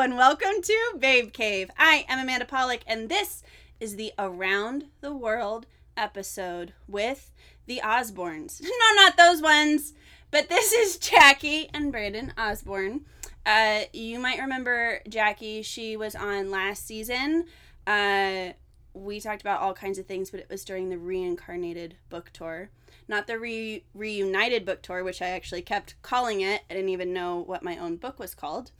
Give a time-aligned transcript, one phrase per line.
[0.00, 1.70] and welcome to Babe Cave.
[1.76, 3.42] I am Amanda Polick, and this
[3.80, 7.32] is the Around the World episode with
[7.66, 8.62] the Osborns.
[8.64, 9.92] No, not those ones,
[10.30, 13.02] but this is Jacque and Brandon Osborn.
[13.44, 17.44] Uh, you might remember Jacque, she was on last season.
[17.86, 18.54] Uh,
[18.94, 22.70] we talked about all kinds of things, but it was during the reincarnated book tour.
[23.06, 26.62] Not the re- reunited book tour, which I actually kept calling it.
[26.70, 28.70] I didn't even know what my own book was called.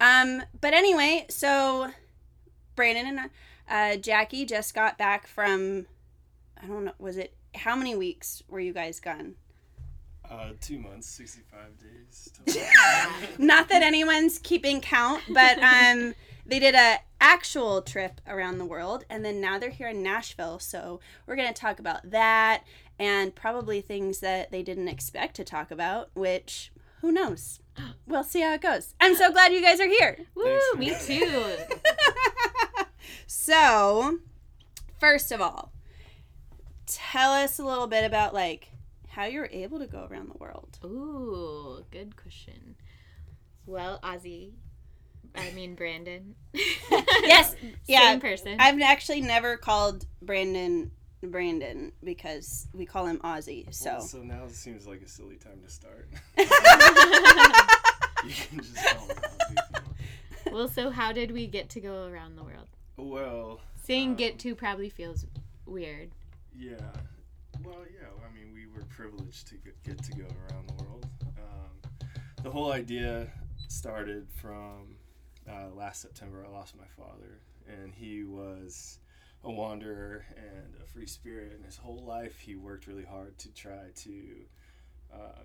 [0.00, 1.90] Um, but anyway, so
[2.76, 3.30] Brandon and
[3.68, 5.86] uh, Jacque just got back from,
[6.62, 9.36] I don't know, was it, how many weeks were you guys gone?
[10.28, 12.32] Uh, two months, 65 days.
[13.38, 16.14] Not that anyone's keeping count, but um,
[16.46, 20.58] they did a actual trip around the world, and then now they're here in Nashville.
[20.58, 22.64] So we're gonna talk about that
[22.98, 27.60] and probably things that they didn't expect to talk about, which who knows?
[28.06, 28.94] We'll see how it goes.
[29.00, 30.18] I'm so glad you guys are here.
[30.34, 31.56] Woo, me too.
[33.26, 34.18] so,
[34.98, 35.72] first of all,
[36.86, 38.68] tell us a little bit about like
[39.08, 40.78] how you were able to go around the world.
[40.84, 42.74] Ooh, good question.
[43.66, 44.54] Well, Ozzie,
[45.34, 46.34] I mean Brandon.
[46.52, 48.10] yes, yeah.
[48.10, 48.56] Same person.
[48.58, 50.90] I've actually never called Brandon
[51.30, 53.66] Brandon because we call him Ozzie.
[53.70, 56.08] So Well, so now it seems like a silly time to start.
[56.38, 56.44] you
[58.34, 59.14] can just call me
[59.74, 60.52] Ozzie.
[60.52, 62.68] well, so how did we get to go around the world?
[62.96, 65.26] Well, Saying Um, get to probably feels
[65.66, 66.10] weird.
[66.56, 66.76] yeah.
[67.62, 68.08] Well, yeah.
[68.26, 71.06] I mean, we were privileged to get, get to go around the world.
[71.38, 72.08] Um,
[72.42, 73.28] the whole idea
[73.68, 74.96] started from
[75.48, 76.44] uh, last September.
[76.46, 78.98] I lost my father, and he was
[79.44, 81.52] a wanderer and a free spirit.
[81.54, 84.12] And his whole life, he worked really hard to try to
[85.12, 85.42] uh,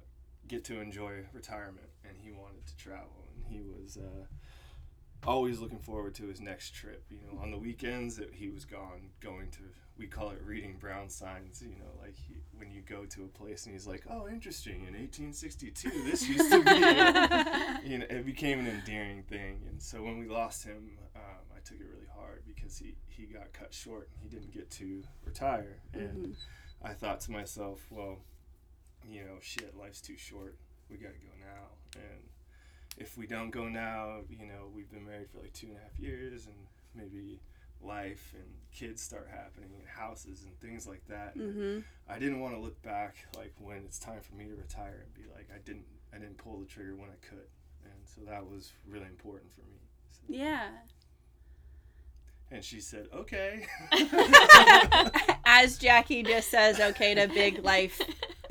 [0.47, 3.27] get to enjoy retirement, and he wanted to travel.
[3.36, 4.25] And he was uh,
[5.27, 7.05] always looking forward to his next trip.
[7.09, 9.64] You know, on the weekends, it, he was gone, going to
[10.00, 11.61] we call it reading brown signs.
[11.61, 14.86] You know, like he, when you go to a place and he's like, "Oh, interesting.
[14.88, 16.71] In 1862, this used to be."
[17.89, 19.61] you know, it became an endearing thing.
[19.70, 23.25] And so when we lost him, um, I took it really hard because he he
[23.25, 25.81] got cut short and he didn't get to retire.
[25.93, 26.36] And
[26.81, 28.20] I thought to myself, well,
[29.08, 30.55] you know, shit, life's too short.
[30.89, 32.02] We got to go now.
[32.02, 32.23] And
[32.97, 35.81] if we don't go now, you know, we've been married for like two and a
[35.81, 36.55] half years and
[36.95, 37.39] maybe
[37.81, 41.36] life and kids start happening and houses and things like that.
[41.36, 41.80] And hmm
[42.11, 45.14] I didn't want to look back like when it's time for me to retire and
[45.14, 47.47] be like I didn't I didn't pull the trigger when I could.
[47.83, 49.77] And so that was really important for me.
[50.11, 50.70] So, Yeah.
[52.52, 53.65] And she said, "Okay."
[55.45, 58.02] As Jacque just says, okay to big life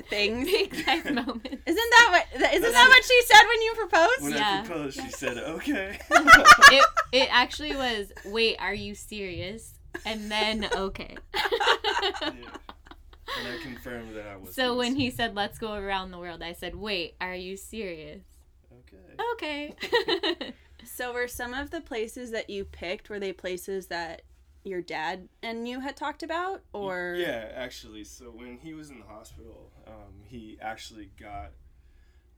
[0.09, 0.45] things.
[0.51, 1.45] Big life moment.
[1.45, 2.53] Isn't that what?
[2.53, 4.21] Isn't that what she said when you proposed?
[4.21, 4.61] when Yeah.
[4.63, 8.11] I proposed, she said, "Okay." it it actually was.
[8.25, 9.73] Wait, are you serious?
[10.05, 11.15] And then okay.
[11.33, 12.31] Yeah.
[13.37, 14.55] And I confirmed that I was.
[14.55, 17.57] so when being he said let's go around the world, I said, "Wait, are you
[17.57, 18.23] serious?"
[18.71, 19.75] Okay.
[19.77, 20.53] Okay.
[20.89, 24.23] So were some of the places that you picked were they places that
[24.63, 28.03] your dad and you had talked about, or Yeah, actually.
[28.03, 31.51] So when he was in the hospital, um, he actually got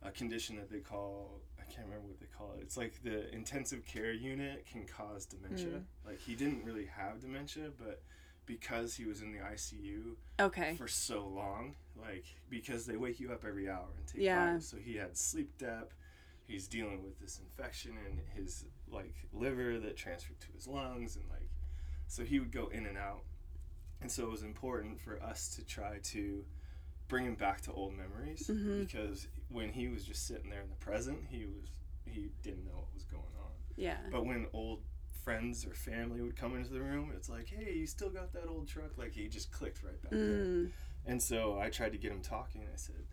[0.04, 2.62] a condition that they call I can't remember what they call it.
[2.62, 5.78] It's like the intensive care unit can cause dementia.
[5.78, 5.84] Mm.
[6.06, 8.02] Like he didn't really have dementia, but
[8.46, 10.76] because he was in the ICU Okay.
[10.76, 14.46] for so long, like because they wake you up every hour and take Yeah.
[14.48, 15.96] vitals, so he had sleep depth.
[16.52, 21.26] He's dealing with this infection in his like liver that transferred to his lungs, and
[21.30, 21.50] like
[22.08, 23.24] so he would go in and out.
[24.02, 26.44] And so it was important for us to try to
[27.08, 28.80] bring him back to old memories Mhm.
[28.86, 31.70] because when he was just sitting there in the present, he was
[32.06, 33.52] he didn't know what was going on.
[33.78, 33.98] Yeah.
[34.12, 34.82] But when old
[35.24, 38.48] friends or family would come into the room, it's like, hey, you still got that
[38.48, 38.98] old truck?
[38.98, 40.20] Like he just clicked right back there.
[40.46, 40.72] Mm.
[41.06, 42.64] And so I tried to get him talking.
[42.64, 43.06] I said,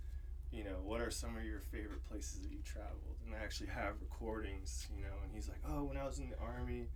[0.50, 3.16] you know, what are some of your favorite places that you traveled?
[3.24, 5.14] And I actually have recordings, you know.
[5.22, 6.88] And he's like, oh, when I was in the army,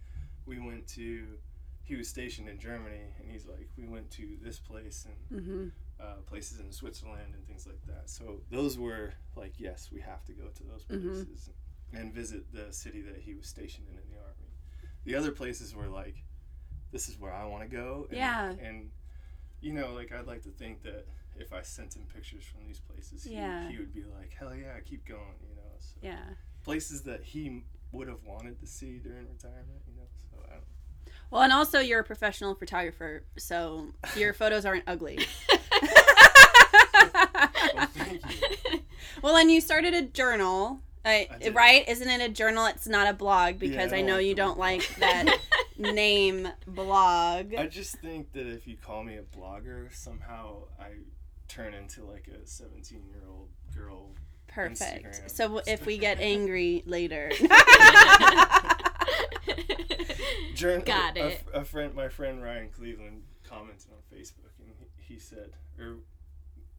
[0.46, 1.38] we went to.
[1.84, 5.68] He was stationed in Germany, and he's like, we went to this place and hmm
[6.00, 8.08] uh, places in Switzerland and things like that.
[8.10, 11.02] So those were like, yes, we have to go to those Mhm.
[11.04, 11.50] places
[11.92, 14.50] and visit the city that he was stationed in in the army.
[15.04, 16.24] The other places were like,
[16.90, 18.06] this is where I want to go.
[18.10, 18.50] And, Yeah.
[18.60, 18.90] And
[19.60, 21.06] you know, like I'd like to think that
[21.36, 23.68] if I sent him pictures from these places, he, Yeah.
[23.68, 25.36] he would be like, hell yeah, keep going.
[25.48, 26.22] You know, so Yeah.
[26.64, 29.82] places that he would have wanted to see during retirement.
[29.86, 30.64] You know, so I don't.
[31.30, 35.18] Well, and also you're a professional photographer, so your photos aren't ugly.
[37.74, 37.88] Well,
[39.22, 41.88] well, and you started a journal I, I right?
[41.88, 42.66] Isn't it a journal?
[42.66, 45.38] It's not a blog because I I know like you don't word like that
[45.78, 47.54] name blog.
[47.54, 50.90] I just think that if you call me a blogger, somehow I
[51.52, 54.10] turn into like a 17 year old girl.
[54.48, 55.04] Perfect.
[55.06, 57.30] Instagram So w- if we get angry later.
[60.54, 61.44] Journ- Got a- it.
[61.54, 65.96] A, friend, my friend Ryan Cleveland commented on Facebook, and he, he said, or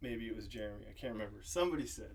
[0.02, 1.38] maybe it was Jeremy, I can't remember.
[1.44, 2.12] Somebody said,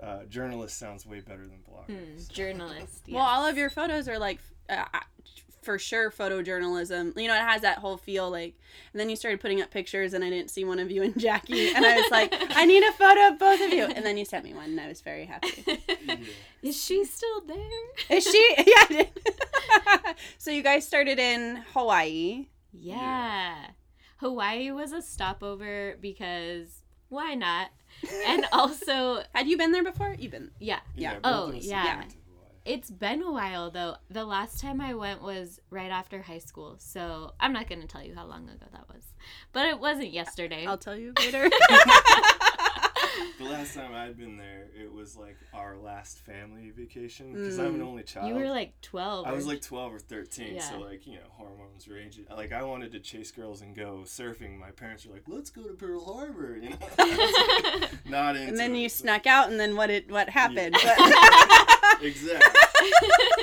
[0.00, 3.02] uh, "Journalist sounds way better than Hmm, bloggers." journalist.
[3.08, 4.38] Well, all of your photos are like,
[4.68, 4.84] uh,
[5.62, 7.16] for sure, photojournalism.
[7.20, 8.54] You know, it has that whole feel like.
[8.92, 11.18] And then you started putting up pictures, and I didn't see one of you and
[11.18, 13.84] Jackie, and I was like, I need a photo of both of you.
[13.84, 15.64] And then you sent me one, and I was very happy.
[15.66, 16.16] Yeah.
[16.62, 18.16] Is she still there?
[18.16, 18.56] Is she?
[18.66, 19.06] Yeah.
[20.38, 22.46] So you guys started in Hawaii.
[22.72, 23.54] Yeah.
[24.18, 27.70] Hawaii was a stopover because why not?
[28.26, 30.14] And also, Had you been there before?
[30.18, 30.50] You've been.
[30.60, 31.14] yeah, Yeah.
[31.14, 32.04] both Oh, of us yeah.
[32.64, 33.18] Went to Hawaii.
[33.18, 33.96] it's been a while though.
[34.10, 36.76] The last time I went was right after high school.
[36.78, 39.04] So I'm not going to tell you how long ago that was.
[39.52, 40.66] But it wasn't yesterday.
[40.66, 41.48] I'll tell you later.
[43.38, 47.74] The last time I'd been there, it was like our last family vacation because I'm
[47.74, 47.86] an mm.
[47.86, 48.28] only child.
[48.28, 49.26] you were like 12.
[49.26, 52.26] I was like 12 or 13, so like, you know, hormones raging.
[52.30, 54.58] Like, I wanted to chase girls and go surfing.
[54.58, 56.76] My parents were like, let's go to Pearl Harbor, you know?
[58.06, 59.90] Not into and then it, you so- snuck out, and then what?
[59.90, 60.76] It what happened?
[62.02, 62.90] Exactly.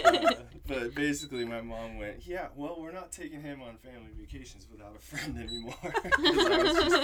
[0.06, 0.34] Uh,
[0.68, 4.96] but basically, my mom went, yeah, well, we're not taking him on family vacations without
[4.96, 6.96] a friend anymore." I was just,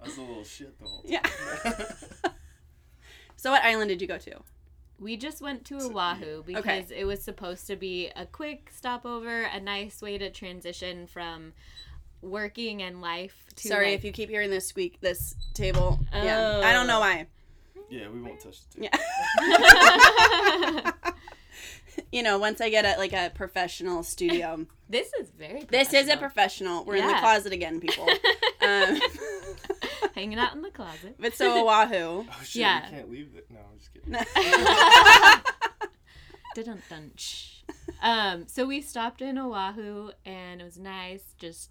[0.00, 1.10] I was a little shit the whole time.
[1.12, 2.30] Yeah.
[3.36, 4.40] so what island did you go to?
[4.98, 6.56] We just went to So, Oahu yeah.
[6.60, 11.52] because it was supposed to be a quick stopover, a nice way to transition from
[12.20, 15.00] working and life to Sorry like, if you keep hearing this squeak.
[15.00, 15.98] This table.
[16.12, 16.60] Yeah.
[16.62, 17.00] I don't know Oh.
[17.00, 17.26] why.
[17.92, 18.88] Yeah, we won't touch the table.
[19.42, 20.92] Yeah.
[22.12, 24.66] you know, once I get a like a professional studio.
[24.88, 26.82] this is very this is a professional.
[26.82, 26.84] professional.
[26.86, 28.08] We're in the closet again, people.
[28.62, 29.00] Um,
[30.14, 31.16] hanging out in the closet.
[31.18, 32.24] but so Oahu.
[32.24, 32.88] Oh, shit, Yeah.
[32.88, 33.46] we can't leave it.
[33.50, 34.12] No, I'm just kidding.
[36.54, 37.10] Dun dun.
[37.16, 37.62] shh.
[38.00, 41.70] Um, so we stopped in Oahu and it was nice, just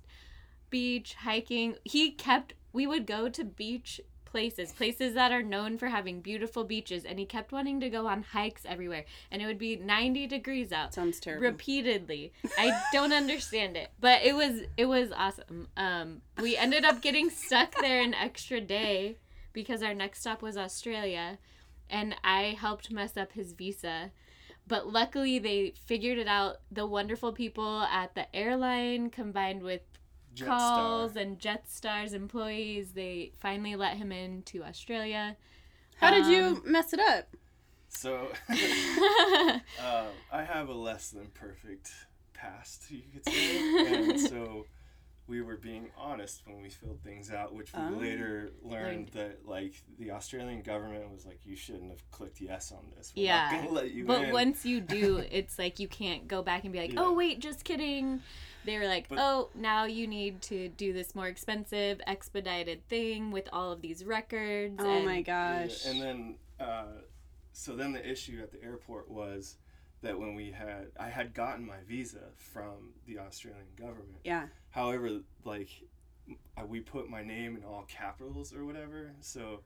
[0.69, 1.75] beach hiking.
[1.85, 4.01] He kept we would go to beach
[4.31, 8.07] places, places that are known for having beautiful beaches, and he kept wanting to go
[8.07, 9.05] on hikes everywhere.
[9.29, 11.45] And it would be 90 degrees out Sounds terrible.
[11.45, 12.31] repeatedly.
[12.57, 15.67] I don't understand it, but it was it was awesome.
[15.77, 19.17] Um, we ended up getting stuck there an extra day
[19.53, 21.37] because our next stop was Australia,
[21.89, 24.11] and I helped mess up his visa.
[24.67, 26.57] But luckily, they figured it out.
[26.71, 29.81] The wonderful people at the airline, combined with
[30.35, 30.45] Jetstar.
[30.47, 35.35] calls and Jetstar's employees, they finally let him in to Australia.
[35.97, 37.35] How did Um, you mess it up?
[37.89, 38.53] So, uh,
[40.31, 41.91] I have a less than perfect
[42.33, 43.85] past, you could say.
[44.07, 44.65] and so
[45.27, 47.89] we were being honest when we filled things out, which we Oh.
[47.91, 48.71] later Learned.
[48.71, 53.13] learned that, like, the Australian government was like, you shouldn't have clicked yes on this.
[53.15, 54.31] We're Yeah, not going to let you But in.
[54.31, 57.01] once you do, it's like you can't go back and be like, Yeah.
[57.01, 58.21] oh, wait, just kidding.
[58.65, 63.31] They were like, But- oh, now you need to do this more expensive, expedited thing
[63.31, 64.75] with all of these records.
[64.79, 65.85] Oh and- my Yeah, gosh.
[65.85, 67.01] and then, uh,
[67.53, 69.57] so then the issue at the airport was
[70.01, 74.19] that when we had, I had gotten my visa from the Australian government.
[74.23, 74.47] yeah.
[74.71, 75.69] However, like
[76.55, 79.61] I, we put my name in all capitals or whatever, so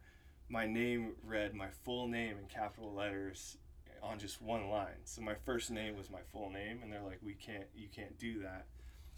[0.50, 3.58] my name read my full name in capital letters
[4.02, 5.04] on just one line.
[5.04, 8.18] So my first name was my full name, and they're like, "We can't, you can't
[8.18, 8.66] do that."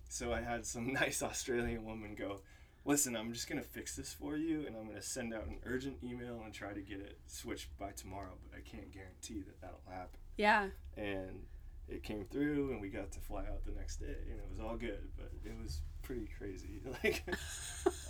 [0.09, 2.39] So I had some nice Australian woman go,
[2.85, 5.97] "Listen, I'm just gonna fix this for you, and I'm gonna send out an urgent
[6.03, 9.81] email and try to get it switched by tomorrow, but I can't guarantee that that'll
[9.89, 10.67] happen." Yeah.
[10.95, 11.43] and
[11.89, 14.59] it came through and we got to fly out the next day and it was
[14.59, 17.23] all good but it was pretty crazy like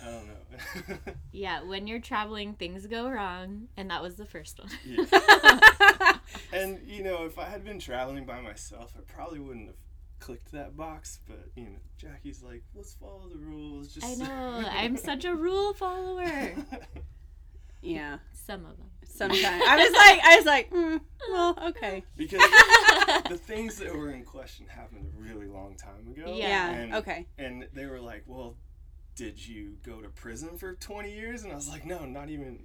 [0.04, 3.68] i don't know Yeah, when you're traveling, things go wrong.
[3.76, 4.68] And that was the first one.
[4.84, 6.16] yeah.
[6.52, 9.76] and you know if i had been traveling by myself i probably wouldn't have
[10.20, 14.68] clicked that box but you know Jacque's like let's follow the rules just I know.
[14.68, 16.54] I'm such a rule follower.
[17.80, 18.18] Yeah.
[18.32, 18.86] Some of them.
[19.04, 22.02] Sometimes I was like, I was like, mm, well, okay.
[22.16, 22.40] because
[23.28, 26.48] the things that were in question happened a really long time ago Yeah.
[26.48, 26.70] Yeah.
[26.72, 27.26] and, okay.
[27.38, 28.56] and they were like well
[29.14, 32.60] did you go to prison for 20 years and i was like no not even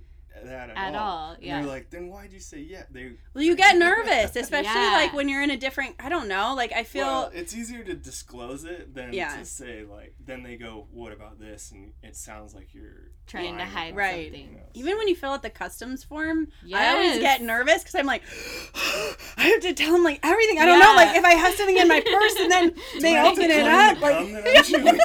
[0.45, 1.01] that at, At all.
[1.07, 1.59] all, And yeah.
[1.61, 2.83] they're like, then why'd you say yeah?
[2.91, 4.91] They Well, you get nervous, especially Yeah.
[4.93, 5.95] like when you're in a different.
[5.99, 6.53] I don't know.
[6.55, 7.05] Like I feel.
[7.05, 9.37] well, it's easier to disclose it than Yeah.
[9.37, 10.15] to say like.
[10.25, 11.71] Then they go, what about this?
[11.71, 14.25] And it sounds like you're Trying to hide Right.
[14.27, 14.49] something.
[14.49, 17.95] you know, even when you fill out the customs form, I always get nervous because
[17.95, 18.23] I'm like,
[19.37, 20.59] I have to tell them like everything.
[20.59, 23.17] I don't know, like if I have something in my purse and then they Do
[23.17, 24.99] I have to open it up, like gum that I'm chewing?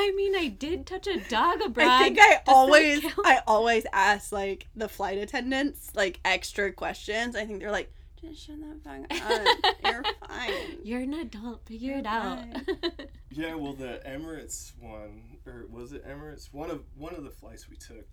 [0.00, 1.88] I mean, I did touch a dog abroad.
[1.88, 3.04] I think I Does always?
[3.24, 7.36] I always ask like the flight attendants like extra questions.
[7.36, 9.74] I think they're like, just shut the fuck up.
[9.84, 10.52] You're fine.
[10.82, 11.66] You're an adult.
[11.66, 12.44] Figure it You're out.
[13.32, 16.52] Yeah, well, the Emirates one, or was it Emirates?
[16.52, 18.08] One of one of the flights we took,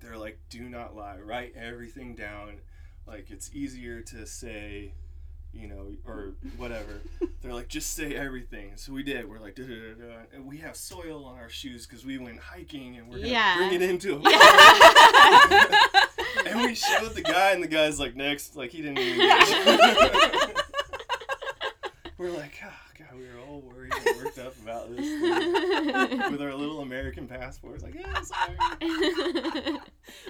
[0.00, 1.18] they're like, "Do not lie.
[1.18, 2.60] Write everything down.
[3.06, 4.94] Like it's easier to say,
[5.54, 7.00] you know, or whatever."
[7.42, 9.28] they're like, "Just say everything." So we did.
[9.28, 12.18] We're like, da da da da, and we have soil on our shoes because we
[12.18, 13.56] went hiking, and we're gonna Yeah.
[13.56, 14.14] bring it into.
[14.14, 14.16] A
[16.46, 19.18] and we showed the guy, and the guy's like, "Next," like he didn't even.
[19.18, 20.56] Get
[22.18, 22.68] We're like, oh
[22.98, 27.26] god, we were all worried and worked up about this thing with our little American
[27.26, 27.82] passports.
[27.82, 28.56] Like, yeah, sorry.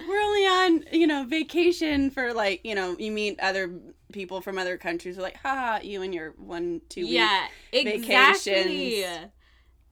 [0.07, 3.69] We're only on, you know, vacation for like, you know, you meet other
[4.13, 5.17] people from other countries.
[5.17, 7.11] We're like, haha, you and your one, two week.
[7.11, 9.01] yeah, exactly.
[9.01, 9.31] vacations.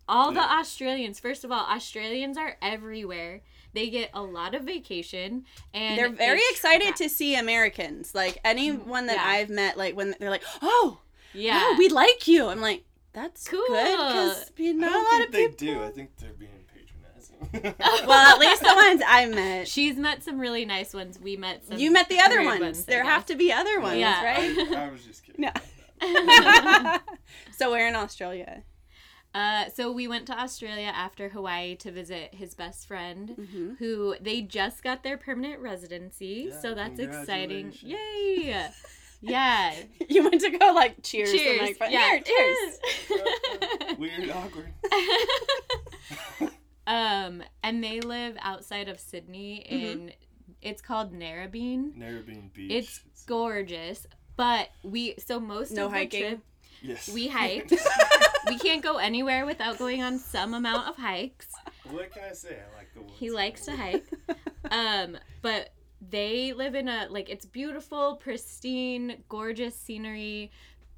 [0.08, 3.42] All the Australians, first of all, Australians are everywhere.
[3.74, 8.13] They get a lot of vacation, and They're very excited tra- to see Americans.
[8.13, 9.25] Like anyone mm, that Yeah.
[9.25, 11.00] I've met, like when they're like, oh,
[11.34, 12.48] Yeah, yeah, we like you.
[12.48, 13.63] I'm like, that's Cool.
[13.68, 15.82] good because I not a lot think of they people.
[15.82, 15.84] do.
[15.86, 16.61] I think they're being patronizing.
[17.54, 19.68] well, at least the ones I met.
[19.68, 21.20] She's met some really nice ones.
[21.20, 21.78] We met some.
[21.80, 22.86] You met the other weird ones.
[22.86, 24.24] There have to be other ones, Yeah.
[24.24, 24.58] right?
[24.78, 25.42] I was just kidding.
[25.42, 25.52] No.
[27.58, 28.64] so we're in Australia.
[29.34, 33.74] Uh, so we went to Australia after Hawaii to visit his best friend, Mm-hmm.
[33.80, 36.48] who they just got their permanent residency.
[36.50, 37.72] Yeah, so that's exciting.
[37.72, 37.84] congratulations.
[37.84, 38.70] Yay!
[39.24, 39.76] Yeah.
[40.10, 41.32] You went to go like cheers.
[41.32, 41.60] cheers.
[41.60, 41.94] To my friend.
[41.94, 42.10] yeah.
[42.10, 43.98] Here, cheers.
[44.00, 44.74] Weird, awkward.
[46.88, 49.86] Um, and they live outside of Sydney Mm-hmm.
[49.86, 50.12] in
[50.62, 51.98] it's called Narrabeen.
[51.98, 52.72] Narrabeen Beach.
[52.72, 56.22] It's gorgeous, but we so most No of the hiking?
[56.22, 56.40] trip
[56.84, 57.10] yes.
[57.10, 57.72] we hiked.
[58.48, 61.48] we can't go anywhere without going on some amount of hikes.
[61.90, 62.58] what can I say?
[62.72, 63.14] I like the woods.
[63.18, 64.06] He likes to hike.
[64.70, 65.74] Um, but
[66.08, 70.52] they live in a like it's beautiful, pristine, gorgeous scenery.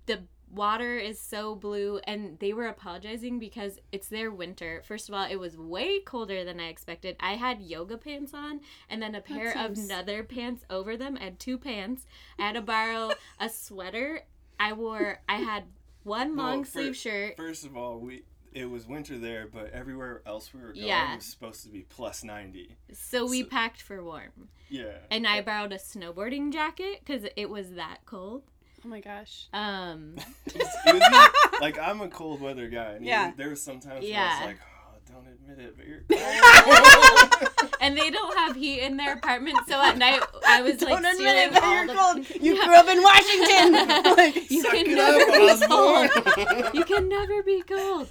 [0.06, 0.20] The
[0.53, 4.81] water is so blue and they were apologizing because it's their winter.
[4.86, 7.15] First of all, it was way colder than I expected.
[7.19, 11.17] I had yoga pants on and then a oh, pair of nether pants over them.
[11.19, 12.05] I had two pants.
[12.38, 14.22] I had to borrow a sweater.
[14.60, 15.63] I wore I had
[16.03, 17.38] one long fir- sleeve shirt.
[17.38, 21.15] First of all, we it was winter there, but everywhere else we were going Yeah.
[21.15, 22.75] was supposed to be plus ninety.
[22.91, 24.50] So we so- packed for warm.
[24.69, 24.98] Yeah.
[25.10, 28.43] And I borrowed a snowboarding jacket because it was that cold.
[28.86, 29.48] Oh my gosh.
[29.54, 33.32] Um, It was- it was even- like I'm a cold weather guy, and Yeah.
[33.38, 37.74] there was sometimes where I was like, oh, don't admit it, but you're cold.
[37.80, 41.06] and they don't have heat in their apartment, so at night I was like Don't
[41.06, 41.94] admit it, but you're the.
[41.94, 42.44] cold.
[42.44, 44.16] You grew up in Washington.
[44.18, 46.74] Like, You can never be cold.
[46.74, 48.08] You can never be cold.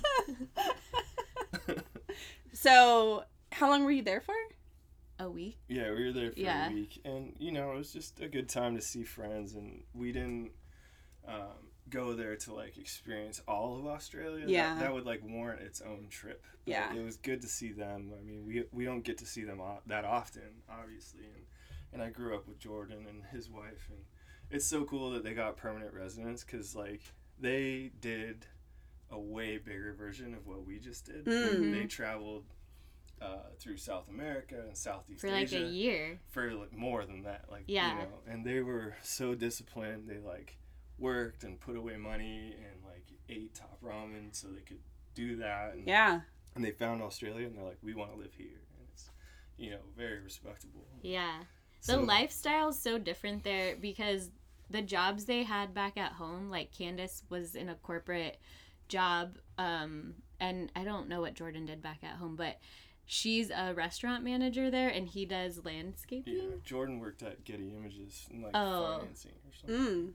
[2.52, 4.34] so, how long were you there for?
[5.18, 5.58] A week.
[5.68, 6.68] Yeah, we were there for Yeah.
[6.68, 9.84] a week, and you know, it was just a good time to see friends, and
[9.94, 10.52] we didn't
[11.26, 14.40] um, go there to like experience all of Australia.
[14.46, 14.78] That- Yeah.
[14.78, 16.44] that, would like warrant its own trip.
[16.64, 16.94] But Yeah.
[16.94, 18.12] it was good to see them.
[18.18, 21.44] I mean, we we don't get to see them o- that often, obviously, and
[21.92, 24.04] and I grew up with Jordan and his wife, and
[24.50, 27.02] it's so cool that they got permanent residence because like
[27.38, 28.46] they did
[29.10, 31.24] a way bigger version of what we just did.
[31.26, 31.72] Mm.
[31.72, 32.44] They traveled.
[33.20, 36.18] Uh, through South America and Southeast For like Asia a year.
[36.30, 37.92] for like more than that like Yeah.
[37.92, 40.58] you know and they were so disciplined they like
[41.02, 44.80] worked and put away money and like ate top ramen so they could
[45.14, 46.20] do that and, Yeah.
[46.54, 49.10] and they found australia and they're like we want to live here and it's
[49.58, 51.42] you know very respectable Yeah.
[51.86, 54.30] The So- lifestyle's so different there because
[54.70, 58.38] the jobs they had back at home, like Candace was in a corporate
[58.88, 62.58] job, um, and I don't know what Jordan did back at home, but
[63.04, 66.34] she's a restaurant manager there and he does landscaping.
[66.36, 68.98] yeah jordan worked at getty images in like Oh.
[69.00, 70.12] financing or something Mm.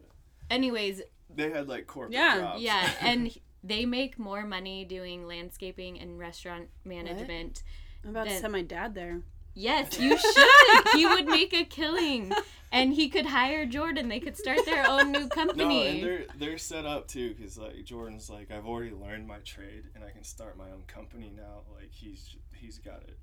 [0.50, 1.02] Anyways,
[1.36, 6.18] they had like corporate Yeah, jobs yeah, and they make more money doing landscaping and
[6.20, 7.64] restaurant management.
[8.04, 9.22] I'm about to send my dad there.
[9.54, 10.88] Yes, you should.
[10.94, 12.32] he would make a killing,
[12.72, 14.08] and he could hire Jordan.
[14.08, 15.58] They could start their own new company.
[15.58, 15.88] no company.
[15.88, 19.86] and they're they're set up too because like jordan's like i've already learned my trade
[19.96, 23.18] and i can start my own company now like he's he's got it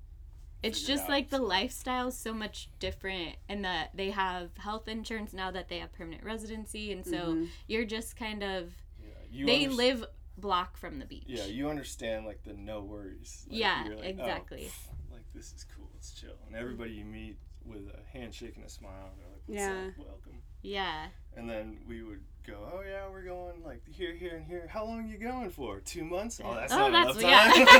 [0.63, 1.43] it's just out, like the so.
[1.43, 5.91] lifestyle is so much different and that they have health insurance now that they have
[5.93, 7.49] permanent residency and so Mhm.
[7.67, 10.05] you're just kind of Yeah, you they underst- live
[10.37, 13.45] block from the beach Yeah, you understand like the no worries.
[13.49, 14.69] Like, Yeah, like, exactly.
[14.89, 15.89] Oh, like this is cool.
[15.97, 16.37] It's chill.
[16.47, 19.87] And everybody you meet with a handshake and a smile, they're like, "What's Yeah.
[19.87, 19.97] up?
[20.07, 21.07] Welcome." yeah
[21.37, 24.67] And then we would go, "Oh yeah, we're going like here, here, and here.
[24.67, 25.79] How long are you going for?
[25.79, 26.41] Two months?
[26.43, 27.71] Oh, that's Oh, not that's- enough time."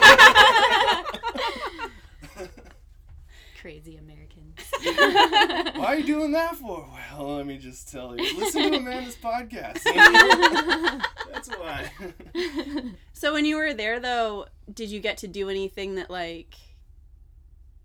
[3.62, 4.60] crazy americans
[5.76, 6.88] Why are you doing that for?
[7.18, 8.38] Well, let me just tell you.
[8.38, 9.82] Listen to Amanda's podcast.
[11.34, 11.90] That's why.
[13.14, 16.56] So when you were there though, did you get to do anything that like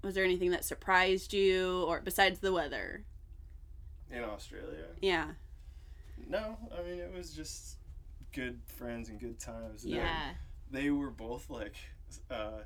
[0.03, 3.05] was there anything that surprised you or besides the weather?
[4.11, 4.87] In Australia.
[5.01, 5.29] Yeah.
[6.29, 7.77] No, I mean it was just
[8.33, 9.83] good friends and good times.
[9.83, 10.31] They- yeah
[10.71, 11.75] They were both like
[12.31, 12.61] uh,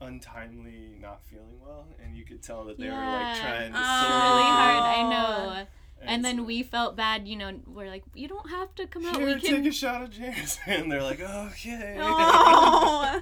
[0.00, 3.78] untimely not feeling well, and you could tell that they were like trying to.
[3.78, 4.00] Oh.
[4.00, 5.66] sort really hard i know
[6.02, 9.06] and so- then we felt bad you know we're like you don't have to come
[9.06, 11.96] out Here, we take a shot of James, and they're like, okay.
[12.00, 13.20] Oh.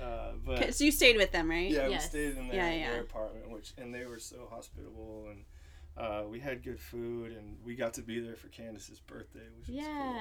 [0.00, 1.70] uh, so you stayed with them, right?
[1.70, 2.04] Yeah, Yes.
[2.04, 2.90] we stayed in their, Yeah, yeah.
[2.92, 5.44] their apartment, which and they were so hospitable, and
[5.96, 9.68] uh, we had good food, and we got to be there for Candace's birthday, which
[9.68, 10.16] was cool.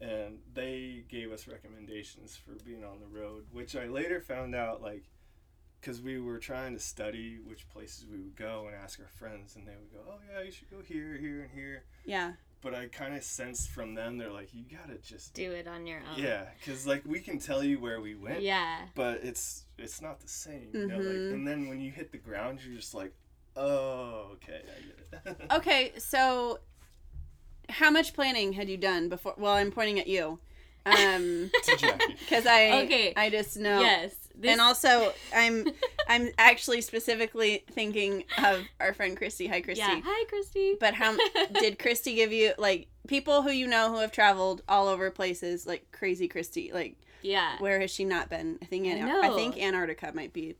[0.00, 4.54] Yeah And they gave us recommendations for being on the road, which I later found
[4.54, 5.04] out like,
[5.80, 9.56] because we were trying to study which places we would go and ask our friends,
[9.56, 12.32] and they would go, "Oh yeah, you should go here, here, and here." Yeah.
[12.62, 15.86] But I kind of sensed from them they're like, "You gotta just." do it on
[15.86, 19.64] your own Yeah, because like we can tell you where we went, yeah but it's
[19.78, 20.68] it's not the same.
[20.74, 21.32] You know, like, Mhm.
[21.32, 23.14] and then when you hit the ground, you're just like,
[23.56, 24.98] oh, okay, I get
[25.38, 25.50] it.
[25.56, 26.60] Okay, so
[27.70, 29.34] how much planning had you done before?
[29.36, 30.38] Well, I'm pointing at you,
[30.86, 31.50] um,
[32.20, 33.12] because I Okay.
[33.16, 33.80] I just know.
[33.80, 35.66] yes this, And also, I'm
[36.08, 39.46] I'm actually specifically thinking of our friend Christy.
[39.48, 39.80] Hi, Christy.
[39.80, 41.14] yeah hi christy But how
[41.60, 45.66] did Christy give you like people who you know who have traveled all over places
[45.66, 46.70] like crazy Christy?
[46.72, 48.58] Like yeah where has she not been?
[48.62, 49.20] I think I know.
[49.22, 50.56] I think Antarctica might be.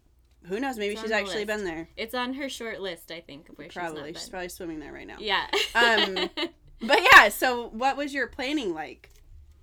[0.47, 0.79] Who knows?
[0.79, 1.47] Maybe It's she's actually list.
[1.49, 1.88] been there.
[1.99, 4.12] It's on her short list, I think, where Probably.
[4.14, 5.17] she's She's not probably swimming there right now.
[5.19, 5.47] Yeah.
[5.75, 6.31] Um,
[6.80, 9.10] But yeah, so what was your planning like?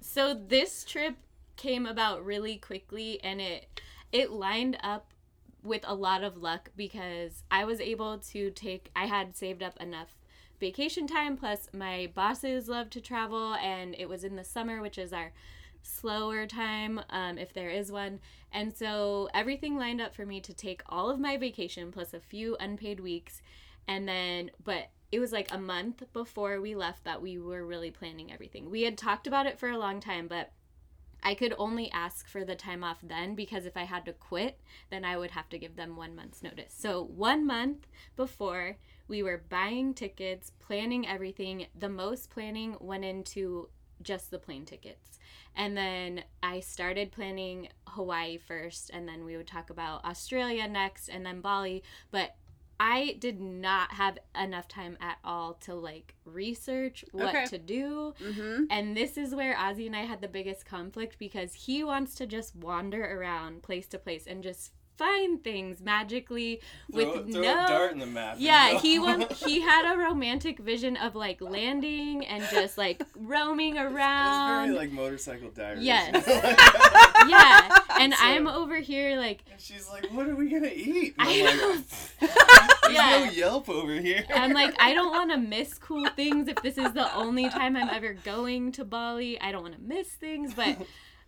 [0.08, 1.16] so this trip
[1.58, 5.12] came about really quickly, and it it lined up
[5.62, 8.90] with a lot of luck because I was able to take.
[8.96, 10.16] I had saved up enough
[10.60, 11.38] vacation time.
[11.38, 15.34] Plus, my bosses love to travel, and it was in the summer, which is our
[15.82, 18.20] slower time um, if there is one
[18.52, 22.20] and so everything lined up for me to take all of my vacation plus a
[22.20, 23.42] few unpaid weeks
[23.88, 27.92] and then but it was like a month before we left that we were really
[27.92, 30.52] planning everything we had talked about it for a long time but
[31.24, 34.60] I could only ask for the time off then because if I had to quit,
[34.90, 36.74] then I would have to give them one month's notice.
[36.78, 41.68] So, one month before, we were buying tickets, planning everything.
[41.78, 43.70] The most planning went into
[44.02, 45.20] just the plane tickets.
[45.56, 51.10] And then I started planning Hawaii first, and then we would talk about Australia next,
[51.10, 51.84] and then Bali.
[52.12, 52.36] But
[52.80, 57.46] I did not have enough time at all to like research what Okay.
[57.48, 58.14] to do.
[58.24, 58.66] Mm-hmm.
[58.70, 62.28] And this is where Ozzie and I had the biggest conflict because he wants to
[62.28, 67.52] just wander around place to place and just find things magically with throw, throw no
[67.66, 68.38] a dart in the map.
[68.40, 73.78] yeah, he want, he had a romantic vision of like landing and just like roaming
[73.78, 74.64] around.
[74.64, 75.84] It's very like motorcycle diaries.
[75.84, 76.24] Yes.
[76.28, 77.28] yeah.
[77.28, 81.16] yeah, and So- I'm over here like And she's like, "What are we gonna eat?"
[81.20, 81.70] And I I'm know.
[81.70, 82.32] like,
[82.84, 83.26] "There's Yeah.
[83.26, 86.78] no Yelp over here." I'm like I don't want to miss cool things if this
[86.78, 89.40] is the only time I'm ever going to Bali.
[89.40, 90.78] I don't want to miss things, but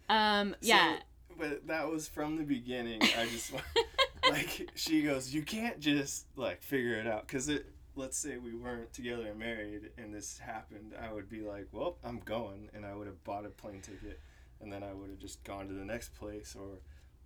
[0.09, 0.95] um yeah.
[0.95, 1.01] So,
[1.39, 3.01] but that was from the beginning.
[3.01, 3.53] I just
[4.29, 7.65] like she goes, "You can't just like figure it out," because it.
[7.95, 10.93] Let's say we weren't together and married, and this happened.
[11.01, 14.21] I would be like, "Well, I'm going," and I would have bought a plane ticket,
[14.61, 16.77] and then I would have just gone to the next place, or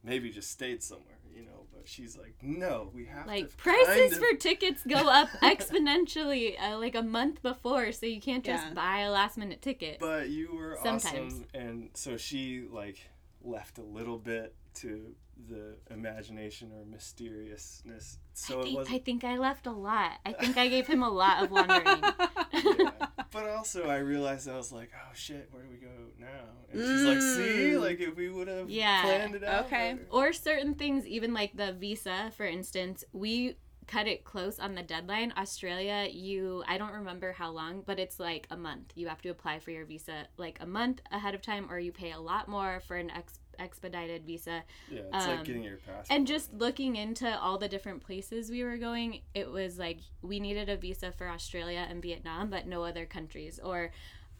[0.03, 1.67] maybe just stayed somewhere, you know.
[1.71, 5.29] But she's like, "No, we have like to." prices kind of- for tickets go up
[5.43, 8.73] exponentially uh, like a month before so you can't just Yeah.
[8.73, 11.33] buy a last minute ticket But you were Sometimes.
[11.35, 12.97] awesome, and so she like
[13.43, 15.15] left a little bit to
[15.47, 18.17] the imagination or mysteriousness.
[18.33, 18.95] So I, it think, wasn't.
[18.95, 22.03] I think i left a lot i think i gave him a lot of wandering
[22.53, 23.07] yeah.
[23.31, 25.87] But also, I realized I was like, "Oh shit, where do we go
[26.19, 26.27] now?"
[26.71, 27.81] And she's like, "See, Mm.
[27.81, 29.01] like if we would have Yeah.
[29.01, 29.93] planned it out." Okay.
[29.93, 33.55] better." or certain things even like the visa for instance we
[33.93, 35.31] cut it close on the deadline.
[35.37, 38.91] Australia, you I don't remember how long, but it's like a month.
[38.95, 41.91] You have to apply for your visa like a month ahead of time, or you
[41.91, 44.63] pay a lot more for an ex- expedited visa.
[44.91, 46.07] Yeah, it's like Um, getting your passport.
[46.09, 50.39] And just looking into all the different places we were going, it was like we
[50.39, 53.59] needed a visa for Australia and Vietnam, but no other countries.
[53.63, 53.91] Or,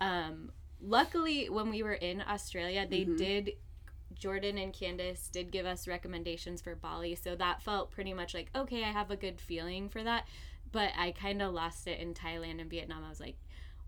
[0.02, 3.18] um, luckily, when we were in Australia, they Mhm.
[3.18, 3.52] did.
[4.16, 8.50] Jordan and Candace did give us recommendations for Bali, so that felt pretty much like
[8.56, 10.26] okay, I have a good feeling for that.
[10.72, 13.04] But I kind of lost it in Thailand and Vietnam.
[13.06, 13.36] I was like,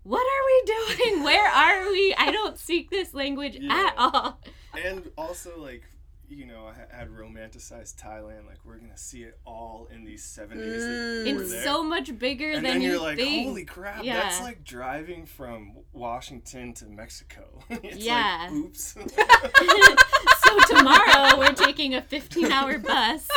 [0.04, 1.22] "What are we doing?
[1.24, 2.14] Where are we?
[2.16, 3.72] I don't speak this language Yeah.
[3.88, 4.40] at all."
[4.74, 5.82] and also like
[6.28, 8.46] you know, I had romanticized Thailand.
[8.46, 11.34] Like we're gonna see it all in these seven days that Mm.
[11.36, 11.62] we're It's there.
[11.64, 13.46] so much bigger and than then you're you like, think.
[13.46, 14.20] holy crap, Yeah.
[14.20, 17.44] that's like driving from Washington to Mexico.
[17.70, 18.48] it's Yeah.
[18.50, 18.96] like, oops.
[20.44, 23.28] so tomorrow we're taking a 15 hour bus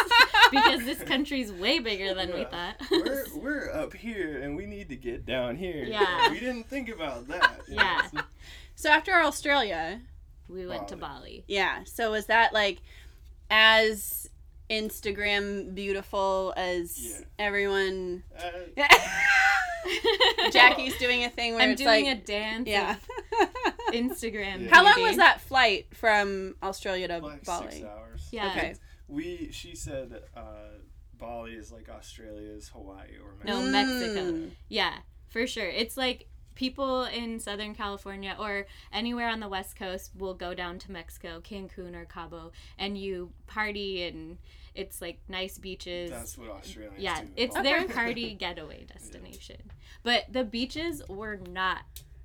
[0.52, 2.76] because this country's way bigger than we thought.
[2.92, 5.84] we're we're up here and we need to get down here.
[5.86, 6.30] Yeah.
[6.32, 7.62] We didn't think about that.
[7.68, 8.02] you know, Yeah.
[8.12, 8.22] so-
[8.76, 10.00] So after Australia,
[10.50, 11.14] we went to Bali.
[11.20, 11.44] Bali.
[11.48, 11.84] yeah.
[11.86, 12.80] So was that like
[13.50, 14.30] as
[14.70, 17.26] Instagram beautiful as Yeah.
[17.40, 18.24] everyone?
[18.38, 18.84] Uh,
[20.52, 22.96] Jacque's doing a thing where I'm it's doing like a dance yeah.
[23.92, 24.66] Instagram.
[24.66, 24.70] Yeah.
[24.76, 27.72] How long was that flight from Australia to like Bali?
[27.72, 28.28] six hours.
[28.32, 28.50] Yeah.
[28.52, 28.76] Okay.
[29.08, 30.42] We she said uh,
[31.18, 34.00] Bali is like Australia's Hawaii or No, Mexico.
[34.14, 34.32] Mexico.
[34.32, 34.50] Mm.
[34.68, 34.94] Yeah,
[35.30, 35.68] for sure.
[35.68, 36.28] It's like
[36.60, 41.40] people in Southern California or anywhere on the West Coast will go down to Mexico,
[41.40, 44.38] Cancun or Cabo, and you party and
[44.76, 46.12] it's like nice beaches.
[46.12, 47.30] That's what Australians yeah, do.
[47.38, 49.72] it's their party getaway destination.
[50.04, 51.80] But the beaches were not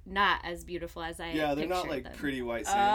[0.05, 2.12] not as beautiful as I Yeah, they're not like them.
[2.14, 2.90] pretty white sand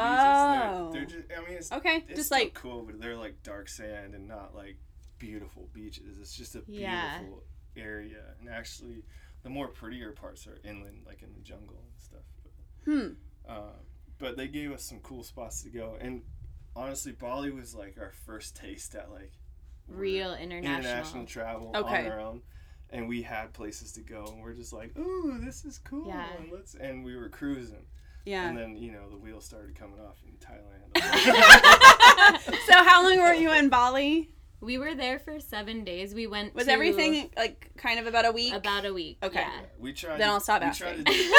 [0.62, 0.92] Oh.
[0.92, 0.94] beaches.
[0.94, 1.28] They're, they're oh.
[1.30, 1.42] just.
[1.42, 4.28] I mean, it's Okay, it's just still like cool, but they're like dark sand and
[4.28, 4.76] not like
[5.18, 6.18] beautiful beaches.
[6.20, 7.20] It's just a Yeah.
[7.20, 7.44] beautiful
[7.78, 9.06] area, and actually,
[9.44, 12.26] the more prettier parts are inland, like in the jungle and stuff.
[12.44, 13.10] But, hmm.
[13.48, 13.86] um,
[14.18, 16.24] but they gave us some cool spots to go, and
[16.76, 19.32] honestly, Bali was like our first taste at like
[19.88, 20.80] real international.
[20.80, 22.06] international travel Okay.
[22.06, 22.42] on our own.
[22.92, 26.26] And we had places to go, and we're just like, "Ooh, this is cool!" Yeah.
[26.40, 27.86] And let's, and we were cruising,
[28.26, 28.50] Yeah.
[28.50, 30.90] and then you know the wheels started coming off in Thailand.
[32.68, 34.34] so how long were you in Bali?
[34.62, 36.14] We were there for seven days.
[36.14, 38.54] We went Was to everything like kind of about a week?
[38.54, 39.18] about a week.
[39.24, 39.40] Okay.
[39.40, 39.62] yeah.
[39.80, 40.20] we tried.
[40.20, 41.04] Then to, I'll stop we asking.
[41.04, 41.34] Tried to do,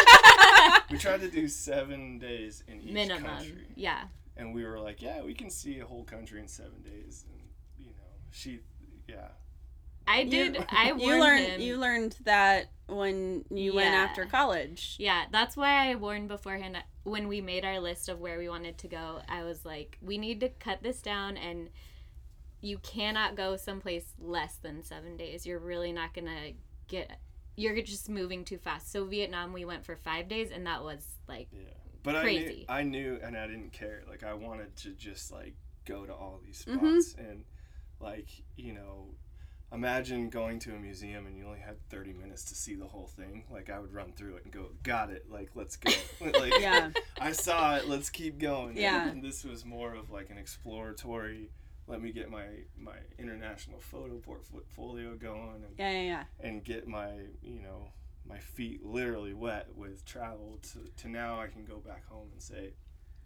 [0.91, 3.25] we tried to do seven days in each minimum.
[3.25, 4.05] country, Yeah.
[4.37, 7.41] and we were like, "Yeah, we can see a whole country in seven days." And
[7.79, 8.61] you know, she,
[9.07, 9.29] yeah,
[10.07, 10.67] I You- did.
[10.71, 11.61] I warned you learned him.
[11.61, 14.97] you learned that when you went after college.
[14.99, 18.79] Yeah, that's why I warned beforehand when we made our list of where we wanted
[18.79, 19.21] to go.
[19.29, 21.69] I was like, we need to cut this down and
[22.61, 25.47] you cannot go someplace less than 7 days.
[25.47, 26.53] You're really not going to
[26.89, 27.11] get
[27.57, 28.91] you're just moving too fast.
[28.91, 31.61] So Vietnam we went for 5 days and that was like yeah.
[32.03, 32.65] But Crazy.
[32.69, 34.03] I knew, I knew, and I didn't care.
[34.09, 36.79] Like I wanted to just like go to all these spots,
[37.15, 37.19] Mhm.
[37.19, 37.45] and
[38.01, 39.15] like you know,
[39.73, 43.07] imagine going to a museum and you only had 30 minutes to see the whole
[43.07, 45.93] thing like i would run through it and go got it like let's go
[46.41, 46.91] like Yeah.
[47.21, 49.09] i saw it let's keep going Yeah.
[49.09, 51.51] and this was more of like an exploratory
[51.91, 52.45] let me get my
[52.79, 56.25] my international photo portfolio going and, Yeah, yeah, yeah.
[56.41, 57.11] and get my
[57.43, 57.89] you know
[58.27, 62.41] my feet literally wet with travel to, to now i can go back home and
[62.41, 62.75] say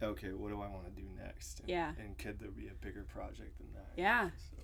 [0.03, 1.93] okay what do i want to do next and, Yeah.
[1.99, 4.31] and could there be a bigger project than that Yeah.
[4.51, 4.57] so,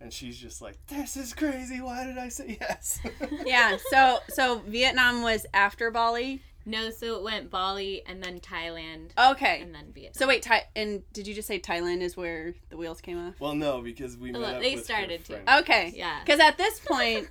[0.00, 3.00] and she's just like this is crazy why did i say yes
[3.46, 3.76] Yeah.
[3.90, 6.42] So so Vietnam was after Bali.
[6.64, 9.60] No, so it went Bali and then Thailand Okay.
[9.60, 10.14] and then Vietnam.
[10.14, 13.40] So wait, Thai and did you just say Thailand is where the wheels came off?
[13.40, 15.58] well no because we met Well, up they with started her to.
[15.60, 15.92] Okay.
[15.94, 16.20] yeah.
[16.24, 17.28] Because at this point,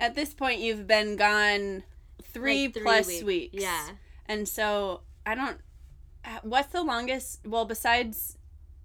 [0.00, 1.82] at this point, you've been gone
[2.22, 3.22] three, Like three plus weeks.
[3.24, 3.62] weeks.
[3.62, 3.88] Yeah.
[4.26, 5.58] And so I don't.
[6.24, 7.46] uh, What's the longest?
[7.46, 8.36] Well, besides,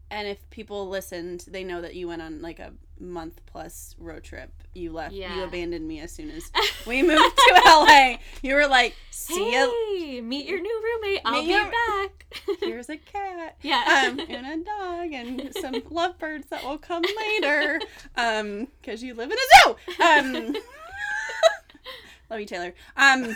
[0.09, 4.23] and if people listened, they know that you went on like a month plus road
[4.23, 4.51] trip.
[4.73, 5.13] You left.
[5.13, 6.51] You abandoned me as soon as
[6.87, 8.15] we moved to LA.
[8.41, 9.67] You were like, "See ya.
[9.95, 11.21] Hey, meet your new roommate.
[11.25, 12.25] I'll Meet be your- back.
[12.61, 14.07] Here's a cat." yeah.
[14.09, 17.79] um, and a dog and some lovebirds that will come later
[18.15, 20.55] um because you live in a zoo um
[22.29, 23.35] love you taylor um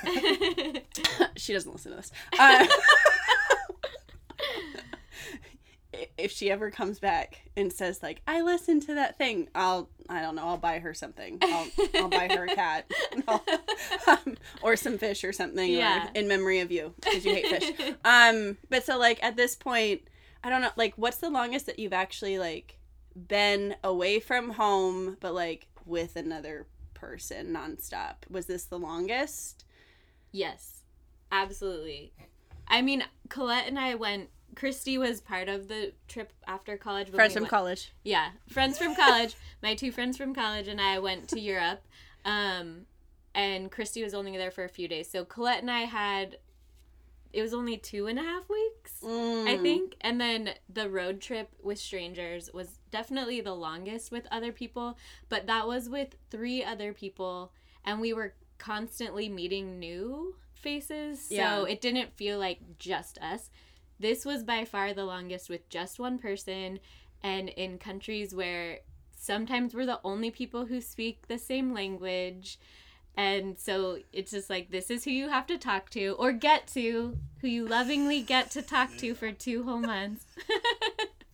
[1.35, 2.65] she doesn't listen to this uh,
[6.17, 10.21] if she ever comes back and says like i listened to that thing i'll i
[10.21, 12.91] don't know i'll buy her something i'll, I'll buy her a cat
[14.07, 17.95] um, or some fish or something or in memory of you because you hate fish
[18.05, 20.01] um but so like at this point
[20.43, 22.77] i don't know like what's the longest that you've actually like
[23.15, 26.65] been away from home but like with another
[27.05, 28.15] person nonstop.
[28.29, 29.63] Was this the longest?
[30.31, 30.83] Yes,
[31.31, 32.13] absolutely.
[32.67, 34.29] I mean, Colette and I went.
[34.55, 37.09] Christy was part of the trip after college.
[37.09, 37.93] Friends we from went- college.
[38.03, 39.35] Yeah, friends from college.
[39.61, 41.81] my two friends from college and I went to Europe.
[42.23, 42.85] Um,
[43.33, 45.09] and Christy was only there for a few days.
[45.09, 46.37] So Colette and I had.
[47.33, 49.03] It was only two and a half weeks.
[49.03, 49.07] I
[49.57, 49.61] Mm.
[49.61, 49.95] think.
[49.99, 55.45] And then the road trip with strangers was definitely the longest with other people, but
[55.47, 57.51] that was with three other people,
[57.83, 61.27] and we were constantly meeting new faces.
[61.27, 61.65] So Yeah.
[61.65, 63.49] it didn't feel like just us.
[63.99, 66.79] This was by far the longest with just one person,
[67.23, 68.79] and in countries where
[69.17, 72.59] sometimes we're the only people who speak the same language.
[73.17, 76.67] And so it's just like this is who you have to talk to or get
[76.73, 80.25] to, who you lovingly get to talk to for two whole months.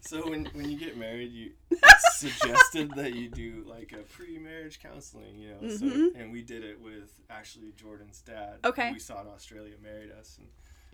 [0.03, 4.79] So when, when you get married, you it's suggested that you do like a pre-marriage
[4.81, 5.69] counseling, you know.
[5.69, 6.15] So Mhm.
[6.15, 8.57] and we did it with actually Jordan's dad.
[8.65, 8.91] Okay.
[8.91, 10.47] We saw in Australia, married us, and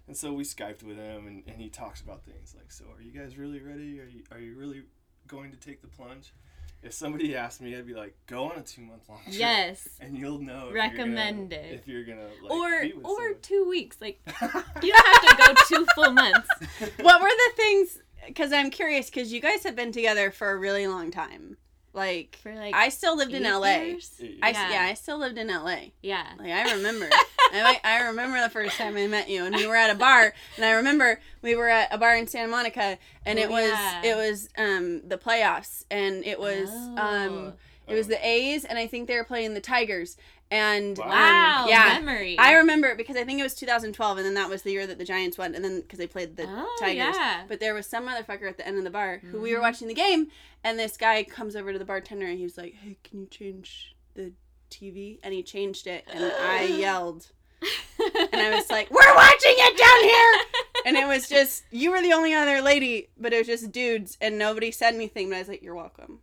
[0.08, 3.02] and so we skyped with him, and, and he talks about things like, so are
[3.02, 4.00] you guys really ready?
[4.00, 4.84] Are you are you really
[5.28, 6.34] going to take the plunge?
[6.84, 9.36] If somebody asked me, I'd be like, go on a two month long trip.
[9.36, 9.88] yes.
[10.00, 10.72] And you'll know.
[10.72, 11.74] Recommend gonna, it.
[11.74, 13.36] If you're gonna like, or or someone.
[13.41, 13.98] two weeks.
[14.00, 14.20] Like
[14.82, 16.48] you don't have to go two full months.
[17.02, 18.00] what were the things?
[18.28, 19.10] Because I'm curious.
[19.10, 21.58] Because you guys have been together for a really long time.
[21.93, 23.76] Like, For like I still lived in LA.
[23.78, 24.12] years?
[24.41, 24.71] I Yeah.
[24.71, 24.82] yeah.
[24.84, 25.78] I still lived in LA.
[26.02, 26.26] Yeah.
[26.38, 29.76] Like I remember, I, I remember the first time I met you, and we were
[29.76, 33.39] at a bar, and I remember we were at a bar in Santa Monica, and
[33.39, 34.02] Oh, it was yeah.
[34.04, 37.54] it was um the playoffs, and it was um Oh.
[37.88, 40.17] it was the A's, and I think they were playing the Tigers,
[40.50, 41.64] and Wow.
[41.64, 42.00] um, yeah.
[42.00, 42.38] memory.
[42.40, 44.88] I remember it because I think it was 2012, and then that was the year
[44.88, 47.16] that the Giants won, and then because they played the Oh, Tigers.
[47.16, 47.44] yeah.
[47.48, 49.64] But there was some motherfucker at the end of the bar who we were Mhm.
[49.64, 50.32] watching the game,
[50.64, 53.28] and this guy comes over to the bartender and he was like, "Hey, can you
[53.28, 54.34] change the
[54.70, 57.28] TV?" And he changed it, and I yelled,
[57.62, 62.02] and I was like, "We're watching it down here!" And it was just you were
[62.02, 65.30] the only other lady, but it was just dudes, and nobody said anything.
[65.30, 66.20] But I was like, "You're welcome."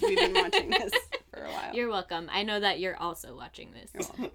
[0.00, 0.92] we've been watching this
[1.42, 1.74] for a while.
[1.74, 2.28] You're welcome.
[2.32, 4.10] I know that you're also watching this.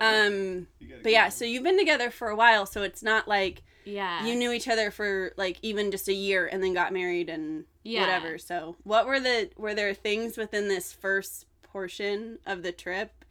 [0.00, 0.66] Um,
[1.02, 4.24] but yeah, so you've been together for a while, so it's not like yeah.
[4.26, 7.64] you knew each other for like even just a year and then got married and
[7.84, 8.00] Yeah.
[8.00, 8.38] whatever.
[8.38, 13.24] So, what were the were there things within this first portion of the trip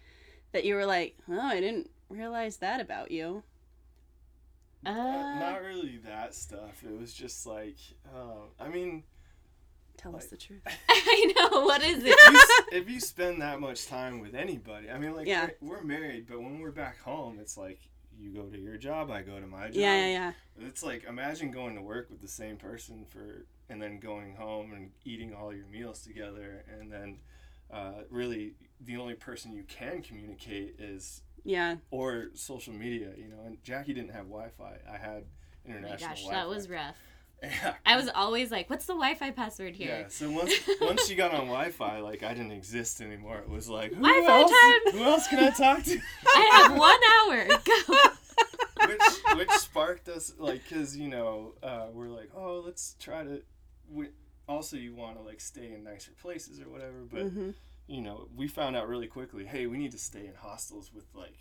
[0.53, 3.43] that you were like, "Oh, I didn't realize that about you."
[4.85, 6.83] uh, Uh, not really that stuff.
[6.83, 7.77] It was just like,
[8.15, 9.03] uh, I mean,
[10.01, 10.61] Tell us the truth.
[10.89, 11.61] I know.
[11.61, 12.33] What is if it?
[12.33, 15.49] you, if you spend that much time with anybody, I mean, like, Yeah.
[15.61, 17.79] we're, we're married, but when we're back home, it's like
[18.19, 19.75] you go to your job, I go to my job.
[19.75, 20.67] Yeah, yeah, yeah.
[20.67, 24.73] It's like imagine going to work with the same person for, and then going home
[24.73, 27.17] and eating all your meals together, and then
[27.71, 31.77] uh, really the only person you can communicate is Yeah.
[31.89, 33.41] or social media, you know.
[33.45, 34.77] And Jacque didn't have Wi-Fi.
[34.91, 35.23] I had
[35.65, 35.65] international.
[35.65, 36.35] Oh my international gosh, Wi-Fi.
[36.41, 36.95] that was rough.
[37.43, 37.73] Yeah.
[37.85, 39.97] I was always like, "What's the Wi-Fi password here?" Yeah.
[39.97, 43.37] here?" So once once she got on Wi-Fi, like I didn't exist anymore.
[43.39, 44.51] It was like who Wi-Fi else?
[44.51, 44.93] time!
[44.93, 45.99] Who else can I talk to?
[46.35, 47.47] I have one hour.
[47.65, 47.97] Go.
[48.87, 53.41] which which sparked us like because you know uh, we're like oh let's try to.
[53.91, 54.07] We,
[54.47, 57.51] also, you want to like stay in nicer places or whatever, but hmm
[57.87, 59.45] you know we found out really quickly.
[59.45, 61.37] Hey, we need to stay in hostels with like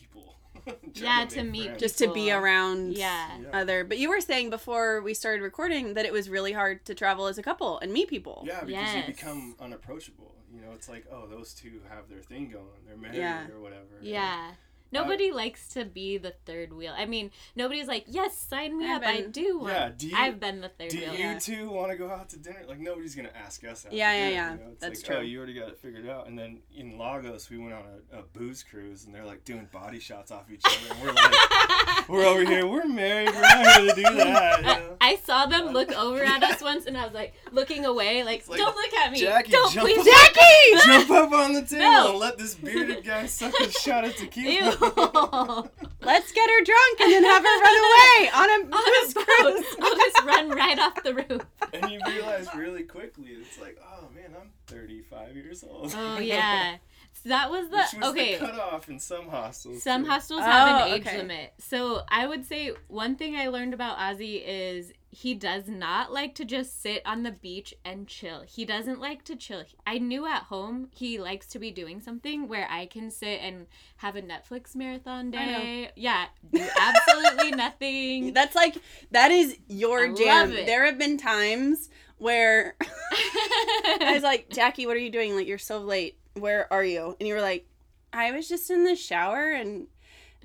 [0.00, 0.34] people.
[0.94, 1.80] Yeah, to make meet friends.
[1.80, 3.26] Just to be around Yeah.
[3.40, 3.48] Yeah.
[3.60, 3.82] other.
[3.84, 7.26] But you were saying before we started recording that it was really hard to travel
[7.26, 8.44] as a couple and meet people.
[8.46, 9.06] Yeah, because Yes.
[9.08, 10.34] you become unapproachable.
[10.54, 12.66] You know, it's like, oh, those two have their thing going.
[12.86, 13.46] They're married Yeah.
[13.48, 13.86] or whatever.
[14.02, 14.52] Yeah.
[14.92, 16.92] Nobody likes to be the third wheel.
[16.96, 19.08] I mean, nobody's like, "Yes, sign me I've up.
[19.08, 19.72] I do." Want.
[19.72, 21.12] Yeah, do you- I've been the third Do wheel.
[21.14, 21.38] you Yeah.
[21.38, 22.62] two want to go out to dinner?
[22.68, 23.92] Like nobody's gonna ask us out.
[23.92, 24.52] Yeah, to yeah, dinner, yeah.
[24.52, 24.70] You know?
[24.72, 25.16] It's That's like, true.
[25.16, 26.26] Oh, you already got it figured out.
[26.28, 29.66] And then in Lagos, we went on a, a booze cruise, and they're like doing
[29.72, 33.64] body shots off each other, and we're like, we're over here, we're married, we're not
[33.76, 34.58] gonna do that.
[34.58, 34.96] You know?
[35.00, 38.46] I saw them look over at us once, and I was like looking away, like,
[38.48, 39.20] like, "Don't look at me!
[39.20, 40.04] Jacque, Don't jump please!" up.
[40.06, 40.38] Jacque!
[40.86, 42.10] Jump up on the table No.
[42.10, 44.70] and let this bearded guy suck a shot of tequila.
[44.80, 44.81] Ew.
[46.02, 49.14] Let's get her drunk and then have her run away on a On a booze
[49.14, 49.24] boat.
[49.26, 49.64] cruise.
[49.80, 51.42] I'll just run right off the roof.
[51.72, 55.94] and you realize really quickly, it's like, oh man, I'm 35 years old.
[55.96, 56.76] Oh yeah,
[57.12, 58.34] so that was the Which was okay.
[58.38, 59.82] the cutoff in some hostels.
[59.82, 60.10] Some too.
[60.10, 61.18] hostels have Oh, an age okay.
[61.18, 61.52] limit.
[61.58, 66.34] So I would say one thing I learned about Ozzie is he does not like
[66.34, 68.44] to just sit on the beach and chill.
[68.48, 69.62] He doesn't like to chill.
[69.86, 73.66] I knew at home he likes to be doing something where I can sit and
[73.98, 75.90] have a Netflix marathon day.
[75.96, 78.32] Yeah, do absolutely nothing.
[78.32, 78.78] That's like
[79.10, 80.50] that is your I jam.
[80.50, 85.36] There have been times where I was like, Jacque, what are you doing?
[85.36, 86.16] Like you're so late.
[86.34, 87.16] where are you?
[87.20, 87.66] And you were like,
[88.14, 89.88] I was just in the shower and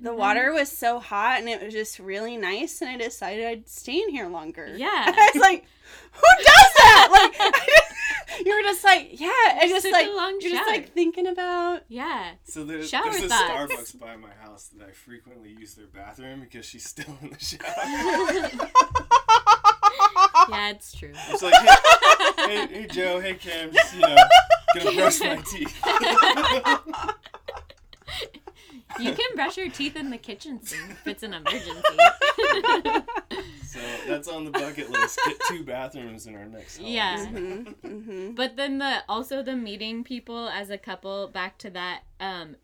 [0.00, 0.16] the Mhm.
[0.16, 4.00] water was so hot and it was just really nice and I decided I'd stay
[4.00, 4.66] in here longer.
[4.76, 4.88] Yeah.
[4.92, 5.64] I was like,
[6.12, 7.08] who does that?
[7.40, 7.94] Like, just-
[8.46, 9.28] you were just like, yeah.
[9.30, 11.82] I just like, long you're just like thinking about.
[11.88, 12.32] Yeah.
[12.44, 13.28] So there's, Shower there's a.
[13.34, 17.38] Starbucks by my house that I frequently use their bathroom because she's still in the
[17.38, 18.68] shower.
[20.50, 21.12] Yeah, it's true.
[21.28, 24.16] It's like, hey, hey, hey, Joe, hey, Cam, just, you know,
[24.76, 25.82] gonna brush my teeth.
[29.00, 31.96] You can brush your teeth in the kitchen sink if it's an emergency.
[33.64, 35.20] so that's on the bucket list.
[35.26, 36.86] Get two bathrooms in our next house.
[36.86, 37.26] Yeah.
[37.26, 42.02] hmm hmm But then the also the meeting people as a couple back to that
[42.20, 42.56] um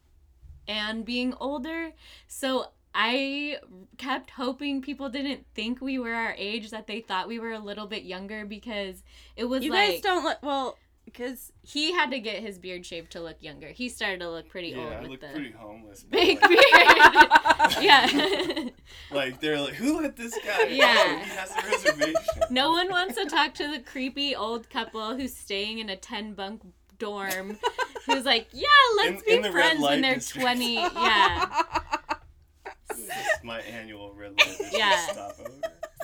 [0.66, 1.92] and being older.
[2.26, 3.58] So I
[3.98, 7.58] kept hoping people didn't think we were our age that they thought we were a
[7.58, 9.02] little bit younger because
[9.36, 12.84] it was You like guys don't look well because he had to get his beard
[12.84, 13.68] shaved to look younger.
[13.68, 16.02] He started to look pretty Yeah, old I with look the pretty homeless.
[16.04, 16.62] big like, beard.
[17.84, 18.68] yeah.
[19.10, 20.64] Like they're like, who let this guy?
[20.68, 21.22] Yeah.
[21.24, 22.14] He has a reservation.
[22.50, 26.34] No one wants to talk to the creepy old couple who's staying in a 10
[26.34, 26.62] bunk
[26.98, 27.58] dorm
[28.06, 30.42] who's like, yeah, let's In- be in the friends when they're district.
[30.46, 30.74] 20.
[30.74, 31.64] Yeah.
[32.90, 35.30] This is my annual red light Yeah.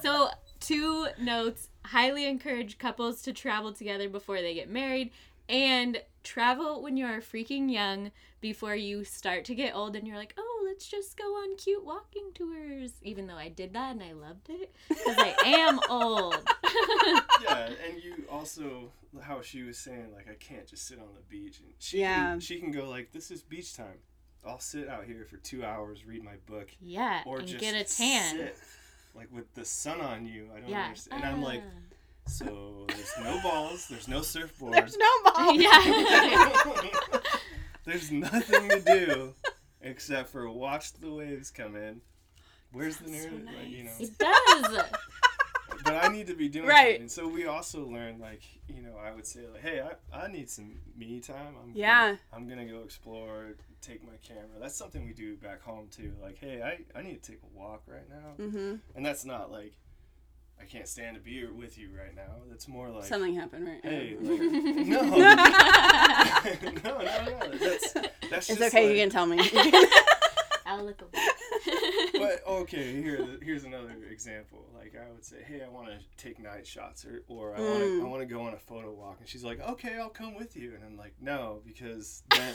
[0.02, 0.28] So,
[0.60, 5.10] two notes highly encourage couples to travel together before they get married
[5.48, 10.34] and travel when you're freaking young before you start to get old and you're like,
[10.38, 12.92] oh, let's just go on cute walking tours.
[13.02, 16.48] Even though I did that and I loved it because I am old.
[17.42, 21.22] Yeah, and you also how she was saying like I can't just sit on the
[21.28, 22.32] beach and she Yeah.
[22.32, 23.98] can, she can go like this is beach time.
[24.46, 27.74] I'll sit out here for two hours, read my book, yeah, or and just get
[27.74, 28.36] a tan.
[28.36, 28.56] sit,
[29.14, 30.48] like with the sun on you.
[30.56, 30.84] I don't Yeah.
[30.84, 31.22] understand.
[31.24, 31.94] And I'm like, Ah.
[32.26, 34.72] so there's no balls, there's no surfboards.
[34.72, 35.54] there's no ball.
[35.54, 36.60] Yeah.
[37.84, 39.34] there's nothing to do
[39.82, 42.00] except for watch the waves come in.
[42.72, 43.46] Where's the Sounds so nerd?
[43.46, 44.84] Like, you know, It does.
[45.84, 46.94] but I need to be doing Right.
[46.96, 47.08] something.
[47.08, 49.80] So we also learned, like, you know, I would say, like, hey,
[50.12, 51.54] I, I need some me time.
[51.60, 52.08] I'm Yeah.
[52.08, 54.58] Gonna, I'm gonna go explore, take my camera.
[54.60, 56.12] That's something we do back home too.
[56.22, 59.50] Like, hey, I, I need to take a walk right now, hmm and that's not
[59.50, 59.74] like
[60.60, 62.34] I can't stand to be with you right now.
[62.50, 63.80] That's more like, Something happened, right?
[63.82, 64.40] hey, like,
[66.84, 67.58] no, no, no, no.
[67.58, 68.86] That's that's it's just okay.
[68.86, 69.38] like- you can tell me.
[70.66, 71.10] I'll look away.
[72.12, 74.66] but okay, here here's another example.
[74.76, 77.78] Like I would say, hey, I want to take night shots, or or I want
[77.80, 78.02] to Mm.
[78.02, 80.56] I want to go on a photo walk, and she's like, okay, I'll come with
[80.56, 82.54] you, and I'm like, no, because then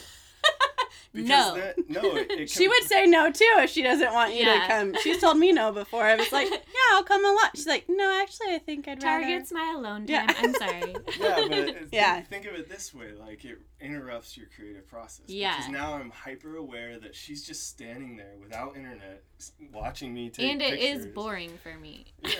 [1.16, 1.56] because No.
[1.56, 4.62] then, no, it, it she would say no too if she doesn't want you Yeah.
[4.62, 4.96] to come.
[5.02, 6.04] She's told me no before.
[6.04, 6.60] I was like, yeah,
[6.94, 7.52] I'll come a lot.
[7.56, 9.24] She's like, no, actually, I think I'd rather.
[9.24, 10.28] Target's my alone time.
[10.30, 10.34] Yeah.
[10.38, 10.96] I'm sorry.
[11.20, 12.16] Yeah, but Yeah.
[12.16, 15.26] Think, think of it this way: like it interrupts your creative process.
[15.28, 15.56] Yeah.
[15.58, 19.24] Because now I'm hyper aware that she's just standing there without internet,
[19.72, 21.14] watching me take and it is pictures.
[21.16, 22.06] boring for me.
[22.24, 22.32] Yeah.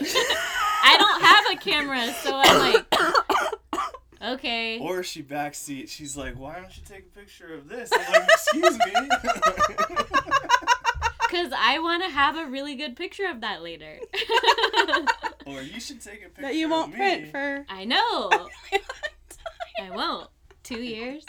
[0.88, 2.86] I don't have a camera, so I'm like,
[4.34, 4.80] okay.
[4.80, 5.90] Or she backseat.
[5.90, 8.94] She's like, "Why don't you take a picture of this?" I'm like, "Excuse me."
[11.28, 13.98] Because I want to have a really good picture of that later.
[15.48, 16.44] or you should take a picture.
[16.44, 16.98] that you won't me.
[16.98, 17.66] print for.
[17.68, 17.98] I know.
[19.82, 20.30] I won't.
[20.64, 21.26] Two years?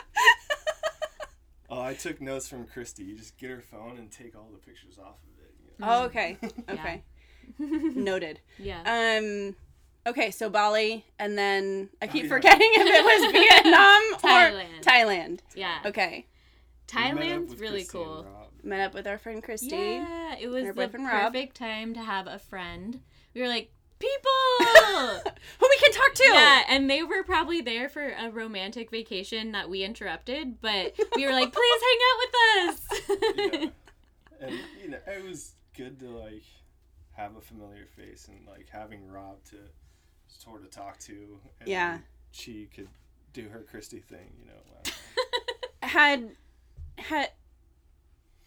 [1.69, 3.05] Oh, I took notes from Christy.
[3.05, 5.55] You just get her phone and take all the pictures off of it.
[5.59, 5.93] you know?
[5.93, 6.39] Oh, okay.
[6.69, 7.03] Okay.
[7.59, 8.41] Noted.
[8.59, 8.83] yeah.
[9.19, 9.57] Um.
[10.07, 12.29] Okay, so Bali, and then I keep yeah.
[12.29, 14.83] forgetting if it was Vietnam or Thailand.
[14.83, 15.39] Thailand.
[15.55, 15.79] Yeah.
[15.85, 16.27] Okay,
[16.95, 18.27] We met up Thailand's really Christy and cool.
[18.63, 19.69] Met up with our friend Christy.
[19.77, 21.33] Yeah, it was Her the boyfriend, Rob.
[21.33, 23.01] perfect time to have a friend.
[23.35, 24.31] We were like, people!
[25.59, 26.31] Who we can talk to.
[26.33, 31.27] Yeah, and they were probably there for a romantic vacation that we interrupted, but we
[31.27, 32.35] were like, please hang out with
[32.69, 33.71] us.
[34.39, 34.49] Yeah.
[34.49, 36.43] And you know, it was good to like
[37.13, 39.57] have a familiar face and like having Rob to
[40.43, 41.39] sort of talk to.
[41.61, 41.99] And Yeah.
[42.33, 42.89] She could
[43.33, 44.93] do her Christy thing, you know.
[45.83, 46.31] Had
[46.99, 47.31] had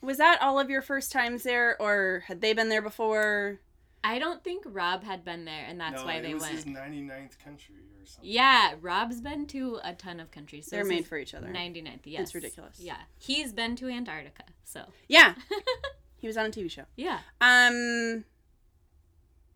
[0.01, 3.59] was that all of your first times there, or had they been there before?
[4.03, 6.55] I don't think Rob had been there, and that's no, why it they was went.
[6.55, 8.31] his 99th country or something.
[8.31, 10.67] Yeah, Rob's been to a ton of countries.
[10.67, 11.47] So They're made for each other.
[11.47, 12.21] 99th, yes.
[12.21, 12.79] It's ridiculous.
[12.79, 12.95] Yeah.
[13.17, 14.85] He's been to Antarctica, so.
[15.09, 15.35] Yeah,
[16.17, 16.85] he was on a TV show.
[16.95, 17.19] Yeah.
[17.41, 18.23] Um.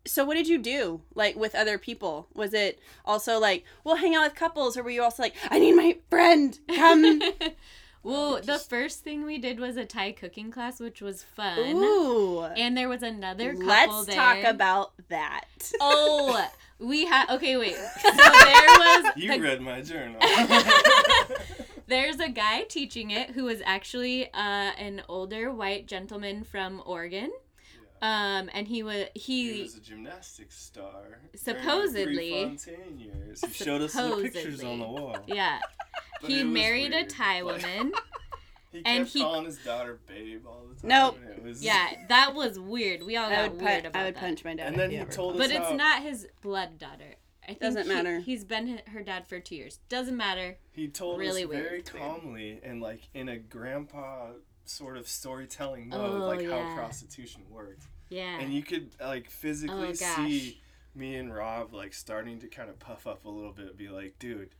[0.06, 2.28] So what did you do like with other people?
[2.34, 5.58] Was it also like we'll hang out with couples, or were you also like I
[5.58, 7.22] need my friend come?
[8.02, 11.58] well, the first thing we did was a Thai cooking class, which was fun.
[11.76, 12.42] Ooh.
[12.44, 14.16] And there was another couple Let's there.
[14.16, 15.72] talk about that.
[15.80, 16.48] Oh,
[16.78, 17.30] we had.
[17.30, 17.76] Okay, wait.
[17.76, 19.12] So there was.
[19.16, 20.20] You the- read my journal.
[21.86, 27.30] there's a guy teaching it who was actually uh, an older white gentleman from Oregon.
[28.04, 31.20] Um, and he was He he, was a gymnastics star.
[31.34, 32.30] Supposedly.
[32.30, 33.40] During the Prefontaine years.
[33.40, 35.16] He showed us the pictures on the wall.
[35.26, 35.58] yeah
[36.20, 37.08] But he it was married a weird.
[37.10, 37.92] Thai Like, woman.
[38.72, 40.88] He kept and he- calling his daughter babe all the time.
[40.88, 41.18] Nope.
[41.36, 43.04] It was, Yeah, that was weird.
[43.04, 44.20] We all I got would, weird pu- about I would that.
[44.20, 44.66] punch my dad.
[44.66, 47.14] And then he he ever told But us it's not his blood daughter.
[47.44, 48.18] I think Doesn't he- matter.
[48.18, 49.78] He's been her dad for two years.
[49.88, 50.58] Doesn't matter.
[50.72, 51.62] He told Really us weird.
[51.62, 51.92] very weird.
[51.92, 54.30] calmly and like in a grandpa
[54.64, 56.68] sort of storytelling mode, Oh, like yeah.
[56.70, 57.84] how prostitution worked.
[58.08, 58.38] Yeah.
[58.40, 60.60] And you could uh, like physically Oh, see
[60.94, 64.18] me and Rob like starting to kind of puff up a little bit, be like,
[64.18, 64.50] dude,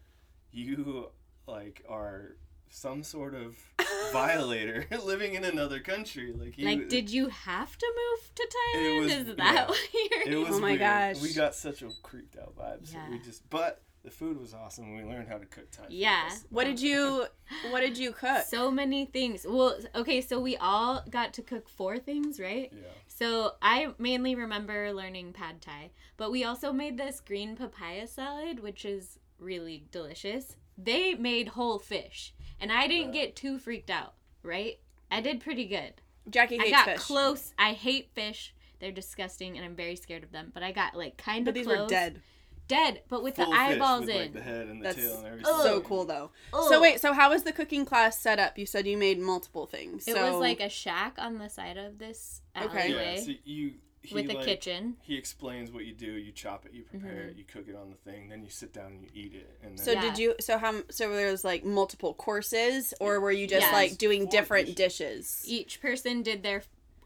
[0.53, 1.11] you
[1.47, 2.37] like are
[2.71, 3.57] some sort of
[4.13, 6.33] violator living in another country.
[6.37, 9.01] Like, he, like, did you have to move to Thailand?
[9.03, 9.67] was- Is that yeah.
[9.69, 10.41] what it you're?
[10.41, 10.81] was Oh my weird.
[10.81, 11.21] gosh.
[11.21, 12.87] We got such a creeped out vibe.
[12.87, 14.95] So we just but the food was awesome.
[14.97, 15.85] We learned how to cook Thai.
[15.85, 15.93] food.
[15.93, 16.23] Yeah.
[16.25, 17.27] That's- What did you
[17.71, 18.45] What did you cook?
[18.47, 19.47] so many things.
[19.49, 22.71] Well, okay, so we all got to cook four things, right?
[22.73, 22.89] Yeah.
[23.17, 28.59] So I mainly remember learning pad thai, but we also made this green papaya salad,
[28.59, 30.57] which is really delicious.
[30.77, 33.23] They made whole fish, and I didn't Yeah.
[33.27, 34.81] get too freaked out, right?
[35.13, 35.95] I did pretty good.
[36.29, 37.01] Jacque I got fish.
[37.01, 37.55] close.
[37.57, 38.53] I hate fish.
[38.81, 40.51] They're disgusting, and I'm very scared of them.
[40.53, 41.55] But I got like kind of.
[41.55, 41.79] But these close.
[41.83, 42.21] were dead.
[42.67, 44.17] Dead, but with Full the eyeballs with, in.
[44.17, 45.55] like, the head and the That's tail and everything.
[45.63, 46.31] so cool though.
[46.53, 46.69] Ugh.
[46.69, 48.57] So wait, so how was the cooking class set up?
[48.59, 50.09] You said you made multiple things.
[50.09, 52.91] It so was like a shack on the side of this Okay.
[52.91, 52.97] Yeah.
[52.97, 54.97] alleyway So you he with a like, kitchen.
[55.03, 56.11] He explains what you do.
[56.13, 56.73] You chop it.
[56.75, 57.29] You prepare Mm-hmm.
[57.31, 57.37] it.
[57.37, 58.29] You cook it on the thing.
[58.31, 59.59] Then you sit down and you eat it.
[59.63, 60.01] And then So Yeah.
[60.01, 60.35] did you?
[60.41, 60.83] So how?
[60.91, 63.73] So there was like multiple courses, or were you just Yes.
[63.73, 65.41] like doing Four different dishes.
[65.41, 65.45] dishes?
[65.47, 66.63] each person did their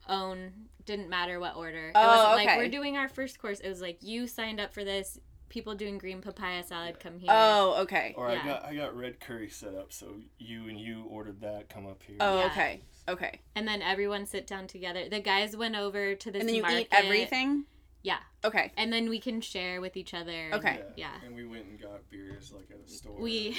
[0.08, 0.52] own
[0.86, 2.56] didn't matter what order it Oh, wasn't like okay.
[2.56, 5.18] we're doing our first course it was like you signed up for this
[5.48, 8.14] people doing green papaya salad come here Oh, okay.
[8.16, 8.40] Or Yeah.
[8.42, 9.92] I got I got red curry set up.
[9.92, 11.68] So you and you ordered that.
[11.68, 12.16] Come up here.
[12.20, 12.46] Oh, Yeah.
[12.46, 12.80] okay.
[13.08, 13.40] Okay.
[13.54, 16.62] and then everyone sit down together the guys went over to this And then you
[16.62, 16.80] market.
[16.80, 17.64] eat everything.
[18.02, 18.70] yeah Okay.
[18.76, 20.82] and then we can share with each other and- Okay.
[20.96, 23.18] yeah And we went and got beers like at a store.
[23.18, 23.56] we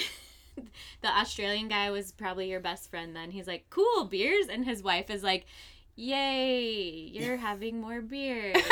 [1.02, 4.82] the australian guy was probably your best friend then he's like cool beers and his
[4.84, 5.46] wife is like
[5.96, 8.56] yay you're having more beers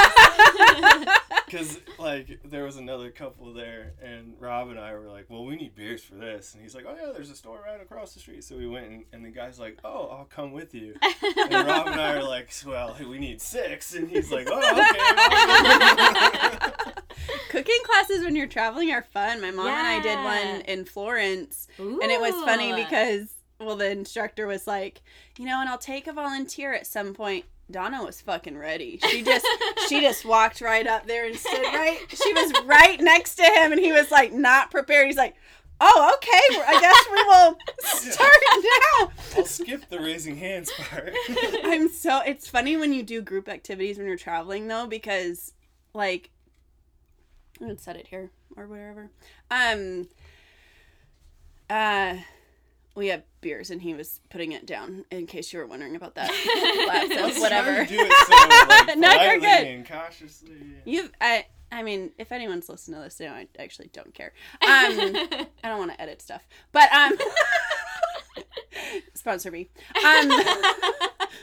[1.50, 5.56] Because like there was another couple there, and Rob and I were like, "Well, we
[5.56, 8.20] need beers for this," and he's like, "Oh yeah, there's a store right across the
[8.20, 10.94] street." So we went, and, and the guy's like, "Oh, I'll come with you."
[11.50, 13.94] And Rob and I are like, "Well, we need six.
[13.94, 16.68] and he's like, "Oh, okay."
[17.50, 19.40] Cooking classes when you're traveling are fun.
[19.40, 23.28] My mom and I did one in Florence, and it was funny because
[23.60, 25.02] well, the instructor was like,
[25.38, 27.44] you know, and I'll take a volunteer at some point.
[27.70, 28.98] Donna was fucking ready.
[29.08, 29.46] She just
[29.88, 31.98] she just walked right up there and stood right.
[32.08, 35.06] She was right next to him, and he was like not prepared.
[35.06, 35.34] He's like,
[35.80, 36.62] "Oh, okay.
[36.66, 37.58] I guess we will
[38.12, 38.32] start
[39.00, 41.12] now." I'll skip the raising hands part.
[41.64, 45.52] I'm so it's funny when you do group activities when you're traveling though because
[45.94, 46.30] like
[47.60, 49.10] I'm gonna set it here or whatever.
[49.50, 50.08] Um
[51.68, 52.16] uh
[52.98, 56.14] we have beers and he was putting it down in case you were wondering about
[56.16, 56.28] that.
[56.30, 57.84] I so was whatever.
[57.84, 59.66] do it so like, No, you're good.
[59.66, 60.56] and cautiously.
[60.84, 64.32] You've I I mean, if anyone's listening to this, they know I actually don't care.
[64.62, 64.68] Um,
[65.62, 67.12] I don't want to edit stuff, but um,
[69.14, 69.68] sponsor me.
[70.04, 70.28] Um,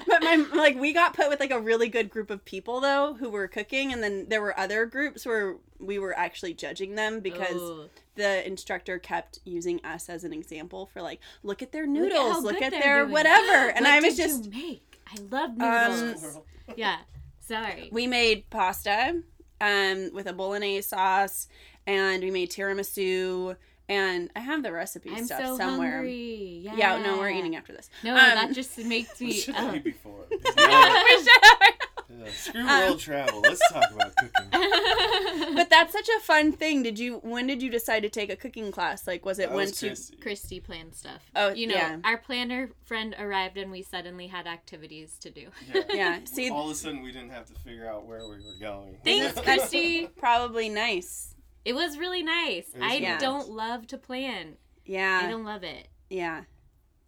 [0.07, 3.13] but my like we got put with like a really good group of people though
[3.13, 7.19] who were cooking, and then there were other groups where we were actually judging them
[7.19, 7.89] because Ooh.
[8.15, 12.13] the instructor kept using us as an example for like, look at their Look at
[12.13, 13.11] noodles, how look at their doing.
[13.11, 14.99] whatever, and What I was did just you make.
[15.07, 16.17] I love Um, noodles.
[16.21, 16.45] Squirrel.
[16.75, 16.97] yeah.
[17.41, 17.89] Sorry.
[17.91, 19.21] we made pasta
[19.61, 21.47] um with a bolognese sauce,
[21.85, 23.55] and we made tiramisu.
[23.87, 25.97] And I have the recipe I'm stuff so somewhere.
[25.97, 26.61] hungry.
[26.63, 26.75] Yeah.
[26.75, 27.87] Yeah, no, we're eating after this.
[28.03, 29.33] No, Um, that just makes We me.
[29.33, 30.25] should uh, have before.
[30.31, 31.74] we should have.
[32.09, 33.41] Yeah, screw Um, world travel.
[33.41, 34.51] Let's talk about cooking.
[35.55, 36.83] But that's such a fun thing.
[36.83, 37.19] Did you?
[37.23, 39.07] When did you decide to take a cooking class?
[39.07, 39.79] Like, was it That was?
[39.79, 40.17] Christy.
[40.17, 41.21] Christy planned stuff.
[41.35, 41.97] Oh, you know, yeah.
[42.03, 45.47] our planner friend arrived and we suddenly had activities to do.
[45.73, 45.81] Yeah.
[45.93, 46.19] Yeah.
[46.25, 48.97] See, All of a sudden, we didn't have to figure out where we were going.
[49.03, 50.07] Thanks, Christy.
[50.17, 51.33] probably nice.
[51.63, 52.65] It was really nice.
[52.73, 53.21] Was I nice.
[53.21, 54.57] don't love to plan.
[54.85, 55.21] Yeah.
[55.23, 55.87] I don't love it.
[56.09, 56.43] yeah.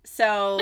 [0.05, 0.61] So,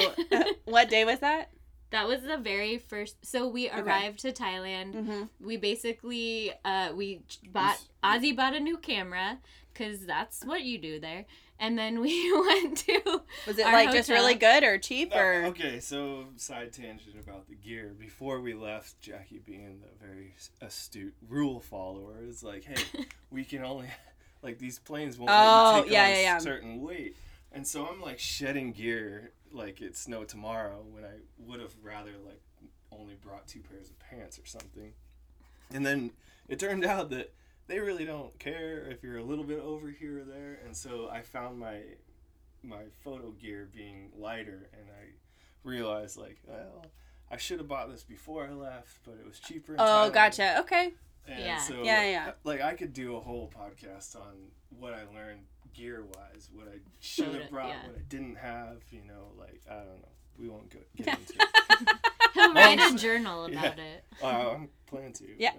[0.66, 1.50] what day was that?
[1.92, 3.16] That was the very first.
[3.26, 3.80] So we Okay.
[3.80, 4.94] arrived to Thailand.
[4.94, 5.24] Mm-hmm.
[5.46, 7.22] We basically uh we
[7.52, 9.38] bought Ozzie bought a new camera
[9.74, 11.26] because that's what you do there.
[11.58, 15.18] And then we went to Was it Our like just really good or cheap No,
[15.22, 15.46] or?
[15.46, 17.96] okay, so side tangent about the gear.
[17.98, 22.84] Before we left, Jacque being the very astute rule follower is like, hey,
[23.32, 23.88] we can only
[24.42, 26.38] like these planes won't Oh, take yeah, on yeah, yeah.
[26.40, 27.16] certain weight.
[27.56, 32.12] And so I'm like shedding gear like it's no tomorrow when I would have rather
[32.26, 32.42] like
[32.92, 34.92] only brought two pairs of pants or something.
[35.74, 36.12] And then
[36.48, 37.34] it turned out that
[37.68, 40.60] they really don't care if you're a little bit over here or there.
[40.66, 41.80] And so I found my
[42.62, 45.14] my photo gear being lighter and I
[45.64, 46.86] realized like, well,
[47.32, 49.76] I should have bought this before I left, but it was cheaper.
[49.80, 50.14] Oh, Thailand.
[50.14, 50.60] gotcha.
[50.60, 50.94] Okay.
[51.28, 51.58] And Yeah.
[51.60, 52.32] so, Yeah, yeah.
[52.44, 55.46] Like I could do a whole podcast on what I learned
[55.76, 57.88] gear wise, what I should have brought, yeah.
[57.88, 58.78] what I didn't have.
[58.92, 60.10] You know, like I don't know.
[60.38, 61.90] We won't go get into it.
[62.34, 63.60] He'll write a Long- journal Yeah.
[63.60, 64.04] about it.
[64.22, 65.26] Uh, I'm planning to.
[65.38, 65.52] Yeah.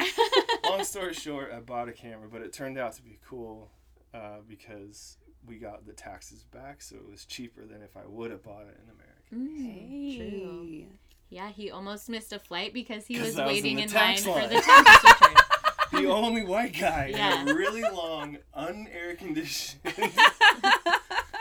[0.65, 3.71] Long story short, I bought a camera, but it turned out to be cool
[4.13, 8.31] uh, because we got the taxes back, so it was cheaper than if I would
[8.31, 9.35] have bought it in America.
[9.35, 10.69] Mm, true.
[10.81, 10.87] Hey.
[11.29, 14.17] Yeah, he almost missed a flight because he was was waiting in in, the line
[14.19, 15.16] for the tax return.
[15.97, 17.43] The only white guy Yeah.
[17.43, 19.81] in a really long, unair conditioned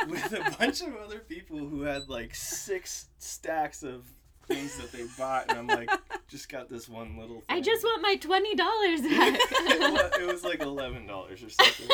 [0.07, 4.03] with a bunch of other people who had like six stacks of
[4.47, 5.89] things that they bought, and I'm like,
[6.27, 7.37] just got this one little.
[7.41, 7.57] Thing.
[7.57, 9.39] I just want my twenty dollars back.
[9.39, 11.89] it, was, it was like eleven dollars or something.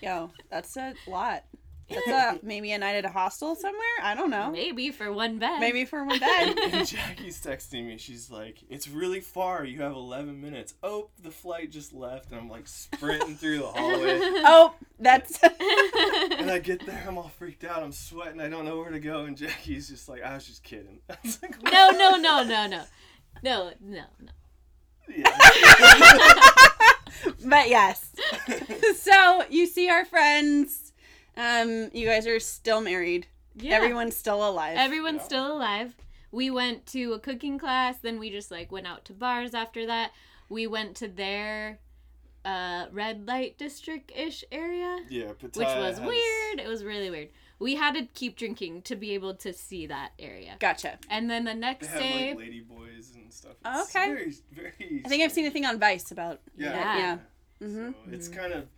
[0.00, 1.44] Yo, that's a lot.
[1.88, 3.82] That's a maybe a night at a hostel somewhere.
[4.02, 4.50] I don't know.
[4.50, 5.58] Maybe for one bed.
[5.60, 6.58] Maybe for one bed.
[6.58, 7.96] and Jacque's texting me.
[7.96, 9.64] She's like, "It's really far.
[9.64, 13.66] You have 11 minutes." Oh, the flight just left, and I'm like sprinting through the
[13.68, 14.18] hallway.
[14.22, 15.38] oh, that's.
[16.38, 17.82] And I get there, I'm all freaked out.
[17.82, 18.40] I'm sweating.
[18.40, 19.24] I don't know where to go.
[19.24, 22.66] And Jacque's just like, "I was just kidding." I was like, no, no, no, no,
[22.66, 22.84] no,
[23.42, 24.32] no, no, no.
[25.08, 25.36] Yeah.
[27.44, 28.14] but yes.
[28.96, 30.92] So you see our friends.
[31.38, 33.26] Um, you guys are still married.
[33.54, 33.76] Yeah.
[33.76, 34.76] Everyone's still alive.
[34.76, 35.24] Everyone's Yeah.
[35.24, 35.94] still alive.
[36.30, 39.86] We went to a cooking class, then we just like went out to bars after
[39.86, 40.12] that.
[40.50, 41.78] We went to their
[42.44, 46.60] uh, red light district ish area, yeah, which was has- weird.
[46.60, 47.28] It was really weird.
[47.58, 50.56] We had to keep drinking to be able to see that area.
[50.60, 50.98] gotcha.
[51.10, 53.52] And then the They next have day, like lady boys and stuff.
[53.66, 54.06] It's okay.
[54.12, 55.02] Very, very.
[55.04, 56.40] I think I've seen a thing on Vice about.
[56.56, 56.70] Yeah.
[56.72, 56.98] Yeah.
[57.60, 57.66] Yeah.
[57.66, 57.94] Mhm.
[57.94, 58.68] So it's kind of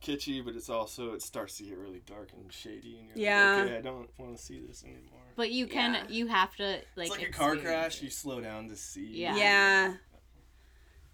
[0.00, 3.56] kitschy, but it's also it starts to get really dark and shady, and you're Yeah.
[3.56, 5.20] like, okay, I don't want to see this anymore.
[5.36, 6.06] but you can Yeah.
[6.08, 7.98] you have to like it's like a car crash.
[7.98, 8.04] it.
[8.04, 9.06] You slow down to see.
[9.06, 9.36] Yeah.
[9.36, 9.94] Yeah.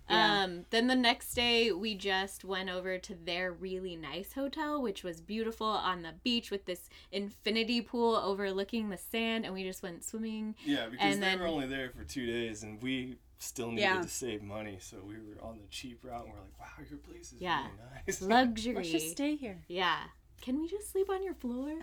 [0.08, 0.42] Yeah.
[0.44, 5.02] Um, then the next day we just went over to their really nice hotel, which
[5.02, 9.82] was beautiful on the beach with this infinity pool overlooking the sand, and we just
[9.82, 10.54] went swimming.
[10.64, 13.82] Yeah, because And they then- were only there for two days, and we still needed
[13.82, 14.02] Yeah.
[14.02, 16.98] to save money, so we were on the cheap route, and we're like, "Wow, your
[16.98, 17.64] place is Yeah.
[17.66, 18.74] really nice." Luxury.
[18.74, 19.62] Let's just stay here.
[19.68, 19.98] Yeah.
[20.42, 21.78] Can we just sleep on your floor?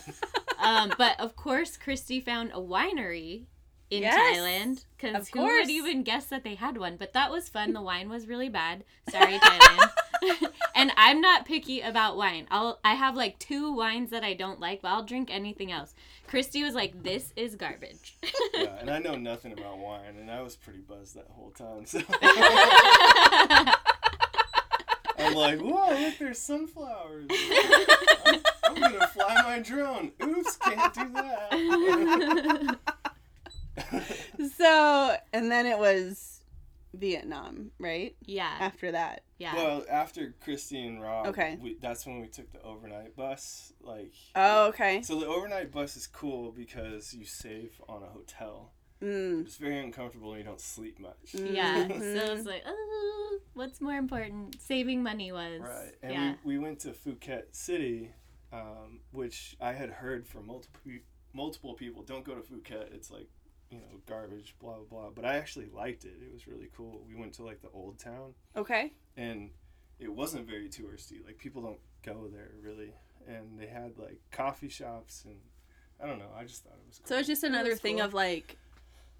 [0.58, 3.44] um, but of course, Christy found a winery
[3.90, 5.66] in Yes, Thailand because of who course.
[5.66, 6.96] would even guess that they had one?
[6.96, 7.72] But that was fun.
[7.72, 8.84] The wine was really bad.
[9.10, 9.90] Sorry, Thailand.
[10.74, 12.46] and I'm not picky about wine.
[12.50, 15.94] I'll I have like two wines that I don't like, but I'll drink anything else.
[16.30, 18.16] Christy was like, "This is garbage."
[18.54, 21.84] yeah, and I know nothing about wine, and I was pretty buzzed that whole time.
[21.86, 22.00] So
[25.18, 27.26] I'm like, "Whoa, look, there's sunflowers."
[28.24, 30.12] I'm, I'm gonna fly my drone.
[30.22, 32.78] Oops, can't do that.
[34.56, 36.29] So, and then it was
[36.94, 38.16] Vietnam, right?
[38.24, 39.22] yeah, After that.
[39.38, 39.54] yeah.
[39.54, 41.56] Well, after Christy and Rob, Okay.
[41.60, 43.72] we, that's when we took the overnight bus.
[43.80, 45.02] Like, Oh, okay.
[45.02, 48.72] so the overnight bus is cool because you save on a hotel.
[49.02, 49.46] Mm.
[49.46, 51.32] It's very uncomfortable and you don't sleep much.
[51.32, 51.86] yeah.
[51.88, 51.98] Mhm.
[52.26, 54.60] So it's like, oh, what's more important?
[54.60, 55.60] Saving money was.
[55.62, 55.92] Right.
[56.02, 56.34] And yeah.
[56.44, 58.12] we, we went to Phuket City,
[58.52, 60.80] um, which I had heard from multiple
[61.32, 62.02] multiple people.
[62.02, 62.92] Don't go to Phuket.
[62.92, 63.28] It's like,
[63.70, 65.10] you know, garbage, blah, blah, blah.
[65.14, 66.14] But I actually liked it.
[66.20, 67.04] It was really cool.
[67.08, 68.92] We went to like the old town Okay.
[69.16, 69.50] and
[69.98, 71.24] it wasn't very touristy.
[71.24, 72.92] Like people don't go there really.
[73.28, 75.36] And they had like coffee shops and
[76.02, 76.30] I don't know.
[76.36, 77.06] I just thought it was cool.
[77.06, 78.06] So it's just another was thing cool.
[78.06, 78.56] of like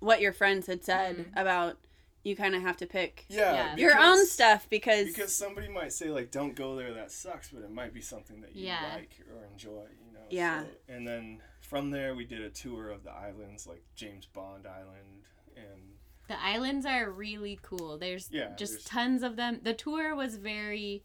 [0.00, 1.40] what your friends had said Mhm.
[1.40, 1.76] about
[2.22, 3.76] you kind of have to pick yeah, Yeah.
[3.76, 6.92] your own stuff because, Because somebody might say like, "Don't go there.
[6.92, 8.94] That sucks," but it might be something that you Yeah.
[8.94, 9.86] like or enjoy.
[10.06, 10.26] You know.
[10.28, 10.64] Yeah.
[10.64, 11.40] So, and then
[11.70, 15.22] from there, we did a tour of the islands, like James Bond Island,
[15.56, 15.80] and
[16.26, 17.96] The islands are really cool.
[17.96, 19.60] There's Yeah, just there's- tons of them.
[19.62, 21.04] The tour was very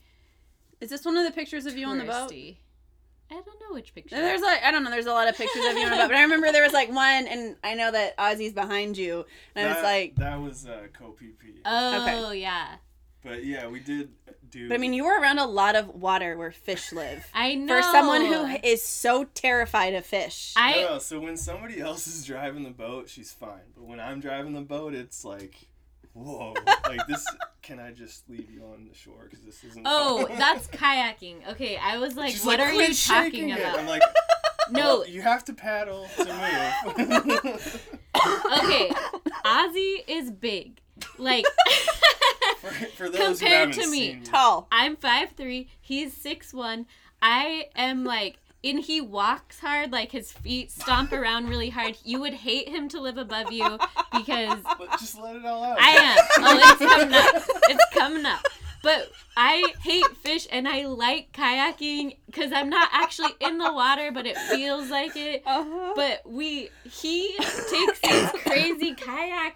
[0.81, 2.33] is this one of the pictures of you on the boat?
[2.33, 2.55] I
[3.33, 4.15] don't know which picture.
[4.15, 4.89] There's like I don't know.
[4.89, 6.73] There's a lot of pictures of you on the boat, but I remember there was
[6.73, 10.65] like one, and I know that Ozzie's behind you, and that, it's like, that was
[10.67, 11.59] uh, co PP.
[11.65, 12.75] oh yeah,
[13.23, 14.09] but yeah, we did
[14.51, 14.67] do.
[14.69, 17.25] but I mean, you were around a lot of water where fish live.
[17.33, 17.75] I know.
[17.75, 22.07] For someone who is so terrified of fish, I no, no, so when somebody else
[22.07, 23.73] is driving the boat, she's fine.
[23.75, 25.55] But when I'm driving the boat, it's like,
[26.13, 26.53] whoa,
[26.87, 27.25] like this.
[27.61, 29.87] Can I just leave you on the shore because this isn't?
[29.87, 30.37] oh fun.
[30.37, 31.47] that's kayaking.
[31.51, 33.79] Okay, I was like, She's what like, are you talking it." about?
[33.79, 34.03] I'm like,
[34.69, 36.25] No, Well, you have to paddle to
[37.25, 37.97] move.
[38.59, 38.91] okay.
[39.43, 40.79] Ozzie is big.
[41.17, 41.45] Like
[42.65, 44.11] for, for those Compared haven't to me.
[44.13, 44.23] seen.
[44.23, 44.67] Tall.
[44.71, 46.85] I'm 5'3", he's 6'1".
[47.21, 51.97] I am like and he walks hard, like his feet stomp around really hard.
[52.03, 53.77] You would hate him to live above you
[54.11, 55.77] because But just let it all out.
[55.79, 56.17] I am.
[56.39, 57.43] Oh, it's coming up.
[57.69, 58.43] It's coming up.
[58.81, 64.11] But I hate fish and I like kayaking because I'm not actually in the water,
[64.11, 65.41] but it feels like it.
[65.45, 65.93] Uh-huh.
[65.95, 69.55] But we, he takes these crazy kayak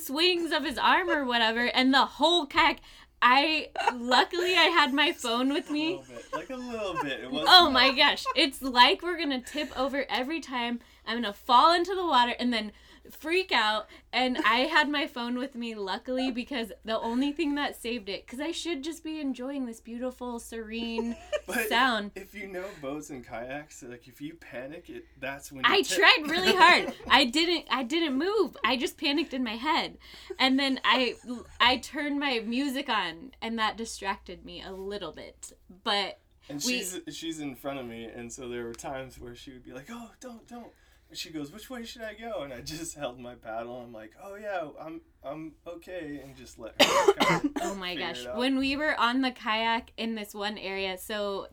[0.00, 2.78] swings of his arm or whatever, and the whole kayak.
[3.20, 6.00] I luckily I had my phone with A me.
[6.08, 7.20] bit, like a little bit.
[7.32, 8.24] Oh my gosh.
[8.36, 10.78] It's like we're to tip over every time.
[11.04, 12.70] I'm to fall into the water and then
[13.10, 13.86] freak out.
[14.12, 18.26] And I had my phone with me, luckily, because the only thing that saved it,
[18.26, 22.12] because I should just be enjoying this beautiful, serene But sound.
[22.14, 25.82] If you know boats and kayaks, like if you panic, it that's when you I
[25.82, 25.98] tip.
[25.98, 26.92] tried really hard.
[27.08, 28.56] I didn't I didn't move.
[28.64, 29.98] I just panicked in my head.
[30.38, 31.14] And then I
[31.60, 35.52] I turned my music on and that distracted me a little bit.
[35.84, 39.34] But And we- she's she's in front of me, and so there were times where
[39.34, 40.72] she would be like, "Oh, don't, don't."
[41.12, 43.80] She goes, "Which way should I go?" And I just held my paddle.
[43.80, 47.12] I'm like, "Oh yeah, I'm I'm okay," and just let her.
[47.14, 48.26] kind of Oh my gosh.
[48.34, 51.48] When we were on the kayak in this one area, so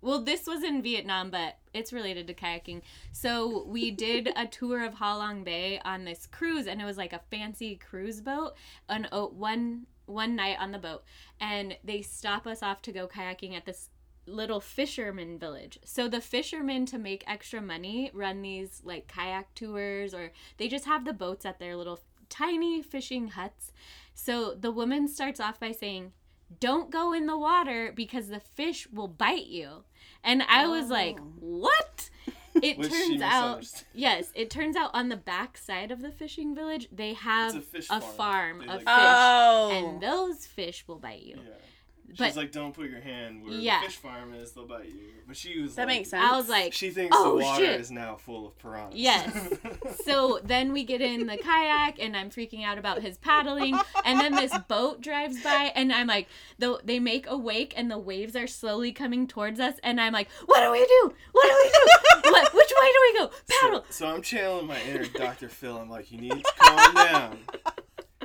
[0.00, 2.82] well, this was in Vietnam, but it's related to kayaking.
[3.12, 6.96] So we did a tour of Ha Long Bay on this cruise, and it was
[6.96, 8.54] like a fancy cruise boat.
[8.88, 11.04] An oh, one one night on the boat,
[11.40, 13.90] and they stop us off to go kayaking at this
[14.28, 15.78] little fisherman village.
[15.84, 20.84] So the fishermen to make extra money run these like kayak tours or they just
[20.86, 23.72] have the boats at their little tiny fishing huts.
[24.14, 26.12] So the woman starts off by saying,
[26.60, 29.84] "Don't go in the water because the fish will bite you."
[30.22, 30.94] And I was oh.
[30.94, 31.32] like, Oh.
[31.40, 32.10] "What?"
[32.60, 33.84] It Which turns out.
[33.94, 37.66] Yes, it turns out on the back side of the fishing village, they have It's
[37.66, 38.16] a fish a farm.
[38.16, 38.84] farm of like- fish.
[38.88, 39.70] Oh.
[39.72, 41.36] And those fish will bite you.
[41.36, 41.54] Yeah.
[42.10, 43.80] She's But like, "Don't put your hand where Yeah.
[43.80, 46.24] the fish farm is; they'll bite you." But she was that like, makes sense.
[46.24, 47.80] I was like, She thinks Oh, the water shit.
[47.80, 48.94] is now full of piranhas.
[48.94, 49.58] Yes.
[50.06, 54.18] so then we get in the kayak and I'm freaking out about his paddling and
[54.18, 56.28] then this boat drives by and I'm like
[56.58, 60.14] though they make a wake and the waves are slowly coming towards us and I'm
[60.14, 61.70] like what do we do what do we
[62.22, 63.30] do what, which way do we go
[63.60, 65.48] paddle So, so I'm channeling my inner Dr.
[65.50, 65.76] Phil.
[65.76, 67.38] I'm like, you need to calm down.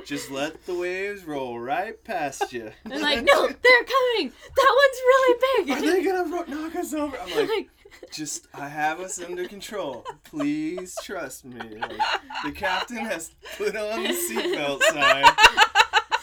[0.04, 2.70] Just let the waves roll right past you.
[2.84, 5.70] I'm like no they're coming that one's really big.
[5.70, 7.16] Are they gonna ro- knock us over?
[7.18, 7.68] I'm like, like
[8.12, 10.04] just I have us under control.
[10.24, 11.58] Please trust me.
[11.58, 12.00] Like,
[12.44, 15.24] the captain has put on the seatbelt sign.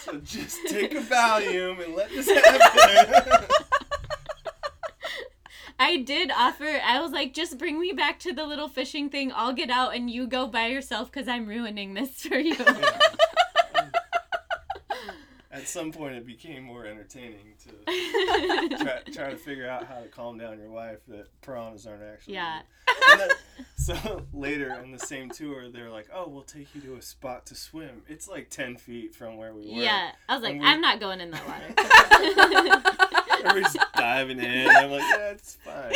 [0.00, 3.46] So just take a Valium and let this happen.
[5.78, 9.32] I did offer I was like just bring me back to the little fishing thing
[9.34, 12.54] I'll get out and you go by yourself cuz I'm ruining this for you
[15.52, 20.08] At some point, it became more entertaining to try, try to figure out how to
[20.08, 22.34] calm down your wife that piranhas aren't actually.
[22.34, 22.60] Yeah.
[23.18, 23.28] Then,
[23.76, 27.44] so later on the same tour, they're like, "Oh, we'll take you to a spot
[27.46, 28.00] to swim.
[28.08, 31.00] It's like ten feet from where we were." Yeah, I was like, we- I'm not
[31.00, 31.74] going in that water.
[33.44, 34.68] Everybody's diving in.
[34.68, 35.92] I'm like, "Yeah, it's fine."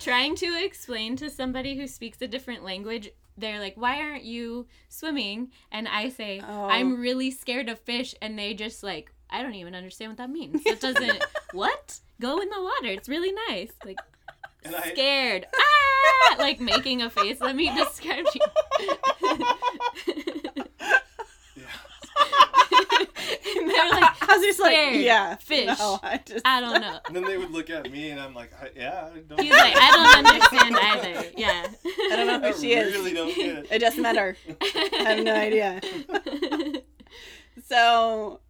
[0.00, 4.66] Trying to explain to somebody who speaks a different language, they're like, "Why aren't you
[4.88, 6.64] swimming?" And I say, Oh.
[6.68, 10.30] "I'm really scared of fish," and they just like, "I don't even understand what that
[10.30, 11.24] means." It doesn't.
[11.52, 12.00] what?
[12.20, 12.88] Go in the water.
[12.92, 13.72] It's really nice.
[13.84, 13.98] Like
[14.64, 15.46] And I, scared.
[15.54, 16.36] ah!
[16.38, 17.40] Like making a face.
[17.40, 18.40] Let me describe you.
[21.56, 21.66] yeah.
[23.56, 24.96] and they're like, I was just like, scared.
[24.96, 25.66] yeah, Fish.
[25.78, 26.46] No, I just.
[26.46, 26.98] I don't know.
[27.06, 29.50] And then they would look at me, and I'm like, I, "Yeah, I don't." He's
[29.50, 31.30] like, I don't understand either.
[31.36, 31.66] Yeah.
[31.84, 32.92] I don't know I who she is.
[32.94, 33.66] really don't get it.
[33.70, 34.36] It just met her.
[34.62, 35.80] I have no idea.
[37.64, 38.40] So,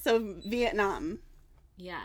[0.00, 1.18] so Vietnam,
[1.76, 2.02] yeah.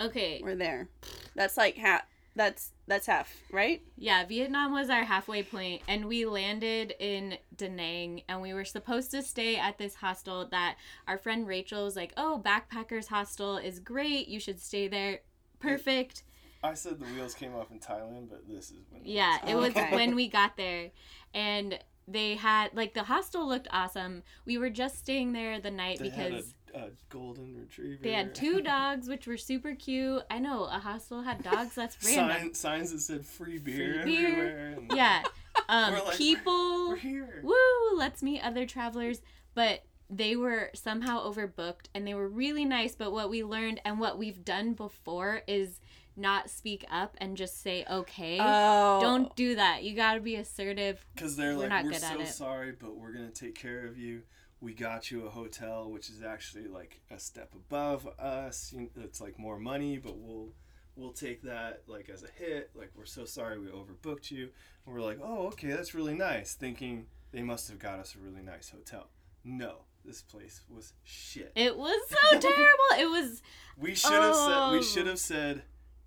[0.00, 0.40] Okay.
[0.42, 0.88] we're there.
[1.34, 2.02] That's like half.
[2.34, 3.82] That's that's half, right?
[3.96, 8.64] Yeah, Vietnam was our halfway point, and we landed in Da Nang, and we were
[8.66, 10.76] supposed to stay at this hostel that
[11.08, 14.28] our friend Rachel was like, "Oh, backpackers hostel is great.
[14.28, 15.20] You should stay there.
[15.58, 16.24] Perfect."
[16.62, 19.02] I said the wheels came off in Thailand, but this is when.
[19.04, 19.90] Yeah, it was Okay.
[19.92, 20.90] when we got there,
[21.32, 24.22] and they had like the hostel looked awesome.
[24.44, 26.54] We were just staying there the night They had because.
[26.74, 28.02] A, a golden retriever.
[28.02, 30.22] They had two dogs, which were super cute.
[30.30, 31.74] I know a hostel had dogs.
[31.74, 32.38] That's random.
[32.38, 34.26] Sign, signs that said free beer Free beer.
[34.28, 34.74] everywhere.
[34.78, 35.22] And Yeah.
[35.68, 36.88] Um, We're like, people.
[36.88, 37.40] We're here.
[37.42, 37.96] Woo!
[37.96, 39.20] Let's meet other travelers.
[39.54, 42.94] But they were somehow overbooked and they were really nice.
[42.94, 45.80] But what we learned and what we've done before is
[46.16, 48.38] not speak up and just say okay.
[48.40, 48.98] Oh.
[49.00, 49.82] Don't do that.
[49.82, 51.04] You got to be assertive.
[51.14, 53.54] Because they're We're like, not we're good at so it." sorry, but we're gonna take
[53.54, 54.22] care of you.
[54.62, 58.72] We got you a hotel, which is actually like a step above us.
[58.96, 60.50] It's like more money, but we'll
[60.94, 62.70] we'll take that like as a hit.
[62.72, 64.50] Like we're so sorry we overbooked you.
[64.86, 66.54] And we're like, oh, okay, that's really nice.
[66.54, 69.08] Thinking they must have got us a really nice hotel.
[69.44, 71.50] No, this place was shit.
[71.56, 73.00] It was so terrible.
[73.00, 73.42] It was
[73.76, 74.54] We should have said.
[74.54, 74.72] Oh.
[74.72, 75.62] We should have said.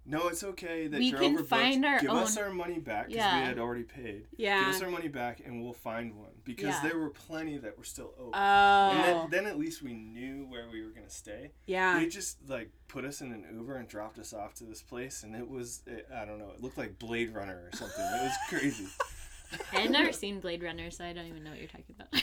[0.07, 1.47] No, it's okay that We you're can overbooked.
[1.47, 3.39] find our Give us our money back because Yeah.
[3.39, 4.27] we had already paid.
[4.37, 4.59] Yeah.
[4.65, 6.81] Give us our money back and we'll find one because Yeah.
[6.89, 8.33] there were plenty that were still open.
[8.35, 8.89] Oh.
[8.91, 9.27] and then, oh.
[9.31, 11.51] then at least we knew where we were gonna stay.
[11.65, 11.97] yeah.
[11.99, 15.23] They just like put us in an Uber and dropped us off to this place,
[15.23, 16.51] and it was it, I don't know.
[16.51, 18.05] It looked like Blade Runner or something.
[18.05, 18.85] It was crazy.
[19.73, 22.21] I've never seen Blade Runner, so I don't even know what you're talking about.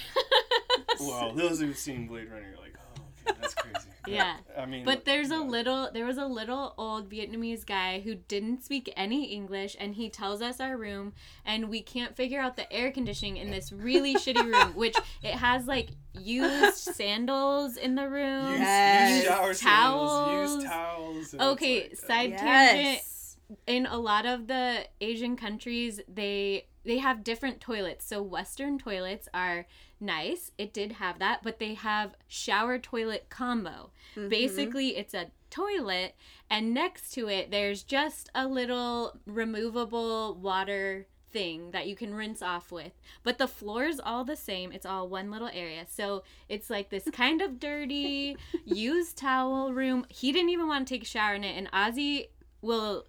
[1.00, 3.88] well, those who've seen Blade Runner, you're like, oh, okay, that's crazy.
[4.04, 4.36] But, Yeah.
[4.58, 8.64] I mean, But there's a little, there was a little old Vietnamese guy who didn't
[8.64, 11.12] speak any English, and he tells us our room,
[11.44, 15.34] and we can't figure out the air conditioning in this really shitty room, which it
[15.34, 18.50] has like used sandals in the room.
[18.50, 19.10] Used, Yes.
[19.16, 20.10] used shower Towels.
[20.12, 21.34] sandals, used towels.
[21.34, 22.84] Okay, like, uh, side tangent.
[22.86, 23.36] yes.
[23.66, 28.04] In a lot of the Asian countries, they they have different toilets.
[28.06, 29.66] So Western toilets are
[30.02, 30.50] nice.
[30.58, 33.90] It did have that, but they have shower toilet combo.
[34.16, 34.28] Mhm.
[34.28, 36.14] Basically, it's a toilet,
[36.50, 42.42] and next to it, there's just a little removable water thing that you can rinse
[42.42, 42.92] off with.
[43.22, 44.70] But the floor's all the same.
[44.70, 45.86] It's all one little area.
[45.88, 48.36] So it's like this kind of dirty,
[48.66, 50.04] used towel room.
[50.10, 52.28] He didn't even want to take a shower in it, and Ozzie
[52.60, 53.06] will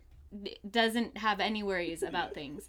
[0.69, 2.67] doesn't have any worries about things.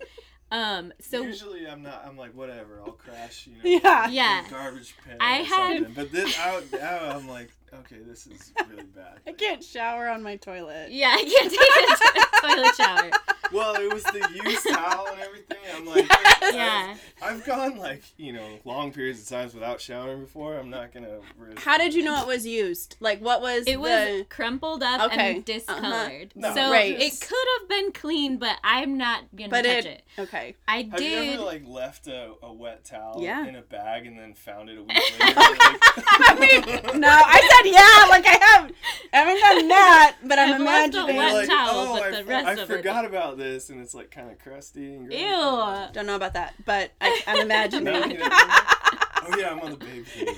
[0.54, 2.04] Um, so usually I'm not.
[2.06, 2.80] I'm like whatever.
[2.86, 3.48] I'll crash.
[3.48, 3.80] You know.
[3.82, 4.08] Yeah.
[4.08, 5.94] yeah, garbage pail I or had- something.
[5.94, 7.50] But this, I, I, I'm like,
[7.80, 9.18] okay, this is really bad.
[9.26, 10.92] I can't shower on my toilet.
[10.92, 13.10] yeah, I can't take a toilet shower.
[13.54, 15.58] Well, it was the used towel and everything.
[15.74, 16.54] I'm like, Yes.
[16.54, 16.94] Yeah.
[17.22, 20.56] I've gone like you know long periods of times without showering before.
[20.58, 21.20] I'm not gonna.
[21.38, 21.62] Risk.
[21.62, 22.96] How did you know it was used?
[23.00, 25.36] Like, what was It was crumpled up Okay.
[25.36, 26.32] and discolored.
[26.34, 27.00] No, so right.
[27.00, 30.02] it could have been clean, but I'm not gonna But touch it- it.
[30.18, 30.54] Okay.
[30.68, 31.26] I Have did.
[31.26, 33.46] you ever like left a, a wet towel Yeah.
[33.46, 34.88] in a bag and then found it a week
[35.20, 35.34] later?
[35.36, 38.10] I mean, No, I said yeah.
[38.10, 38.72] Like I have,
[39.12, 41.16] I haven't done that, but I'm I've left a imagining.
[41.16, 43.80] wet like, towel, oh, but I, the rest I of it- forgot about this, and
[43.80, 45.20] it's like kind of crusty and gross.
[45.20, 45.92] Ew.
[45.92, 47.84] Don't know about that, but I, I'm imagining.
[47.84, 50.28] No, you know, oh yeah, I'm on the babe cave.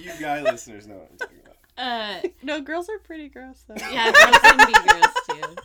[0.00, 1.56] you guy listeners know what I'm talking about.
[1.78, 3.74] uh, no, girls are pretty gross though.
[3.90, 5.56] yeah, girls can be gross too.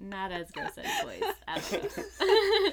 [0.00, 1.22] Not as gross as boys.
[1.46, 2.72] I don't know.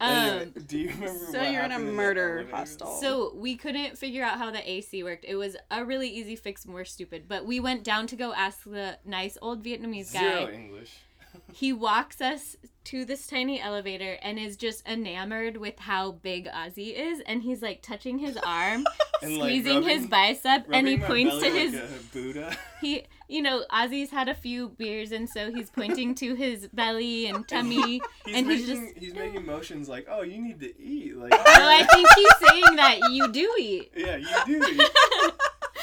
[0.00, 1.24] Anyway, um, do you remember?
[1.30, 2.56] So what you're in a murder elevator?
[2.56, 2.98] hostel.
[3.00, 5.24] So we couldn't figure out how the AC worked.
[5.24, 7.24] It was a really easy fix, more stupid.
[7.28, 10.20] But we went down to go ask the nice old Vietnamese guy.
[10.20, 10.92] Zero English.
[11.52, 16.94] He walks us to this tiny elevator and is just enamored with how big Ozzie
[16.96, 17.20] is.
[17.26, 18.84] And he's like touching his arm,
[19.22, 21.74] And, like, squeezing his bicep, and he my points to belly his.
[21.74, 22.56] like a Buddha.
[22.80, 27.26] He, you know, Ozzie's had a few beers, and so he's pointing to his belly
[27.26, 28.98] and tummy, He's and making he's just.
[28.98, 31.16] he's making motions like, oh, you need to eat.
[31.16, 31.94] Like, No, I oh.
[31.94, 33.92] think he's saying that you do eat.
[33.96, 34.90] yeah, you do eat.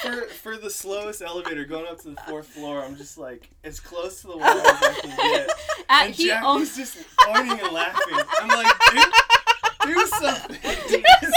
[0.02, 3.78] For, for the slowest elevator going up to the fourth floor, I'm just like as
[3.78, 5.50] close to the wall as I can get.
[5.88, 8.18] At, And Jacque's just pointing and laughing.
[8.40, 9.04] I'm like, dude,
[9.86, 10.60] do something.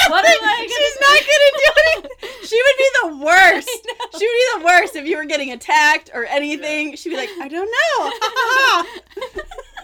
[0.10, 2.48] What am I She's not gonna do it.
[2.48, 3.88] She would be the worst.
[4.18, 6.96] She would be the worst if you were getting attacked or anything.
[6.96, 8.12] She'd be like, I don't know.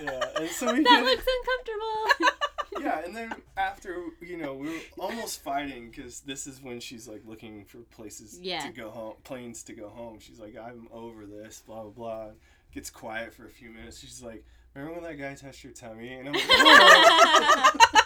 [0.12, 1.06] yeah, and so we That did.
[1.06, 2.42] looks uncomfortable.
[2.82, 7.08] Yeah, and then after you know we were almost fighting because this is when she's
[7.08, 8.62] like looking for places Yeah.
[8.62, 10.20] to go home, planes to go home.
[10.20, 12.28] She's like, I'm over this, blah blah blah.
[12.74, 14.00] Gets quiet for a few minutes.
[14.00, 16.14] She's like, Remember when that guy touched your tummy?
[16.14, 18.01] And I'm like, "No."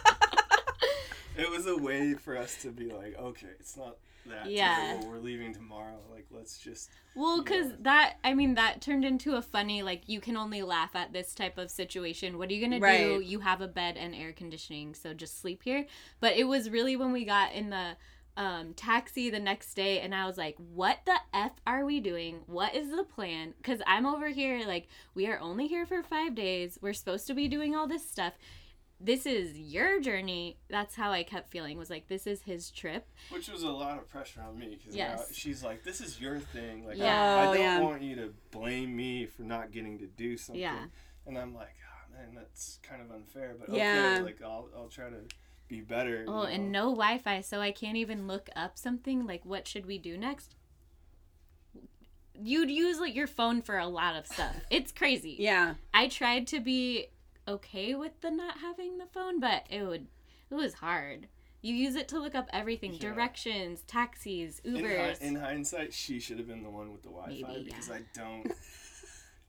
[1.38, 4.76] It was a way for us to be like, okay, it's not that Yeah.
[4.76, 5.08] terrible.
[5.10, 6.00] We're leaving tomorrow.
[6.12, 6.90] Like, let's just.
[7.14, 7.76] Well, because Yeah.
[7.82, 11.36] that, I mean, that turned into a funny, like, you can only laugh at this
[11.36, 12.38] type of situation.
[12.38, 13.22] What are you going to do?
[13.22, 15.86] You have a bed and air conditioning, so just sleep here.
[16.20, 17.98] But it was really when we got in the
[18.38, 22.42] um, taxi the next day, and I was like, what the F are we doing?
[22.48, 23.54] What is the plan?
[23.58, 26.78] Because I'm over here, like, we are only here for five days.
[26.82, 28.34] We're supposed to be doing all this stuff.
[29.00, 30.58] This is your journey.
[30.70, 33.08] That's how I kept feeling, was like, this is his trip.
[33.30, 35.34] Which was a lot of pressure on me because Yes.
[35.36, 36.86] she's like, "This is your thing.
[36.88, 37.36] Like, Yeah.
[37.36, 37.80] I, I Oh, don't yeah.
[37.82, 40.86] want you to blame me for not getting to do something." Yeah.
[41.26, 44.14] And I'm like, "Oh man, that's kind of unfair." But Yeah.
[44.16, 45.22] okay, like I'll I'll try to
[45.68, 46.22] be better.
[46.24, 49.86] you Oh, and no Wi-Fi, so I can't even look up something like what should
[49.88, 50.56] we do next.
[52.34, 54.56] You'd use like your phone for a lot of stuff.
[54.70, 55.36] It's crazy.
[55.40, 55.76] Yeah.
[55.94, 57.08] I tried to be
[57.48, 60.08] okay with the not having the phone, but it would
[60.50, 61.28] it was hard.
[61.62, 63.00] You use it to look up everything, Yeah.
[63.12, 65.20] directions, taxis, In, Ubers.
[65.20, 67.96] in hindsight, she should have been the one with the Wi-Fi Maybe, because yeah.
[67.96, 68.52] I don't.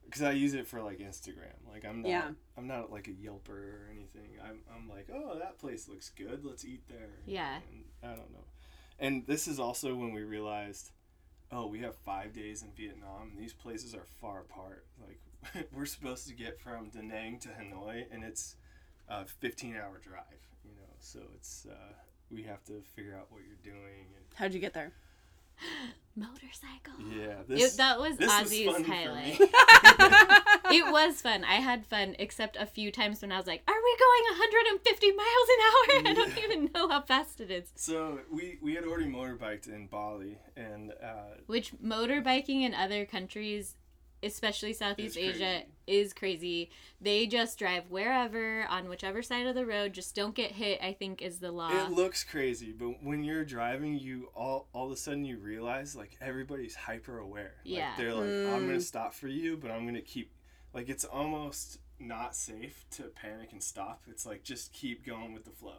[0.05, 1.53] Because I use it for like Instagram.
[1.71, 2.09] Like I'm not.
[2.09, 2.31] Yeah.
[2.57, 4.39] I'm not like a Yelper or anything.
[4.43, 4.61] I'm.
[4.75, 6.45] I'm like, oh, that place looks good.
[6.45, 7.11] Let's eat there.
[7.27, 7.57] Yeah.
[7.71, 8.45] And I don't know.
[8.99, 10.93] And this is also when we realized,
[11.53, 13.33] oh, we have five days in Vietnam.
[13.37, 14.87] These places are far apart.
[15.05, 15.21] Like
[15.73, 18.57] we're supposed to get from Da Nang to Hanoi, and it's
[19.09, 20.43] a 15-hour drive.
[20.65, 21.67] You know, so it's.
[21.71, 21.93] Uh,
[22.31, 24.93] we have to figure out what you're doing and How'd you get there?
[26.17, 26.95] Motorcycle.
[27.11, 29.39] yeah It, that was this was Ozzie's highlight.
[30.71, 31.45] it was fun.
[31.45, 35.13] I had fun, except a few times when I was like, "Are we going 150
[35.13, 36.11] miles an hour?
[36.11, 39.89] I don't even know how fast it is." So we we had already motorbiked in
[39.89, 43.77] Bali, and uh, Which motorbiking in other countries,
[44.27, 46.71] especially Southeast It's Asia, is crazy.
[47.01, 49.93] They just drive wherever on whichever side of the road.
[49.93, 50.81] Just don't get hit.
[50.83, 51.71] I think is the law.
[51.87, 55.95] it looks crazy, but when you're driving, you all all of a sudden you realize
[55.97, 57.55] like everybody's hyper aware.
[57.65, 57.89] Yeah.
[57.89, 58.67] Like, they're like, I'm Mm.
[58.67, 60.33] gonna stop for you, but I'm gonna keep.
[60.75, 64.03] Like it's almost not safe to panic and stop.
[64.09, 65.79] It's like just keep going with the flow,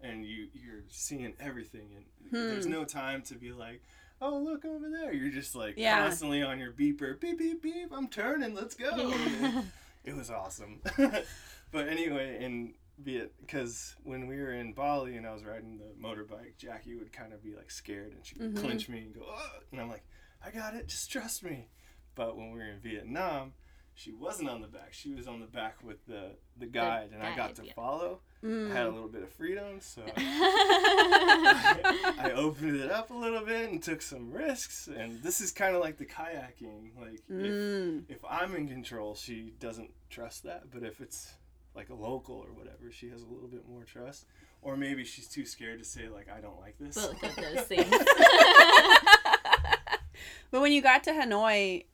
[0.00, 2.72] and you you're seeing everything, and there's Hmm.
[2.72, 3.82] no time to be like.
[4.26, 5.12] Oh look over there!
[5.12, 5.98] You're just like Yeah.
[6.02, 7.90] constantly on your beeper, beep beep beep.
[7.92, 8.54] I'm turning.
[8.54, 8.96] Let's go.
[8.96, 9.62] Yeah.
[10.04, 10.80] it was awesome.
[11.70, 15.92] but anyway, in Viet, because when we were in Bali and I was riding the
[16.02, 18.60] motorbike, Jacque would kind of be like scared and she would Mhm.
[18.60, 20.04] clinch me and go, oh, and I'm like,
[20.42, 21.68] I got it, just trust me.
[22.14, 23.52] But when we were in Vietnam,
[23.94, 24.92] she wasn't on the back.
[24.94, 27.74] She was on the back with the the guide, and I got to yeah.
[27.74, 28.20] follow.
[28.44, 28.72] I Mm.
[28.72, 30.02] had a little bit of freedom, so.
[30.16, 35.74] I opened it up a little bit and took some risks, and this is kind
[35.74, 36.90] of like the kayaking.
[37.00, 38.04] Like, if, Mm.
[38.10, 40.70] if I'm in control, she doesn't trust that.
[40.70, 41.32] But if it's
[41.74, 44.26] like a local or whatever, she has a little bit more trust.
[44.60, 46.96] Or maybe she's too scared to say like I don't like this.
[46.96, 47.90] Both of those things.
[50.50, 51.84] But when you got to Hanoi,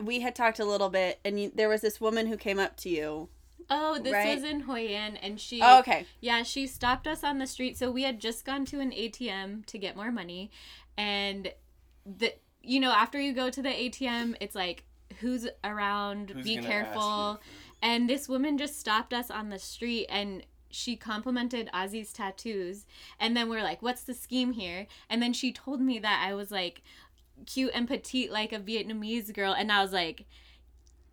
[0.00, 2.76] we had talked a little bit, and you, there was this woman who came up
[2.78, 3.28] to you.
[3.68, 4.34] Oh, this Right.
[4.34, 5.60] was in Hoi An, and she.
[5.62, 6.06] Oh, okay.
[6.20, 7.76] Yeah, she stopped us on the street.
[7.76, 10.50] So we had just gone to an ATM to get more money,
[10.96, 11.52] and
[12.06, 14.84] the you know after you go to the ATM, it's like
[15.20, 17.40] who's around, Who's be gonna ask you careful.
[17.82, 22.86] And this woman just stopped us on the street and she complimented Ozzie's tattoos.
[23.18, 24.86] And then we're like, what's the scheme here?
[25.08, 26.82] And then she told me that I was like
[27.46, 29.52] cute and petite like a Vietnamese girl.
[29.52, 30.26] And I was like,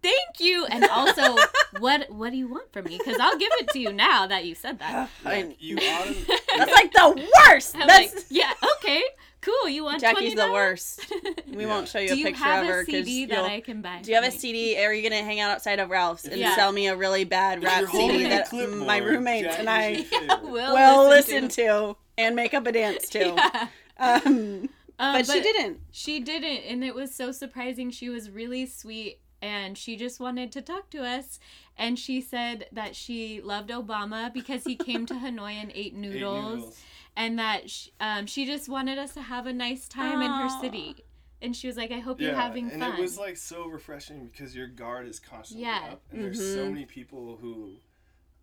[0.02, 0.66] thank you.
[0.66, 1.36] And also,
[1.80, 2.98] what what do you want from me?
[2.98, 5.10] Because I'll give it to you now that you said that.
[5.26, 6.28] I- you autom-
[6.58, 7.76] That's like the worst.
[7.76, 9.02] I'm That's like, yeah, okay,
[9.41, 9.70] cool.
[9.70, 10.52] You want Jacque's the $20?
[10.54, 11.14] worst.
[11.48, 11.68] We Yeah.
[11.68, 13.60] won't show you Do a you picture have of her a because CD that I
[13.62, 14.02] can buy?
[14.02, 14.32] Do you have a?
[14.32, 14.78] CD?
[14.84, 16.56] Or are you gonna hang out outside of Ralph's and Yeah.
[16.56, 20.41] sell me a really bad rap CD that my roommates Jacque's and I your favorite.
[20.43, 23.20] will will listen listen to and make up a dance to?
[23.20, 23.68] Yeah.
[24.00, 24.70] Um,
[25.00, 25.80] Um, but, she didn't.
[25.91, 27.91] She didn't, and it was so surprising.
[27.91, 31.39] She was really sweet, and she just wanted to talk to us.
[31.77, 35.95] And she said that she loved Obama because he came to Hanoi and ate Eight
[35.95, 36.81] noodles, noodles.
[37.15, 40.49] and that sh um, she just wanted us to have a nice time in her
[40.61, 41.03] city.
[41.39, 43.67] And she was like, "I hope Yeah, you're having and fun." it was like so
[43.67, 45.89] refreshing because your guard is constantly Yeah.
[45.91, 46.71] up, and there's so Mhm.
[46.73, 47.75] many people who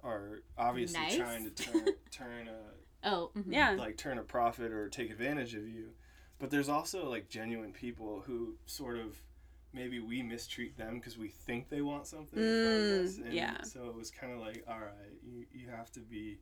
[0.04, 1.16] are obviously Nice.
[1.16, 3.46] trying to turn turn a oh, mhm.
[3.52, 3.72] Yeah.
[3.72, 5.94] like turn a profit or take advantage of you.
[6.38, 9.16] But there's also like genuine people who sort of
[9.74, 13.16] maybe we mistreat them because we think they want something Mm, from us.
[13.18, 13.60] And yeah.
[13.62, 16.38] So it was kind of like, all right, you, you have to be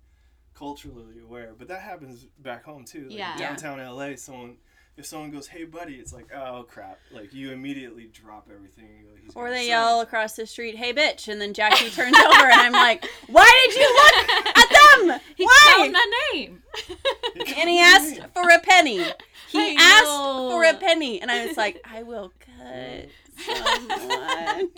[0.54, 1.52] culturally aware.
[1.58, 3.08] But that happens back home too.
[3.08, 3.36] Like Yeah.
[3.36, 4.56] Downtown LA, someone.
[4.94, 9.06] If someone goes, "Hey, buddy," it's like, "Oh crap!" Like you immediately drop everything.
[9.10, 12.14] like, "He's Or they yell it." across the street, "Hey, bitch!" And then Jacque turns
[12.18, 14.68] over, and I'm like, "Why did you look at
[15.08, 15.20] them?
[15.34, 16.62] he Why?" called my name.
[17.56, 19.02] and he asked for a penny.
[19.48, 20.50] He I asked know.
[20.50, 23.06] for a penny, and I was like, "I will cut
[23.38, 24.70] someone."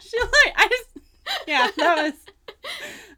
[0.00, 1.06] she like, I just,
[1.46, 2.14] yeah, that was.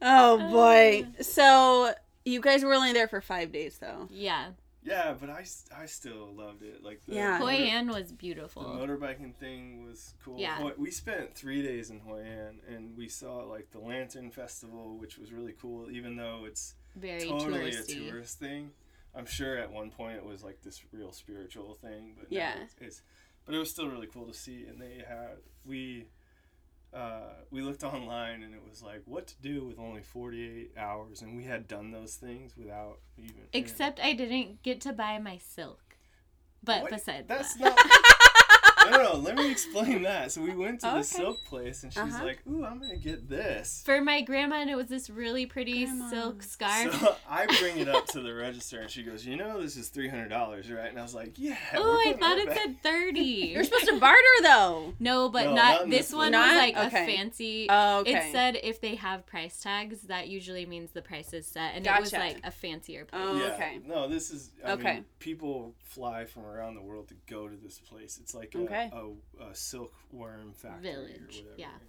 [0.02, 1.06] Oh, oh boy!
[1.22, 1.92] So
[2.24, 4.08] you guys were only there for five days, though.
[4.10, 4.50] yeah,
[4.84, 5.44] Yeah, but I,
[5.76, 6.82] I still loved it.
[6.84, 7.38] Like the Yeah.
[7.38, 8.62] Hoi An was beautiful.
[8.62, 10.38] The motorbiking thing was cool.
[10.38, 10.70] Yeah.
[10.76, 15.18] We spent three days in Hoi An and we saw like the Lantern Festival, which
[15.18, 18.06] was really cool, even though it's Very totally touristy.
[18.06, 18.70] a tourist thing.
[19.14, 22.54] I'm sure at one point it was like this real spiritual thing, but Yeah.
[22.62, 23.02] it's, it's
[23.44, 24.64] but it was still really cool to see.
[24.68, 26.06] And they had we
[26.94, 31.22] uh, we looked online and it was like what to do with only 48 hours,
[31.22, 33.42] and we had done those things without even.
[33.52, 35.80] Except I didn't get to buy my silk.
[36.64, 36.90] But What?
[36.92, 37.74] besides That's that.
[37.76, 37.78] not.
[38.84, 40.32] no, no, no, let me explain that.
[40.32, 40.98] So we went to Okay.
[40.98, 42.24] the silk place, and she's Uh-huh.
[42.24, 45.84] like, "Ooh, I'm gonna get this." for my grandma, and it was this really pretty
[45.84, 46.10] Grandma.
[46.10, 46.92] silk scarf.
[47.00, 49.88] So I bring it up to the register, and she goes, "You know, this is
[49.88, 52.82] three hundred dollars, right?" And I was like, "Yeah." oh, I thought it back." said
[52.82, 53.20] 30.
[53.54, 54.94] You're supposed to barter though.
[54.98, 56.40] No, but No, not, not this this one one.
[56.40, 57.02] was like Okay.
[57.04, 57.66] a fancy.
[57.68, 58.28] Oh, okay.
[58.28, 61.86] It said if they have price tags, that usually means the price is set, and
[61.86, 63.22] it was like a fancier place.
[63.24, 63.54] Oh, Yeah.
[63.54, 63.80] okay.
[63.84, 64.50] No, this is.
[64.64, 64.94] I Okay.
[64.94, 68.18] Mean, people fly from around the world to go to this place.
[68.20, 68.71] It's like a, Okay.
[68.72, 71.54] A, a silkworm factory or Village, whatever.
[71.56, 71.66] yeah.
[71.80, 71.88] And,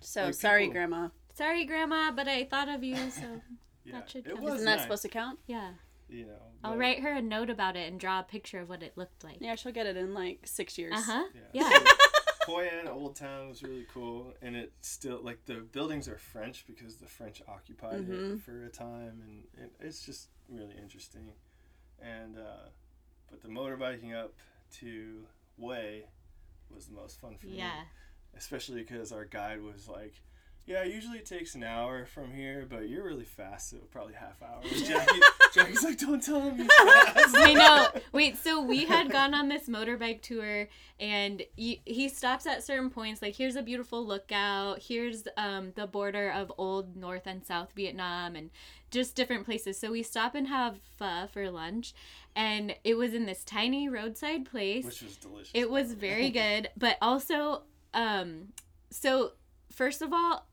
[0.00, 1.08] So Like, sorry, people- Grandma.
[1.34, 3.22] Sorry, Grandma, but I thought of you, so
[3.84, 4.40] yeah, That should it count.
[4.42, 5.38] was Isn't that supposed to count?
[5.46, 5.72] yeah.
[6.08, 6.38] You know.
[6.62, 9.24] I'll write her a note about it and draw a picture of what it looked
[9.24, 9.38] like.
[9.40, 10.92] Yeah, she'll get it in like six years.
[10.94, 11.24] Uh huh.
[11.52, 11.70] Yeah.
[11.70, 11.70] Yeah.
[11.70, 11.84] So,
[12.52, 16.66] Hoi An Old Town was really cool, and it still like the buildings are French
[16.66, 18.34] because the French occupied Mhm.
[18.36, 21.32] it for a time, and it, it's just really interesting.
[22.00, 22.68] And uh,
[23.30, 24.34] but the motorbiking up
[24.80, 25.24] to
[25.56, 26.04] Way
[26.74, 27.82] was the most fun for me, Yeah.
[28.36, 30.14] especially because our guide was like.
[30.66, 34.42] Yeah, usually it takes an hour from here, but you're really fast, so probably half
[34.42, 34.62] hour.
[34.86, 35.10] Jacque,
[35.52, 37.36] Jacque's like, don't tell him he's fast.
[37.36, 37.88] I know.
[38.12, 42.88] Wait, so we had gone on this motorbike tour, and he, he stops at certain
[42.88, 43.20] points.
[43.20, 44.82] Like, here's a beautiful lookout.
[44.82, 48.48] Here's um, the border of old North and South Vietnam, and
[48.90, 49.78] just different places.
[49.78, 51.92] So we stop and have pho for lunch,
[52.34, 54.86] and it was in this tiny roadside place.
[54.86, 55.50] Which was delicious.
[55.52, 58.54] It was very good, but also, um,
[58.88, 59.32] so
[59.74, 60.46] first of all,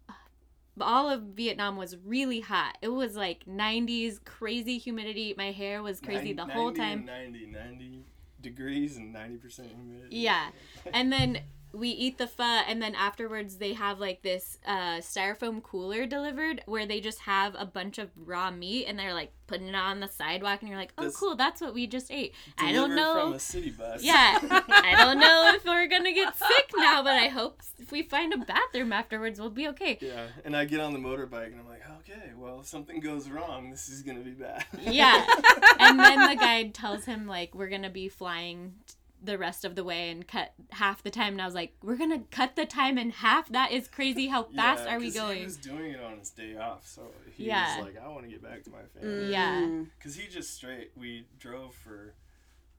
[0.80, 2.78] all of Vietnam was really hot.
[2.82, 5.34] It was like 90s, crazy humidity.
[5.38, 6.98] My hair was crazy the whole 90 time.
[7.00, 8.04] and 90, 90
[8.42, 9.42] degrees and 90%
[9.76, 10.18] humidity.
[10.18, 10.50] Yeah.
[10.94, 11.40] And then
[11.74, 16.62] we eat the pho, and then afterwards they have like this uh, styrofoam cooler delivered
[16.66, 20.00] where they just have a bunch of raw meat and they're like putting it on
[20.00, 22.34] the sidewalk, and you're like, oh, This- cool, that's what we just ate.
[22.58, 23.14] I don't know.
[23.26, 24.02] From a city bus.
[24.02, 28.04] Yeah, I don't know if we're gonna get sick now, but I hope if we
[28.04, 29.98] find a bathroom afterwards, we'll be okay.
[30.02, 33.28] Yeah, and I get on the motorbike and I'm like, okay, well, if something goes
[33.30, 34.66] wrong, this is gonna be bad.
[34.82, 35.26] Yeah,
[35.80, 38.94] and then the guide tells him like we're gonna be flying t-
[39.24, 41.96] the rest of the way and cut half the time, and I was like, we're
[41.98, 43.50] gonna cut the time in half.
[43.50, 44.28] That is crazy.
[44.28, 45.44] How fast Yeah, are we 'cause He going?
[45.44, 47.78] was doing it on his day off, so he Yeah.
[47.78, 49.32] was like, I want to get back to my family.
[49.32, 49.62] Yeah.
[49.62, 49.90] Mm.
[49.98, 52.16] Because he just straight, we drove for,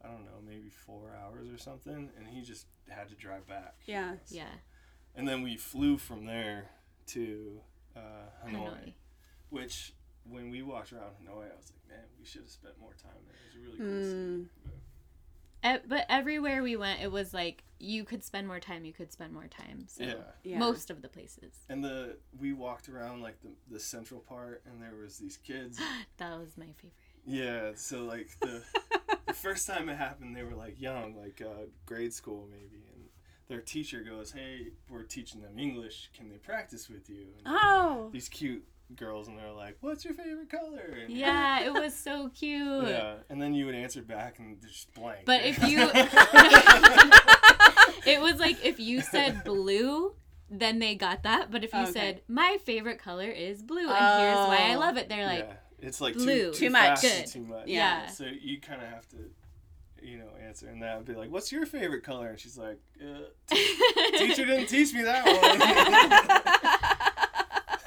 [0.05, 3.77] I don't know, maybe four hours or something, and he just had to drive back.
[3.87, 4.17] Yeah.
[4.29, 4.49] Yeah,
[5.15, 6.71] And then we flew from there
[7.09, 7.61] to
[7.97, 8.01] uh,
[8.49, 8.93] Hanoi, Hanoi.
[9.51, 9.93] which
[10.25, 13.13] when we walked around Hanoi, I was like, man, we should have spent more time
[13.27, 13.37] there.
[13.37, 14.17] It was a really cool city.
[14.17, 14.49] Mm.
[15.63, 18.85] But- everywhere we went, it was like you could spend more time.
[18.85, 19.85] You could spend more time.
[19.89, 20.15] So yeah.
[20.45, 20.59] Yeah.
[20.59, 21.55] most of the places.
[21.69, 25.79] And the we walked around like the, the central part, and there was these kids.
[26.19, 26.93] That was my favorite.
[27.25, 28.63] Yeah, so like the
[29.27, 33.05] the first time it happened, they were like young, like uh, grade school maybe, and
[33.49, 36.11] their teacher goes, "Hey, we're teaching them English.
[36.17, 38.11] Can they practice with you?" And Oh.
[38.13, 38.65] these cute
[38.97, 42.89] girls, and they're like, "What's your favorite color?" And, Yeah, it was so cute.
[42.89, 45.25] yeah, and then you would answer back, and just blank.
[45.27, 45.91] But if you-
[48.05, 50.15] It was like if you said blue,
[50.51, 51.51] then they got that.
[51.53, 51.93] But if you Okay.
[51.93, 54.81] said my favorite color is blue, and here's why I Oh.
[54.81, 55.55] love it, they're like, yeah,
[55.87, 56.51] it's like blue.
[56.53, 57.01] too, Too much.
[57.01, 57.33] fast and Good.
[57.33, 57.67] too much.
[57.69, 58.07] Yeah.
[58.09, 59.31] So you kind of have to,
[60.03, 62.81] you know, answer, and that would be like, "What's your favorite color?" And she's like,
[63.01, 63.21] uh,
[64.19, 65.59] "Teacher didn't teach me that one."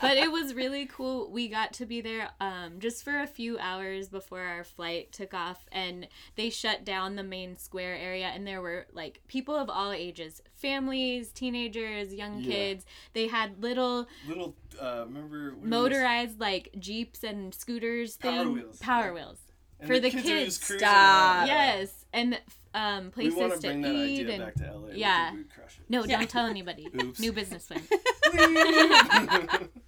[0.02, 1.30] But it was really cool.
[1.32, 5.34] We got to be there um, just for a few hours before our flight took
[5.34, 9.70] off, and they shut down the main square area, and there were like people of
[9.70, 12.52] all ages, families, teenagers, young Yeah.
[12.52, 12.86] kids.
[13.14, 15.70] They had little Little, uh, remember what it was?
[15.70, 19.12] motorized like jeeps and scooters Power thing, wheels, power yeah.
[19.14, 19.38] wheels.
[19.80, 20.80] And for the are just kids.
[20.82, 21.48] Stop.
[21.48, 22.40] Yes, and
[22.74, 24.88] um, We places want to to bring that eat idea and back to LA.
[24.96, 25.34] Yeah.
[25.34, 25.86] we'd crush it.
[25.90, 26.18] no, Yeah.
[26.20, 26.88] don't tell anybody.
[27.02, 27.20] Oops.
[27.20, 27.82] New business plan.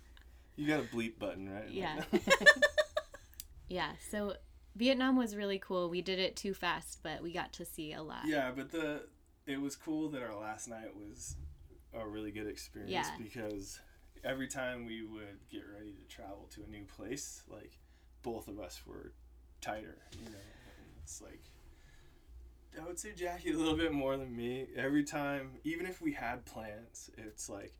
[0.58, 1.70] you got a bleep button, right?
[1.70, 2.03] Yeah.
[3.70, 4.34] Yeah, so
[4.76, 5.89] Vietnam was really cool.
[5.89, 8.26] We did it too fast, but we got to see a lot.
[8.26, 9.01] yeah, but the
[9.45, 11.36] it was cool that our last night was
[11.93, 13.12] a really good experience Yeah.
[13.22, 13.80] because
[14.24, 17.78] every time we would get ready to travel to a new place, like
[18.24, 19.14] both of us were
[19.62, 20.32] tighter, you know.
[20.32, 21.43] And it's like
[22.82, 24.68] I would say Jacque a little bit more than me.
[24.76, 27.74] Every time, even if we had plans, it's like,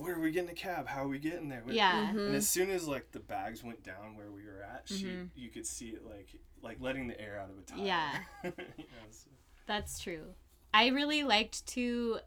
[0.00, 0.86] where are we getting a cab?
[0.88, 1.62] How are we getting there?
[1.68, 2.10] Yeah.
[2.10, 2.34] And Mhm.
[2.34, 5.30] as soon as like the bags went down where we were at, she Mhm.
[5.34, 6.28] you could see it like
[6.62, 7.84] like letting the air out of a tire.
[7.84, 8.20] Yeah.
[8.44, 8.50] You
[8.84, 9.30] know, so-
[9.66, 10.34] That's true.
[10.74, 12.20] I really liked to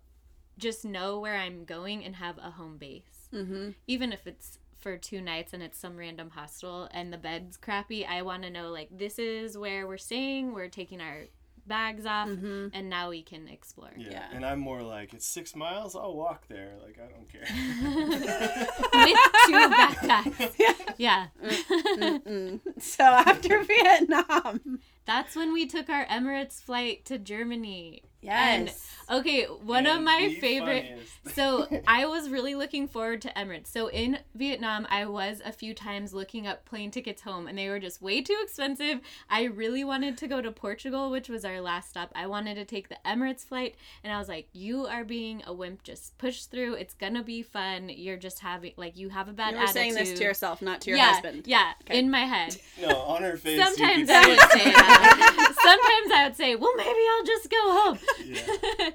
[0.57, 3.29] just know where I'm going and have a home base.
[3.31, 3.71] Mm-hmm.
[3.87, 8.05] Even if it's for two nights and it's some random hostel and the bed's crappy,
[8.05, 10.53] I want to know like this is where we're staying.
[10.53, 11.25] We're taking our
[11.67, 12.67] bags off, Mm-hmm.
[12.73, 13.91] and now we can explore.
[13.97, 14.09] Yeah.
[14.11, 14.25] Yeah.
[14.33, 16.73] And I'm more like, it's six miles, I'll walk there.
[16.83, 17.47] Like, I don't care.
[19.05, 20.53] With two backpacks.
[20.97, 21.27] Yeah.
[21.43, 22.59] Mm-mm.
[22.79, 28.03] So after Vietnam, That's when we took our Emirates flight to Germany.
[28.23, 28.79] Yes.
[29.11, 30.85] Okay, one of my favorite.
[30.85, 33.67] funniest- So I was really looking forward to Emirates.
[33.67, 37.69] So in Vietnam, I was a few times looking up plane tickets home, and they
[37.69, 38.99] were just way too expensive.
[39.29, 42.11] I really wanted to go to Portugal, which was our last stop.
[42.15, 45.53] I wanted to take the Emirates flight, and I was like, "You are being a
[45.53, 45.83] wimp.
[45.83, 46.75] Just push through.
[46.75, 47.89] It's gonna be fun.
[47.89, 50.61] You're just having like you have a bad you were attitude." saying this to yourself,
[50.61, 51.43] not to your yeah, husband.
[51.45, 51.99] Yeah, Okay.
[51.99, 52.55] in my head.
[52.81, 53.57] no, on her face.
[53.59, 54.51] you Sometimes could I see would it.
[54.51, 55.53] say that.
[55.61, 58.89] Sometimes I would say, "Well, maybe I'll just go home." Yeah.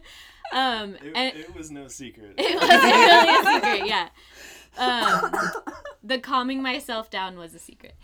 [0.52, 2.34] um, It, and it was no secret.
[2.38, 4.08] it wasn't really a secret, yeah.
[4.76, 5.32] Um,
[6.04, 7.96] the calming myself down was a secret.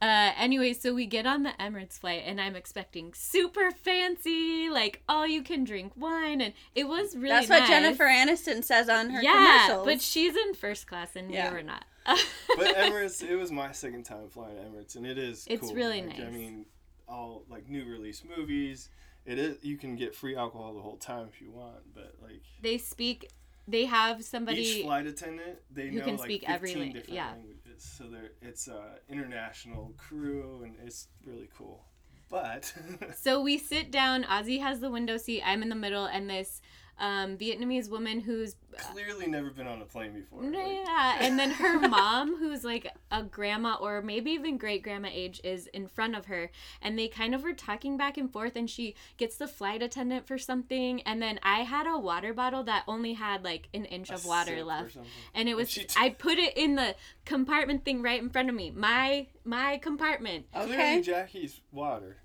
[0.00, 5.02] Uh, anyway, so we get on the Emirates flight, and I'm expecting super fancy, like
[5.08, 7.48] all you can drink wine, and it was really nice.
[7.48, 7.68] That's what nice.
[7.68, 9.86] Jennifer Aniston says on her yeah, commercials.
[9.86, 11.50] but she's in first class, and Yeah.
[11.50, 11.84] we were not.
[12.06, 12.18] but
[12.76, 15.46] Emirates, it was my second time flying Emirates, and it is.
[15.50, 15.74] It's cool.
[15.74, 16.64] really Like, I mean,
[17.06, 18.88] all like new release movies.
[19.24, 19.58] It is.
[19.62, 23.30] You can get free alcohol the whole time if you want, but like they speak.
[23.68, 24.60] They have somebody.
[24.60, 27.30] each flight attendant, they who know can like speak 15 every different yeah.
[27.30, 27.84] languages.
[27.96, 31.84] So they're it's a international crew, and it's really cool.
[32.28, 32.72] But
[33.16, 34.24] So we sit down.
[34.24, 35.42] Ozzie has the window seat.
[35.44, 36.60] I'm in the middle, and this
[36.98, 40.42] um, Vietnamese woman who's clearly never been on a plane before.
[40.42, 45.08] like- yeah, and then her mom, who's like a grandma or maybe even great grandma
[45.12, 48.54] age, is in front of her, and they kind of were talking back and forth.
[48.56, 52.62] And she gets the flight attendant for something, and then I had a water bottle
[52.64, 54.96] that only had like an inch a of water left.
[55.34, 58.48] And it was she t- I put it in the compartment thing right in front
[58.48, 58.70] of me.
[58.70, 60.46] My my compartment.
[60.52, 61.02] Clearly okay.
[61.02, 62.16] Jacque's water.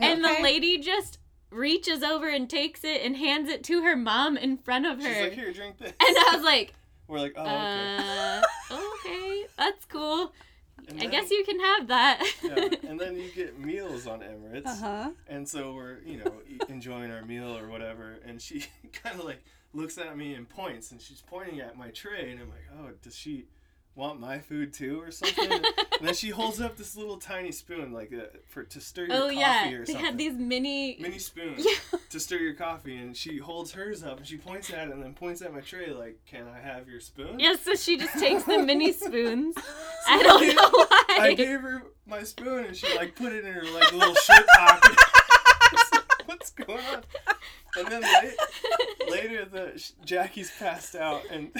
[0.00, 0.36] And Okay.
[0.36, 1.18] the lady just
[1.54, 5.08] reaches over and takes it and hands it to her mom in front of her.
[5.14, 5.90] She's like, here, drink this.
[5.90, 6.74] and I was like,
[7.08, 8.42] We're like, oh, okay.
[8.70, 10.32] uh, okay, that's cool.
[10.88, 12.24] And I then- guess you can have that.
[12.42, 14.66] yeah, and then you get meals on Emirates.
[14.66, 15.10] Uh huh.
[15.28, 18.18] And so we're, you know, e- enjoying our meal or whatever.
[18.26, 19.42] And she kind of like
[19.74, 22.30] looks at me and points, and she's pointing at my tray.
[22.32, 23.46] And I'm like, oh, does she
[23.96, 25.50] want my food too or something?
[25.52, 25.64] and
[26.02, 29.20] then she holds up this little tiny spoon, like uh, for to stir your oh
[29.28, 30.04] coffee yeah, or they something.
[30.04, 30.96] had these mini.
[31.00, 31.98] Mini spoon Yeah.
[32.10, 35.02] to stir your coffee, and she holds hers up and she points at it and
[35.02, 38.18] then points at my tray, like, "Can I have your spoon?" Yeah, so she just
[38.18, 39.56] takes the mini spoons.
[40.08, 41.18] I don't know why.
[41.20, 44.46] I gave her my spoon and she like put it in her like little shirt
[44.48, 44.96] pocket.
[46.26, 47.02] What's going on?
[47.76, 51.50] And then la- later, the Jacque's passed out and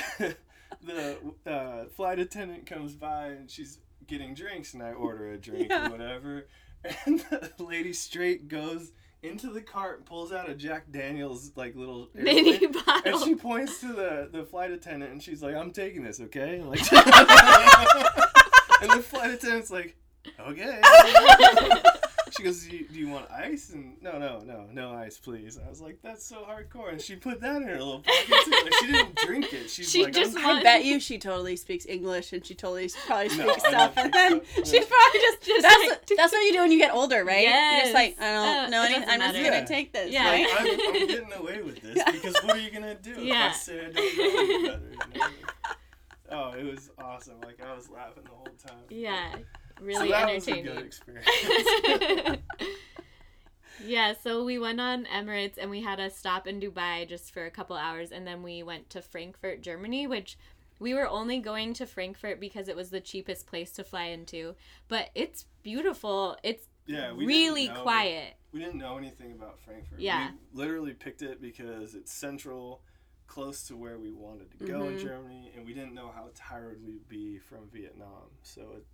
[0.87, 1.17] the
[1.51, 5.87] uh, flight attendant comes by and she's getting drinks and I order a drink Yeah.
[5.89, 6.47] or whatever.
[7.07, 11.75] And the lady straight goes into the cart and pulls out a Jack Daniels like
[11.75, 13.03] little mini airplane.
[13.07, 16.61] And she points to the, the flight attendant and she's like, I'm taking this, okay?
[16.61, 19.97] Like, and the flight attendant's like,
[20.39, 20.81] okay.
[22.37, 23.71] she goes, do you, do you want ice?
[23.71, 25.59] And no, no, no, no ice, please.
[25.65, 26.91] I was like, that's so hardcore.
[26.91, 28.51] And she put that in her little pocket too.
[28.51, 29.71] Like, she didn't drink it.
[29.71, 32.91] She's She like, just I'm, I bet you she totally speaks English and she totally
[33.07, 33.93] probably speaks I don't stuff.
[33.97, 34.63] And then so.
[34.65, 37.43] she's probably just, Just that's, like- that's what you do when you get older, right?
[37.43, 37.83] You're Yes.
[37.85, 39.01] just like, I Uh, don't know anything.
[39.03, 39.39] doesn't I'm just matter.
[39.51, 39.61] going Yeah.
[39.61, 40.31] to take this, Yeah.
[40.31, 40.47] right?
[40.49, 43.19] like, I'm, I'm getting away with this because what are you going to do if
[43.19, 43.53] I Yeah.
[43.53, 44.03] say I don't know
[44.41, 44.83] any better?
[45.13, 45.27] You know?
[46.31, 47.35] Oh, it was awesome.
[47.45, 48.79] Like, I was laughing the whole time.
[48.89, 49.39] yeah, So
[49.81, 50.75] really that was a entertaining.
[50.75, 52.41] good experience.
[53.85, 57.45] yeah, so we went on Emirates and we had a stop in Dubai just for
[57.45, 60.39] a couple hours and then we went to Frankfurt, Germany, which
[60.79, 64.55] we were only going to Frankfurt because it was the cheapest place to fly into.
[64.89, 66.37] But it's beautiful.
[66.43, 68.35] It's yeah, we really know- quiet.
[68.53, 69.99] We didn't know anything about Frankfurt.
[69.99, 70.31] Yeah.
[70.53, 72.83] We literally picked it because it's central,
[73.27, 75.03] close to where we wanted to go in Mhm.
[75.03, 78.31] Germany, and we didn't know how tired we'd be from Vietnam.
[78.43, 78.87] So, it,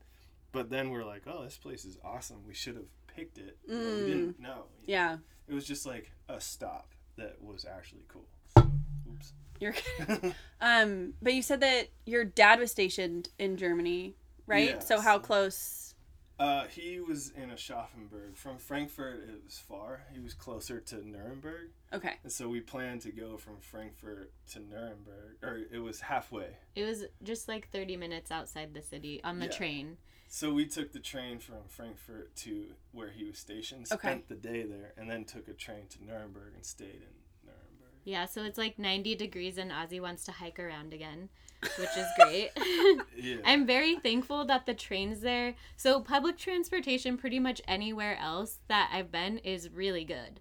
[0.52, 2.38] but then we're like, oh, this place is awesome.
[2.46, 3.58] We should have picked it.
[3.66, 4.04] But Mm.
[4.04, 4.64] we didn't know.
[4.86, 5.18] Yeah.
[5.48, 8.26] It was just like a stop that was actually cool.
[8.56, 8.70] So,
[9.10, 9.32] oops.
[9.60, 9.74] You're
[10.60, 14.14] um but you said that your dad was stationed in Germany,
[14.46, 14.70] right?
[14.70, 15.94] Yeah, so how so- close
[16.38, 18.34] Uh, he was in Aschaffenburg.
[18.34, 20.06] From Frankfurt, it was far.
[20.10, 21.68] He was closer to Nuremberg.
[21.92, 22.14] Okay.
[22.22, 26.56] And so we planned to go from Frankfurt to Nuremberg, or it was halfway.
[26.74, 29.52] It was just like 30 minutes outside the city on the Yeah.
[29.52, 29.98] train.
[30.32, 34.22] So we took the train from Frankfurt to where he was stationed, spent Okay.
[34.28, 37.90] the day there, and then took a train to Nuremberg and stayed in Nuremberg.
[38.04, 41.30] Yeah, so it's like 90 degrees and Ozzie wants to hike around again,
[41.76, 42.50] which is great.
[43.16, 43.36] Yeah.
[43.44, 45.56] I'm very thankful that the trains there.
[45.76, 50.40] So public transportation, pretty much anywhere else that I've been, is really good.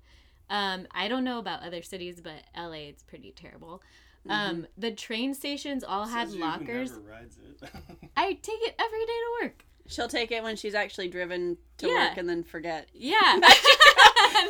[0.52, 3.82] Um, I don't know about other cities, but LA it's pretty terrible.
[4.30, 6.92] Um, the train stations all had Says you who lockers.
[6.92, 7.70] never rides it.
[8.18, 9.66] I take it every day to work.
[9.90, 12.10] She'll take it when she's actually driven to Yeah.
[12.10, 12.88] work and then forget.
[12.94, 13.18] Yeah.
[13.34, 13.50] and then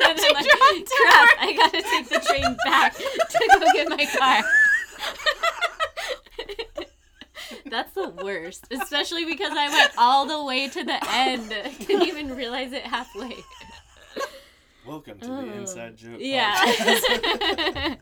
[0.02, 0.46] I'm like,
[0.86, 4.42] crap, I gotta take the train back to go get my car.
[7.70, 11.48] That's the worst, especially because I went all the way to the end.
[11.86, 13.34] Didn't even realize it halfway.
[14.86, 15.52] Welcome to the Oh.
[15.52, 16.16] inside joke.
[16.18, 17.94] Yeah.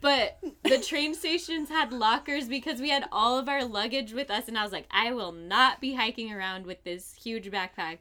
[0.00, 4.48] but the train stations had lockers because we had all of our luggage with us,
[4.48, 7.98] and I was like, I will not be hiking around with this huge backpack.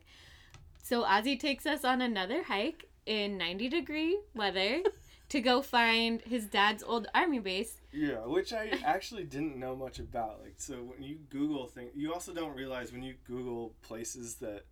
[0.82, 4.82] So Ozzie takes us on another hike in 90 degree weather
[5.30, 7.76] to go find his dad's old army base.
[7.92, 10.42] Yeah, which I actually didn't know much about.
[10.42, 14.64] Like, so when you Google things, you also don't realize when you Google places that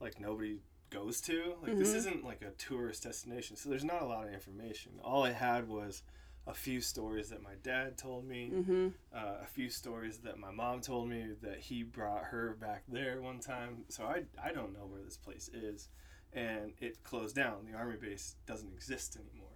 [0.00, 0.58] like nobody
[0.90, 1.54] goes to.
[1.62, 1.96] Like, this Mhm.
[1.96, 4.92] isn't like a tourist destination, so there's not a lot of information.
[5.02, 6.02] All I had was
[6.46, 8.88] a few stories that my dad told me, Mm-hmm.
[9.14, 13.20] uh, a few stories that my mom told me that he brought her back there
[13.20, 13.84] one time.
[13.88, 15.88] So I I don't know where this place is,
[16.32, 17.66] and it closed down.
[17.70, 19.48] The army base doesn't exist anymore.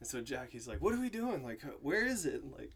[0.00, 1.42] And so Jacque's like, "What are we doing?
[1.44, 2.42] Like, where is it?
[2.50, 2.72] Like,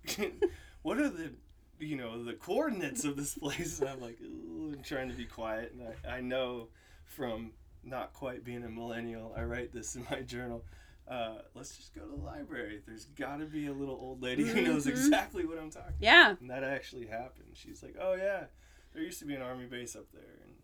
[0.82, 1.32] what are the,
[1.80, 5.72] you know, the coordinates of this place?" And I'm like, I'm trying to be quiet,
[5.72, 6.68] and I, I know
[7.06, 7.52] from
[7.82, 10.64] not quite being a millennial, I write this in my journal.
[11.08, 12.82] Uh, let's just go to the library.
[12.86, 14.90] There's got to be a little old lady who knows Mhm.
[14.90, 15.94] exactly what I'm talking.
[16.00, 16.34] Yeah.
[16.38, 17.48] And that actually happened.
[17.54, 18.44] She's like, "Oh yeah,
[18.92, 20.54] there used to be an army base up there," and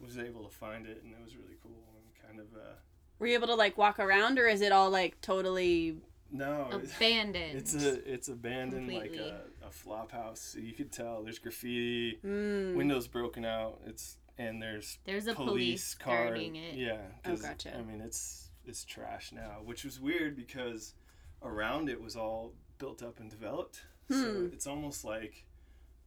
[0.00, 2.74] was able to find it, and it was really cool and kind of uh,
[3.18, 5.98] Were you able to like walk around, or is it all like totally?
[6.30, 7.58] no, it's- Abandoned.
[7.58, 10.40] It's a it's abandoned like a, a flop house.
[10.40, 12.74] So you could tell there's graffiti, Mm.
[12.74, 13.80] windows broken out.
[13.86, 16.34] It's and there's There's a police, police car.
[16.34, 16.74] it.
[16.74, 17.76] Yeah, Oh, 'cause, gotcha.
[17.76, 20.94] I mean, it's it's trash now, which was weird because
[21.42, 23.80] around it was all built up and developed.
[24.10, 24.46] So Hmm.
[24.52, 25.44] it's almost like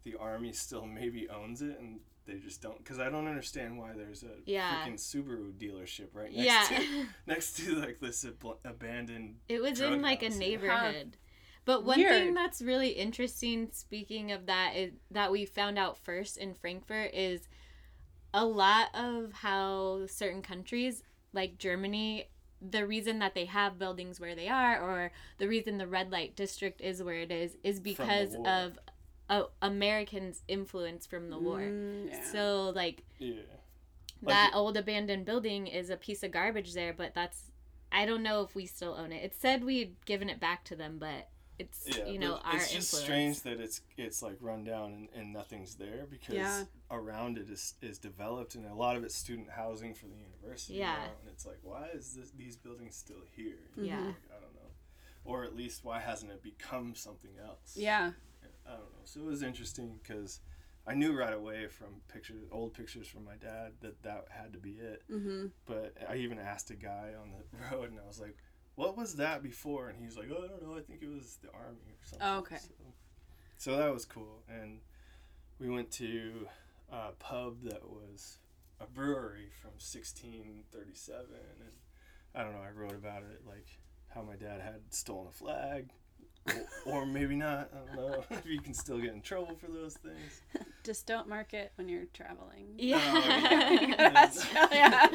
[0.03, 2.77] the army still maybe owns it and they just don't.
[2.77, 4.85] Because I don't understand why there's a Yeah.
[4.85, 6.77] freaking Subaru dealership right next yeah.
[6.79, 9.39] to next to like this ab- abandoned.
[9.47, 10.37] It was drug in like a house.
[10.37, 11.17] neighborhood.
[11.65, 12.11] But one Weird.
[12.11, 17.13] thing that's really interesting, speaking of that, is that we found out first in Frankfurt
[17.13, 17.47] is
[18.33, 21.03] a lot of how certain countries,
[21.33, 22.29] like Germany,
[22.61, 26.35] the reason that they have buildings where they are, or the reason the red light
[26.35, 28.79] district is where it is, is because of
[29.29, 31.59] uh, Americans' influence from the war.
[31.59, 32.23] Mm, yeah.
[32.31, 33.41] So, like, Yeah.
[34.21, 37.51] Like that it- old abandoned building is a piece of garbage there, but that's
[37.91, 39.23] I don't know if we still own it.
[39.23, 41.29] It said we'd given it back to them, but
[41.59, 43.03] it's Yeah, you know but our it's just influence.
[43.05, 46.63] strange that it's it's like run down and, and nothing's there because Yeah.
[46.91, 50.75] around it is, is developed and a lot of it's student housing for the university.
[50.75, 50.93] Yeah.
[50.93, 53.57] now, and it's like why is this these buildings still here?
[53.75, 53.97] Yeah.
[53.99, 54.71] Like, I don't know,
[55.25, 57.75] or at least why hasn't it become something else?
[57.75, 58.11] yeah.
[58.65, 59.05] I don't know.
[59.05, 60.41] So it was interesting because
[60.85, 64.59] I knew right away from pictures, old pictures from my dad, that that had to
[64.59, 65.03] be it.
[65.11, 65.47] Mm-hmm.
[65.65, 68.35] But I even asked a guy on the road, and I was like,
[68.77, 70.75] "What was that before?" And he's like, "Oh, I don't know.
[70.77, 72.57] I think it was the army or something." Oh, okay.
[72.57, 72.69] So,
[73.57, 74.79] so that was cool, and
[75.59, 76.47] we went to
[76.91, 78.37] a pub that was
[78.79, 81.25] a brewery from 1637,
[81.59, 81.71] and
[82.33, 82.61] I don't know.
[82.61, 83.67] I wrote about it like
[84.09, 85.89] how my dad had stolen a flag.
[86.47, 87.69] or, or maybe not.
[87.73, 90.41] I don't know if you can still get in trouble for those things.
[90.83, 92.67] Just don't mark it when you're traveling.
[92.77, 93.01] Yeah.
[93.03, 95.09] Oh, Australia.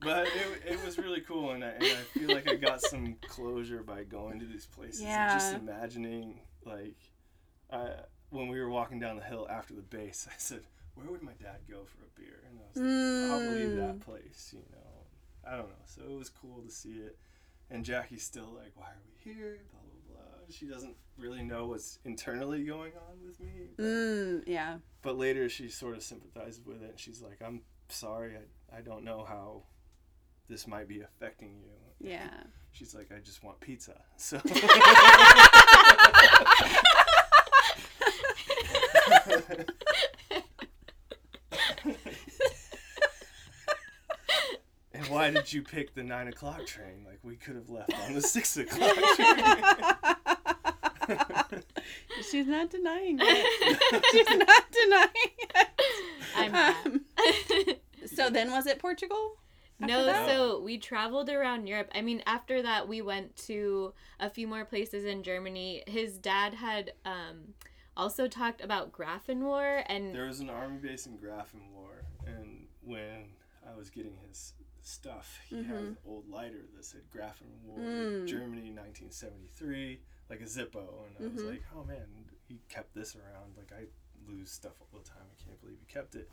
[0.00, 3.16] But it, it was really cool, and I, and I feel like I got some
[3.26, 6.96] closure by going to these places and just imagining, like,
[7.70, 7.90] I,
[8.30, 10.60] when we were walking down the hill after the base, I said,
[10.94, 13.76] "Where would my dad go for a beer?" And I was like, "Probably Mm.
[13.76, 15.06] that place," you know.
[15.44, 15.84] I don't know.
[15.86, 17.18] So it was cool to see it,
[17.70, 20.46] and Jacque's still like, "Why are we here?" Blah blah blah.
[20.50, 23.70] She doesn't really know what's internally going on with me.
[23.76, 24.78] But, Mm, yeah.
[25.02, 28.36] but later she sort of sympathizes with it, and she's like, "I'm sorry.
[28.36, 29.64] I I don't know how."
[30.48, 32.08] This might be affecting you.
[32.10, 32.28] Yeah.
[32.72, 34.00] She's like, I just want pizza.
[34.16, 34.40] So
[44.94, 47.04] And why did you pick the nine o'clock train?
[47.06, 49.36] Like we could have left on the six o'clock train.
[52.30, 54.04] She's not denying it.
[54.12, 55.68] She's not denying it.
[56.36, 56.86] I'm not.
[56.86, 57.04] Um,
[58.06, 59.36] so then was it Portugal?
[59.80, 60.26] No, that?
[60.26, 61.90] so we traveled around Europe.
[61.94, 65.84] I mean, after that, we went to a few more places in Germany.
[65.86, 67.54] His dad had um,
[67.96, 73.26] also talked about Grafenwöhr, and There was an army base in Grafenwöhr, and when
[73.68, 78.26] I was getting his stuff, he had an old lighter that said Grafenwöhr, Mm.
[78.26, 80.00] Germany, 1973,
[80.30, 81.50] like a Zippo, and I was Mhm.
[81.50, 82.06] like, oh man,
[82.48, 83.56] he kept this around.
[83.56, 83.86] Like I
[84.26, 85.22] lose stuff all the time.
[85.30, 86.28] I can't believe he kept it.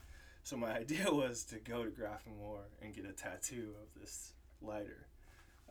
[0.46, 4.32] So my idea was to go to Grafenwöhr and get a tattoo of this
[4.62, 5.08] lighter.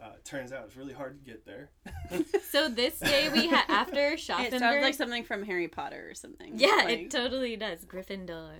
[0.02, 1.70] Uh, turns out it's really hard to get there.
[2.50, 4.46] so this day we had after Shopping.
[4.46, 6.58] It sounds like something from Harry Potter or something.
[6.58, 7.84] yeah, Like- it totally does.
[7.84, 8.50] Gryffindor.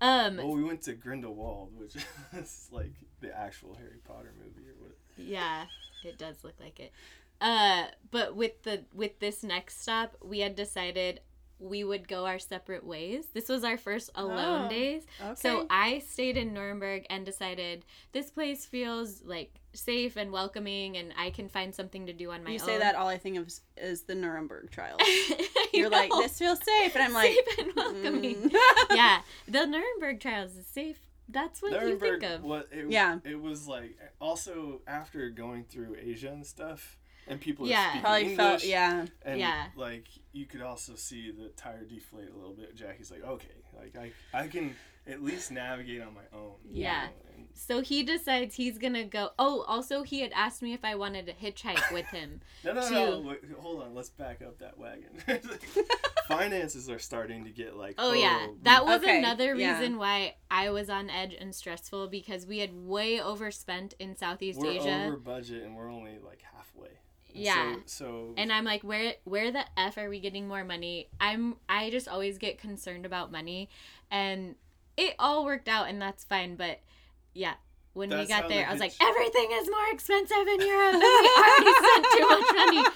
[0.00, 1.96] Um, well, we went to Grindelwald, which
[2.40, 4.92] is like the actual Harry Potter movie or what.
[5.16, 5.64] Yeah,
[6.04, 6.92] it does look like it.
[7.40, 11.18] Uh, but with the with this next stop, we had decided
[11.60, 13.26] we would go our separate ways.
[13.34, 15.02] This was our first alone Oh, days.
[15.20, 15.34] Okay.
[15.34, 21.12] So I stayed in Nuremberg and decided this place feels like safe and welcoming and
[21.18, 22.68] I can find something to do on my you own.
[22.68, 25.00] You say that, all I think of is, is the Nuremberg trials.
[25.72, 28.34] You're like, this feels safe, and I'm like, safe and welcoming.
[28.50, 28.56] mm.
[28.90, 30.98] yeah, the Nuremberg trials is safe.
[31.28, 32.42] That's what you think of.
[32.42, 33.18] What it, Yeah.
[33.24, 36.96] it was like also after going through Asia and stuff,
[37.28, 37.84] and people are Yeah.
[37.88, 39.06] speaking Probably English, felt, yeah.
[39.22, 39.66] and Yeah.
[39.76, 42.74] like you could also see the tire deflate a little bit.
[42.76, 44.74] Jacque's like, okay, like I I can
[45.06, 46.56] at least navigate on my own.
[46.68, 47.06] Yeah.
[47.06, 49.30] know, and So he decides he's gonna go.
[49.38, 52.40] Oh, also he had asked me if I wanted to hitchhike with him.
[52.64, 53.20] no, no, To- no.
[53.20, 53.94] Wait, hold on.
[53.94, 55.22] Let's back up that wagon.
[56.28, 57.94] Finances are starting to get like.
[57.96, 59.78] Oh yeah, oh, that was Okay, another yeah.
[59.78, 64.58] reason why I was on edge and stressful because we had way overspent in Southeast
[64.58, 65.04] we're Asia.
[65.06, 66.90] over budget and we're only like halfway.
[67.34, 67.74] And Yeah.
[67.86, 71.08] So, so And I'm like, where where the f are we getting more money?
[71.20, 73.68] I'm I just always get concerned about money,
[74.10, 74.54] and
[74.96, 76.56] it all worked out, and that's fine.
[76.56, 76.80] But
[77.34, 77.54] yeah,
[77.92, 81.02] when we got there, I was like, hitch- everything is more expensive in Europe, and
[81.02, 82.84] we already spent too much money.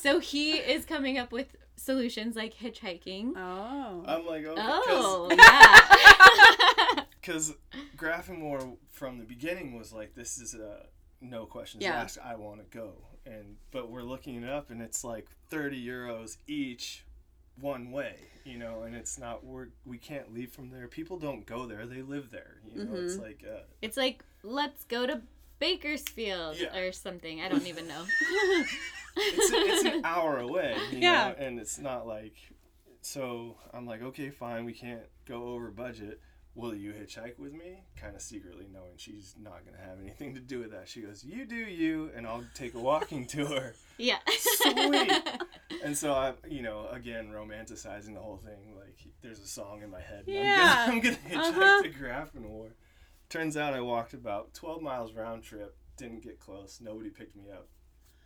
[0.00, 3.32] So he is coming up with solutions like hitchhiking.
[3.36, 4.04] Oh.
[4.06, 5.28] I'm like, okay, 'cause- Oh
[6.96, 7.04] yeah.
[7.20, 7.54] because
[7.96, 10.86] Grafenwöhr from the beginning was like this is a
[11.20, 12.00] no questions Yeah.
[12.00, 12.92] asked I want to go
[13.28, 17.04] and but we're looking it up and it's like 30 euros each
[17.60, 18.14] one way
[18.44, 21.86] you know and it's not we're we can't leave from there people don't go there
[21.86, 23.22] they live there you know it's Mhm.
[23.22, 25.20] like uh, It's like let's go to
[25.58, 26.76] Bakersfield Yeah.
[26.78, 27.40] or something.
[27.40, 28.04] I don't even know.
[29.16, 31.30] it's, it's an hour away you Yeah.
[31.30, 32.36] know and it's not like
[33.00, 36.20] so i'm like okay fine we can't go over budget
[36.58, 40.34] will you hitchhike with me kind of secretly knowing she's not going to have anything
[40.34, 43.74] to do with that she goes you do you and i'll take a walking tour
[43.96, 44.18] yeah.
[44.28, 45.12] Sweet.
[45.84, 49.90] and so i you know again romanticizing the whole thing like there's a song in
[49.90, 50.86] my head Yeah.
[50.88, 51.82] i'm gonna, hitchhike Uh-huh.
[51.82, 52.70] to grafenwöhr
[53.28, 57.44] turns out i walked about 12 miles round trip didn't get close nobody picked me
[57.52, 57.68] up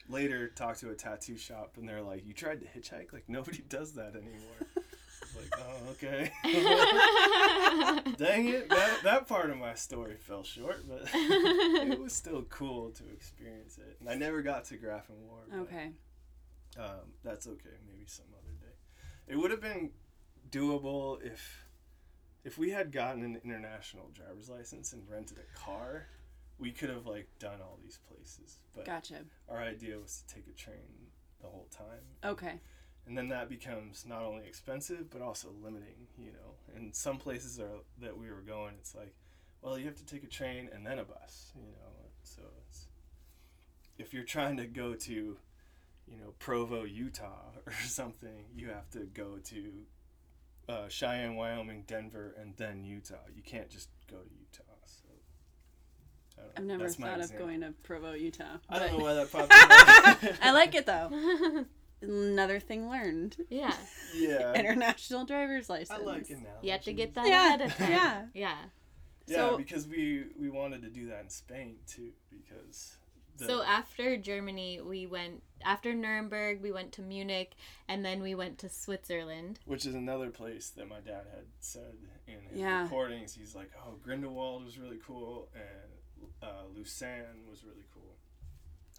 [0.08, 3.62] later talked to a tattoo shop and they're like you tried to hitchhike like nobody
[3.68, 4.84] does that anymore
[5.36, 6.30] like oh okay
[8.16, 12.90] dang it that, that part of my story fell short but it was still cool
[12.90, 15.90] to experience it and i never got to grafenwöhr but, okay.
[16.78, 18.74] um, that's okay maybe some other day
[19.28, 19.90] it would have been
[20.50, 21.66] doable if
[22.44, 26.06] if we had gotten an international driver's license and rented a car
[26.58, 29.20] we could have like done all these places but Gotcha.
[29.48, 31.08] our idea was to take a train
[31.40, 32.60] the whole time Okay.
[33.06, 37.58] And then that becomes not only expensive but also limiting you know and some places
[37.58, 39.14] are that we were going it's like
[39.60, 42.86] well you have to take a train and then a bus you know so it's
[43.98, 45.36] if you're trying to go to
[46.06, 49.72] you know provo utah or something you have to go to
[50.68, 55.08] uh, cheyenne wyoming denver and then utah you can't just go to utah so
[56.38, 58.56] I don't I've never thought of going to Provo, Utah.
[58.68, 60.34] i don't know why that popped in.
[60.42, 61.66] I like it though.
[62.02, 63.36] Another thing learned.
[63.48, 63.74] yeah.
[64.16, 65.98] yeah International driver's license.
[66.00, 67.90] i like it now You have to get that Yeah, ahead of time.
[67.90, 68.22] yeah.
[68.34, 68.56] Yeah.
[69.26, 72.96] Yeah, So- because we we wanted to do that in Spain too, because
[73.38, 77.52] the, So after Germany, we went after Nuremberg, we went to Munich,
[77.88, 79.60] and then we went to Switzerland.
[79.64, 81.94] which is another place that my dad had said
[82.26, 82.82] in his Yeah.
[82.82, 83.34] recordings.
[83.34, 88.16] He's like, "Oh, Grindelwald was really cool, and uh, Lucerne was really cool."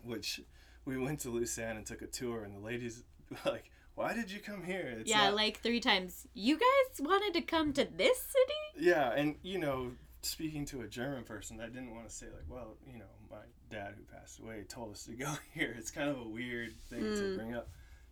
[0.03, 0.41] Which
[0.85, 4.31] we went to Lucerne and took a tour, and the ladies were like, "Why did
[4.31, 6.27] you come here?" It's yeah, not- like three times.
[6.33, 8.87] You guys wanted to come to this city?
[8.89, 12.45] Yeah, and you know, speaking to a German person, I didn't want to say like,
[12.49, 15.75] well, you know, my dad who passed away told us to go here.
[15.77, 17.35] It's kind of a weird thing to Mm.
[17.37, 17.69] bring up,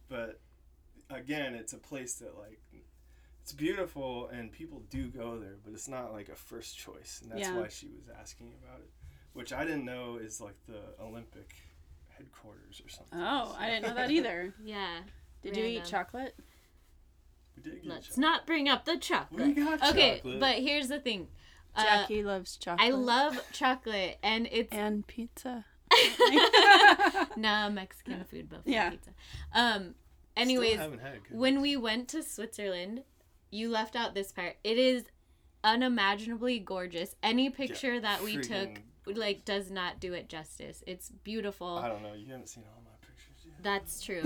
[0.09, 0.39] but
[1.09, 2.59] again, it's a place that like
[3.41, 7.31] it's beautiful and people do go there, but it's not like a first choice, and
[7.31, 7.57] that's Yeah.
[7.59, 8.91] why she was asking about it.
[9.33, 11.55] which I didn't know is like the Olympic
[12.21, 13.19] headquarters or something.
[13.19, 14.53] Oh, I didn't know that either.
[14.63, 14.99] Yeah.
[15.41, 16.35] Did you eat chocolate?
[17.55, 18.19] We did get Let's chocolate.
[18.19, 19.47] not bring up the chocolate.
[19.47, 20.39] We got okay, chocolate.
[20.39, 21.27] but here's the thing.
[21.75, 22.87] Uh, Jackie loves chocolate.
[22.87, 25.65] I love chocolate, and it's and pizza.
[27.37, 28.89] nah Mexican food buffalo Yeah.
[28.91, 29.11] pizza.
[29.53, 29.95] Um.
[30.37, 33.03] Anyways, haven't had good when we went to Switzerland,
[33.49, 34.55] you left out this part.
[34.63, 35.05] It is
[35.63, 37.15] unimaginably gorgeous.
[37.21, 40.83] Any picture that we took like does not do it justice.
[40.87, 41.77] It's beautiful.
[41.77, 42.13] I don't know.
[42.13, 43.63] You haven't seen all my pictures yet.
[43.63, 44.21] That's true.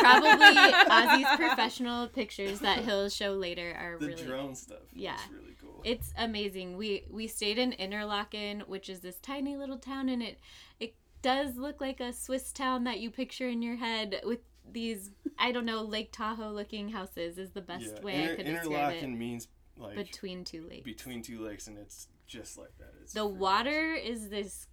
[0.00, 4.14] Probably Ozzie's professional pictures that he'll show later are really.
[4.14, 4.78] the really drone stuff.
[4.92, 5.14] Yeah.
[5.14, 5.80] It's really cool.
[5.84, 6.76] It's amazing.
[6.76, 10.38] We we stayed in Interlaken, which is this tiny little town, and it
[10.78, 14.40] it does look like a Swiss town that you picture in your head with
[14.70, 18.02] these I don't know Lake Tahoe looking houses is the best yeah.
[18.02, 20.84] way I Inter- could describe Interlaken means like Between two lakes.
[20.84, 22.92] between two lakes, and it's just like that.
[23.02, 24.66] It's the water is this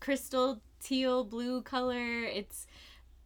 [0.00, 2.24] crystal teal blue color.
[2.24, 2.66] It's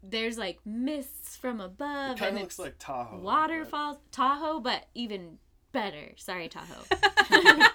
[0.02, 3.16] there's like mists from above It kind of looks like Tahoe.
[3.16, 5.38] but- waterfalls Tahoe, but even
[5.72, 6.12] better.
[6.16, 6.84] Sorry, Tahoe.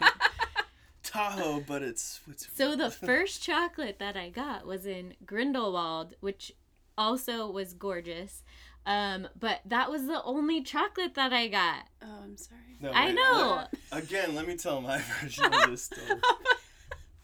[1.03, 2.57] Tahoe, but it's Switzerland.
[2.57, 6.53] So the first chocolate that I got was in Grindelwald, which
[6.97, 8.43] also was gorgeous.
[8.85, 11.85] Um, but that was the only chocolate that I got.
[12.01, 12.59] Oh, I'm sorry.
[12.81, 13.63] No, I wait, know.
[13.91, 16.07] let- again, let me tell my version of this story.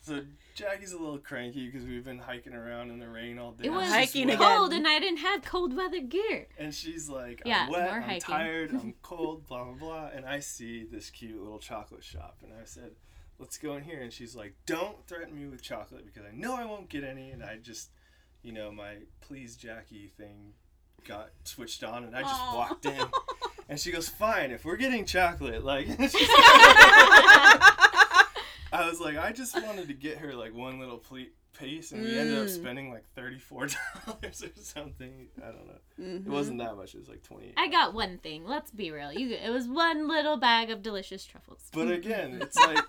[0.02, 0.22] So
[0.56, 3.66] Jacque's a little cranky because we've been hiking around in the rain all day.
[3.68, 4.38] It was She's Hiking wet.
[4.38, 4.58] again.
[4.58, 6.48] cold and I didn't have cold weather gear.
[6.58, 8.22] And she's like, Yeah, I'm wet, I'm hiking.
[8.22, 10.08] tired, I'm cold, blah, blah, blah.
[10.08, 12.38] And I see this cute little chocolate shop.
[12.42, 12.94] And I said,
[13.38, 14.02] let's go in here.
[14.02, 17.30] And she's like, don't threaten me with chocolate because I know I won't get any.
[17.30, 17.92] And I just,
[18.42, 20.54] you know, my please Jacque thing
[21.06, 22.04] got switched on.
[22.04, 22.56] And I just Aw.
[22.56, 22.96] walked in.
[23.70, 25.86] And she goes, fine, if we're getting chocolate, like,
[28.72, 31.26] I was like, I just wanted to get her like one little ple-
[31.58, 32.50] piece, and we ended up Mm.
[32.56, 33.68] spending like thirty-four
[34.06, 35.28] dollars or something.
[35.38, 35.80] I don't know.
[36.04, 36.26] Mhm.
[36.26, 36.94] It wasn't that much.
[36.96, 37.54] It was like twenty.
[37.58, 38.46] I got one thing.
[38.46, 39.12] Let's be real.
[39.14, 41.70] You it was one little bag of delicious truffles.
[41.74, 42.84] But again, it's like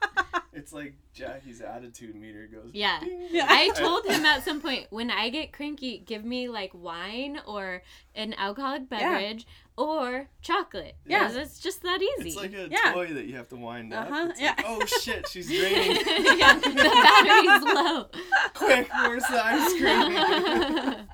[0.52, 2.70] it's like Jacque's attitude meter goes.
[2.72, 2.98] Yeah.
[3.30, 3.46] Yeah.
[3.48, 7.82] I told him at some point when I get cranky, give me like wine or
[8.14, 8.98] an alcoholic Yeah.
[8.98, 9.46] beverage
[9.76, 10.96] or chocolate.
[11.06, 11.20] Yeah.
[11.28, 12.30] Because it's just that easy.
[12.30, 12.92] It's like a Yeah.
[12.92, 14.08] toy that you have to wind up.
[14.10, 14.54] Uh-huh, It's yeah.
[14.56, 15.96] like, oh shit, she's draining.
[16.38, 18.06] yeah, the battery's low.
[18.54, 21.06] Quick, where's the ice cream?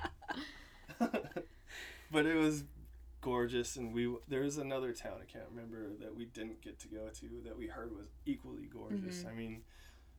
[2.10, 2.64] but it was
[3.31, 6.89] gorgeous, and we there was another town I can't remember that we didn't get to
[6.89, 9.19] go to that we heard was equally gorgeous.
[9.19, 9.28] Mm-hmm.
[9.28, 9.62] I mean,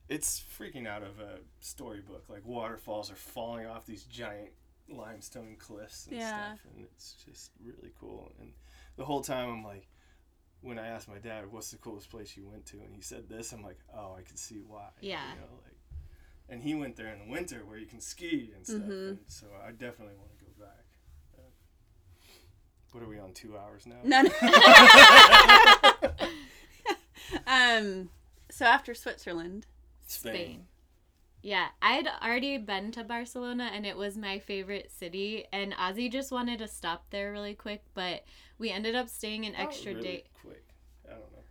[0.08, 2.24] it's freaking out of a storybook.
[2.28, 4.50] Like waterfalls are falling off these giant
[4.90, 6.28] limestone cliffs and Yeah.
[6.54, 8.32] stuff, and it's just really cool.
[8.40, 8.52] And
[8.96, 9.88] the whole time I'm like.
[10.60, 13.28] When I asked my dad, "What's the coolest place you went to?" and he said
[13.28, 15.22] this, I'm like, "Oh, I can see why." Yeah.
[15.34, 15.76] You know, like,
[16.48, 18.80] and he went there in the winter where you can ski and stuff.
[18.82, 19.08] Mhm.
[19.10, 20.37] And so I definitely want to
[22.92, 23.32] what are we on?
[23.32, 23.96] Two hours now.
[24.04, 24.30] None.
[27.46, 28.10] um.
[28.50, 29.66] So after Switzerland,
[30.06, 30.34] Spain.
[30.34, 30.66] Spain.
[31.42, 35.44] Yeah, I'd already been to Barcelona and it was my favorite city.
[35.52, 38.24] And Ozzie just wanted to stop there really quick, but
[38.58, 40.24] we ended up staying an That was extra really day.
[40.42, 40.64] Quick.
[41.06, 41.44] I don't know.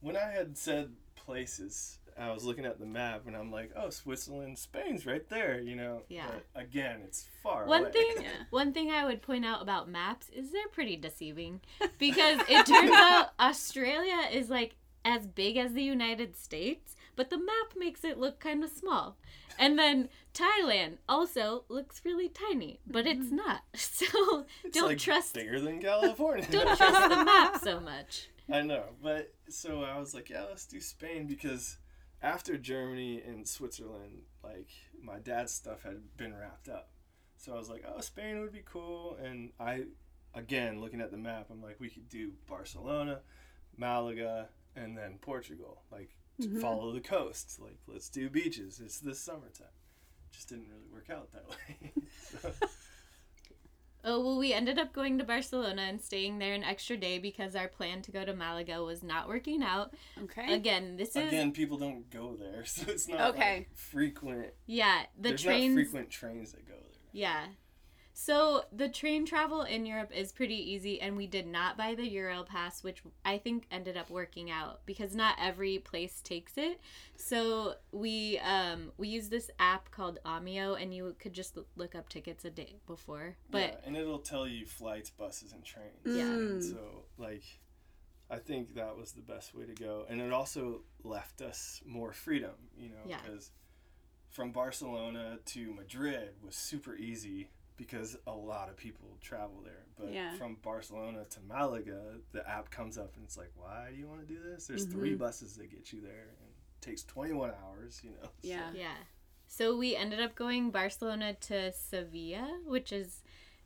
[0.00, 3.90] When I had said places, I was looking at the map and I'm like, oh,
[3.90, 5.60] Switzerland, Spain's right there.
[5.60, 6.02] You know.
[6.08, 6.26] Yeah.
[6.28, 7.92] But again, it's far One away.
[7.92, 8.28] thing, Yeah.
[8.50, 11.60] one thing I would point out about maps is they're pretty deceiving
[11.98, 17.38] because it turns out Australia is like as big as the United States, but the
[17.38, 19.16] map makes it look kind of small.
[19.58, 23.36] And then Thailand also looks really tiny, but it's mm-hmm.
[23.36, 23.62] not.
[23.74, 26.46] So It's don't like trust bigger than California.
[26.50, 28.28] don't trust the map so much.
[28.52, 31.76] I know, but so I was like, yeah, let's do Spain because
[32.22, 34.68] after Germany and Switzerland, like
[35.02, 36.90] my dad's stuff had been wrapped up.
[37.36, 39.16] So I was like, oh, Spain would be cool.
[39.22, 39.84] And I,
[40.34, 43.20] again, looking at the map, I'm like, we could do Barcelona,
[43.76, 45.82] Malaga, and then Portugal.
[45.90, 46.10] Like,
[46.40, 46.60] Mhm.
[46.60, 47.58] follow the coast.
[47.60, 48.80] Like, let's do beaches.
[48.80, 49.66] It's the summertime.
[50.30, 51.92] Just didn't really work out that way.
[52.40, 52.52] so,
[54.04, 57.54] Oh, well, we ended up going to Barcelona and staying there an extra day because
[57.54, 59.92] our plan to go to Malaga was not working out.
[60.22, 60.54] okay.
[60.54, 63.56] Again, this is again, people don't go there, so it's not Okay.
[63.58, 64.48] like frequent.
[64.66, 66.98] yeah, the There's trains not frequent trains that go there.
[67.12, 67.44] Yeah.
[68.12, 72.06] So the train travel in Europe is pretty easy, and we did not buy the
[72.08, 76.80] Euro pass, which I think ended up working out because not every place takes it.
[77.16, 82.08] So we um we use this app called Omio, and you could just look up
[82.08, 83.36] tickets a day before.
[83.50, 85.90] But yeah, and it'll tell you flights, buses, and trains.
[86.04, 86.24] Yeah.
[86.24, 86.62] Mm.
[86.62, 87.44] so, like,
[88.28, 92.12] I think that was the best way to go, and it also left us more
[92.12, 93.18] freedom, you know, Yeah.
[93.24, 93.50] because
[94.28, 97.48] from Barcelona to Madrid was super easy
[97.80, 99.86] because a lot of people travel there.
[99.98, 100.34] But Yeah.
[100.34, 104.20] from Barcelona to Malaga, the app comes up and it's like, why do you want
[104.20, 104.66] to do this?
[104.66, 105.18] There's three Mhm.
[105.18, 108.22] buses that get you there and it takes 21 hours, you know.
[108.24, 108.70] so- Yeah.
[108.74, 108.96] Yeah.
[109.46, 113.22] So we ended up going Barcelona to Sevilla, which is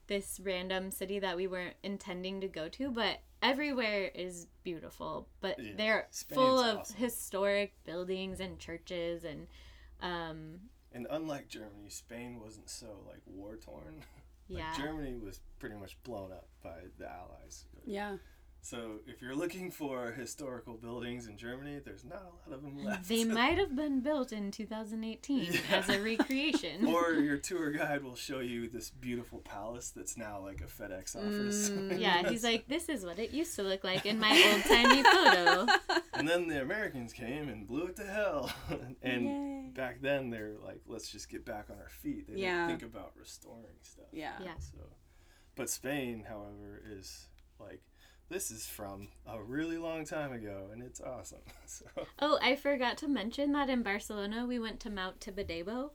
[0.07, 5.29] this random city that we weren't intending to go to, but everywhere is beautiful.
[5.41, 6.97] But Yeah, they're Spain's full of awesome.
[6.97, 9.49] historic buildings and churches and
[10.01, 14.03] um And unlike Germany, Spain wasn't so like war torn.
[14.51, 14.85] Like yeah.
[14.85, 17.65] Germany was pretty much blown up by the Allies.
[17.87, 18.17] Yeah.
[18.65, 22.83] So if you're looking for historical buildings in Germany, there's not a lot of them
[22.83, 23.09] left.
[23.09, 26.87] They might have been built in 2018 as a recreation.
[26.95, 31.15] or your tour guide will show you this beautiful palace that's now like a FedEx
[31.15, 31.69] office.
[31.69, 34.63] Mm, yeah, he's like, this is what it used to look like in my old
[34.65, 35.67] timey photo.
[36.15, 38.51] and then the Americans came and blew it to hell.
[39.03, 39.54] and Yay.
[39.75, 42.27] Back then they're like, let's just get back on our feet.
[42.29, 42.67] They Yeah.
[42.67, 44.07] didn't think about restoring stuff.
[44.13, 44.33] Yeah.
[44.43, 44.55] Yeah.
[44.59, 44.79] So,
[45.57, 47.27] but Spain, however, is
[47.61, 47.83] like
[48.31, 51.43] this is from a really long time ago, and it's awesome.
[51.67, 51.87] So
[52.21, 55.91] Oh, I forgot to mention that in Barcelona we went to Mount Tibidabo,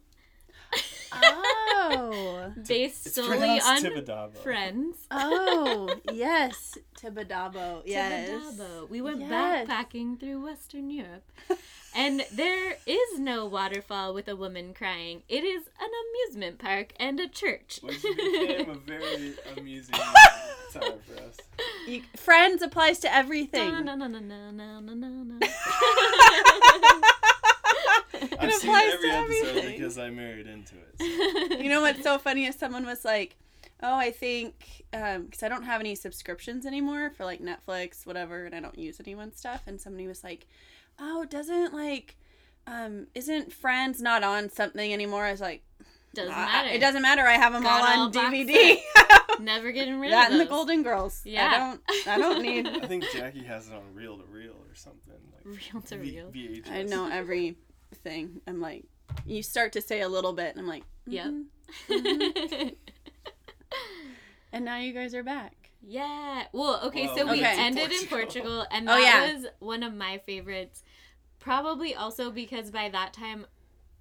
[1.11, 2.53] Oh.
[2.67, 4.35] based it's solely on Tibidabo.
[4.37, 4.97] friends.
[5.11, 6.77] Oh, yes.
[6.99, 7.81] Tibidabo.
[7.85, 8.29] Yes.
[8.29, 8.89] Tibidabo.
[8.89, 9.67] We went Yes.
[9.67, 11.23] backpacking through Western Europe.
[11.95, 15.23] And there is no waterfall with a woman crying.
[15.27, 15.89] It is an
[16.29, 17.79] amusement park and a church.
[17.81, 20.13] Which became a very amusing time
[20.71, 21.37] for us.
[21.87, 23.71] You, friends applies to everything.
[28.39, 29.77] I've seen applies every to episode everything.
[29.77, 31.49] because I married into it.
[31.49, 33.35] so- You know what's so funny is someone was like,
[33.81, 38.55] "Oh, I think because I don't have any subscriptions anymore for like Netflix, whatever, and
[38.55, 40.47] I don't use anyone's stuff." And somebody was like,
[40.99, 42.15] "Oh, doesn't like,
[42.67, 45.63] um, isn't Friends not on something anymore?" I was like,
[46.13, 46.69] Doesn't "I- matter.
[46.69, 47.21] It doesn't matter.
[47.23, 48.77] I have them Got all all on box DVD.
[49.39, 50.45] Never getting rid that of and the.
[50.45, 51.21] Golden Girls.
[51.23, 51.47] Yeah.
[51.53, 52.07] I don't.
[52.07, 52.67] I don't need.
[52.67, 55.13] I think Jacque has it on reel to reel or something.
[55.33, 56.31] Like Reel to V- reel.
[56.31, 56.71] VHS.
[56.71, 57.09] I know
[58.05, 58.41] everything.
[58.47, 58.83] I'm like,
[59.25, 61.33] you start to say a little bit, and I'm like, Yep.
[61.89, 62.75] "Mhm."
[64.51, 65.69] And now you guys are back.
[65.87, 66.45] yeah.
[66.53, 68.17] Well, okay, Well, so we we went to ended in Portugal.
[68.17, 69.33] Portugal, and Oh, that yeah.
[69.33, 70.83] was one of my favorites.
[71.39, 73.45] Probably also because by that time,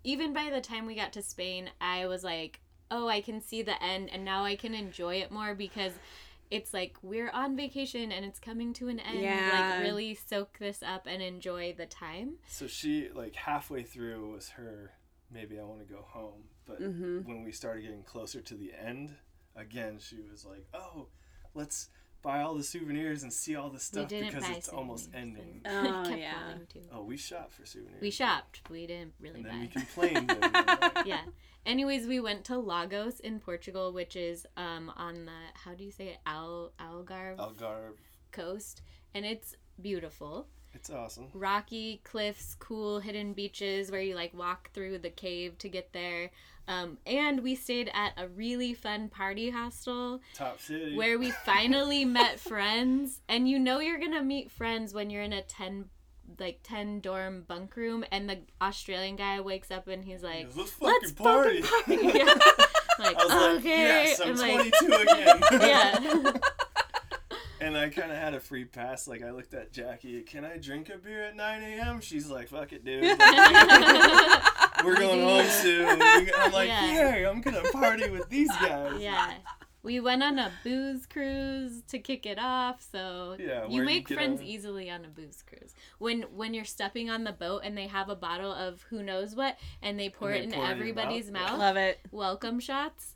[0.05, 2.61] even by the time we got to Spain, I was like,
[2.91, 5.93] oh, I can see the end, and now I can enjoy it more because
[6.51, 9.20] it's like we're on vacation and it's coming to an end.
[9.20, 9.75] Yeah.
[9.77, 12.35] Like, really soak this up and enjoy the time.
[12.49, 14.93] So she like halfway through was her.
[15.31, 17.29] Maybe I want to go home, but Mm-hmm.
[17.29, 19.15] when we started getting closer to the end,
[19.55, 21.09] again she was like, "Oh,
[21.55, 21.91] let's
[22.23, 25.11] buy all the souvenirs and see all the stuff we didn't because buy it's almost
[25.15, 26.55] ending." Oh, kept yeah.
[26.93, 28.01] Oh, we shopped for souvenirs.
[28.01, 28.62] We shopped.
[28.70, 29.51] We didn't really and buy.
[29.51, 30.29] then we complained.
[30.31, 31.20] that we didn't yeah.
[31.66, 35.32] Anyways, we went to Lagos in Portugal, which is um on the
[35.64, 37.94] how do you say it Al Algarve Algarve,
[38.32, 38.82] coast,
[39.14, 40.48] and it's beautiful.
[40.74, 41.28] it's awesome.
[41.35, 46.30] Rocky cliffs, cool hidden beaches where you like walk through the cave to get there.
[46.66, 50.94] Um, and we stayed at a really fun party hostel Top city.
[50.97, 53.20] where we finally met friends.
[53.28, 55.86] And you know you're gonna meet friends when you're in a ten
[56.39, 60.81] like 10 dorm bunk room and the australian guy wakes up and he's like let's
[60.81, 61.63] let's party.
[61.63, 62.19] fucking party.
[62.19, 62.25] Yeah.
[62.99, 63.69] like, I was like, okay.
[63.69, 65.43] yes, I'm and like, 22 again.
[65.61, 66.33] yeah.
[67.61, 69.07] And I kind of had a free pass.
[69.09, 70.05] Like I looked at Jacque.
[70.27, 72.01] Can I drink a beer at 9 a.m.?
[72.01, 73.03] She's like, "Fuck it, dude.
[73.03, 77.17] We're going home soon." I'm like, Yeah.
[77.17, 79.35] "Yeah, I'm gonna party with these guys." yeah.
[79.83, 83.83] We went on a booze cruise to kick it off, so Yeah, you where you
[83.85, 85.73] make friends on- easily on a booze cruise.
[85.99, 89.35] When when you're stepping on the boat and they have a bottle of who knows
[89.37, 91.77] what and they pour they it in pour it in your everybody's mouth, mouth, Love
[91.77, 92.01] it.
[92.11, 93.15] welcome shots.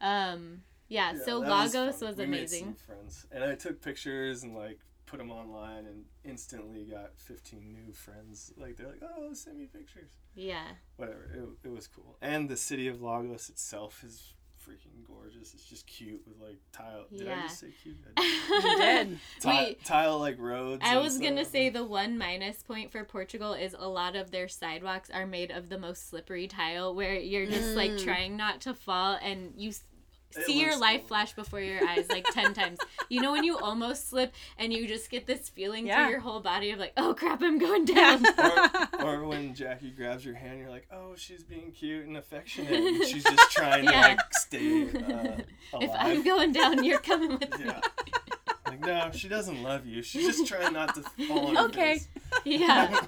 [0.00, 2.08] Um yeah, Yeah, so Lagos fun.
[2.08, 2.64] was, We made amazing.
[2.64, 7.72] some friends, and I took pictures and like put them online, and instantly got 15
[7.72, 8.52] new friends.
[8.56, 10.66] Like they're like, "Oh, send me pictures." Yeah.
[10.96, 11.30] Whatever.
[11.62, 12.16] It, it was cool.
[12.20, 14.34] And the city of Lagos itself is
[14.68, 15.54] freaking gorgeous.
[15.54, 17.06] It's just cute with like tile.
[17.16, 17.96] Did I just say cute?
[18.16, 18.24] Did.
[18.64, 19.18] You did.
[19.40, 20.82] Ti- We- tile like roads.
[20.84, 24.48] I was gonna say the one minus point for Portugal is a lot of their
[24.48, 28.04] sidewalks are made of the most slippery tile where you're just like Mm.
[28.04, 29.82] trying not to fall and you s-
[30.36, 31.08] It see your looks life cool.
[31.08, 32.78] flash before your eyes like 10 times.
[33.08, 36.02] You know when you almost slip and you just get this feeling Yeah.
[36.04, 38.24] through your whole body of like, oh crap, I'm going down.
[38.38, 42.72] or, or when Jacque grabs your hand, you're like, oh, she's being cute and affectionate.
[42.72, 44.02] And she's just trying Yeah.
[44.02, 45.44] to like stay uh, alive.
[45.80, 47.64] if I'm going down, you're coming with me.
[47.66, 47.80] yeah.
[48.66, 50.00] Like, no, she doesn't love you.
[50.02, 52.00] She's just trying not to fall on your Okay.
[52.44, 53.00] Yeah.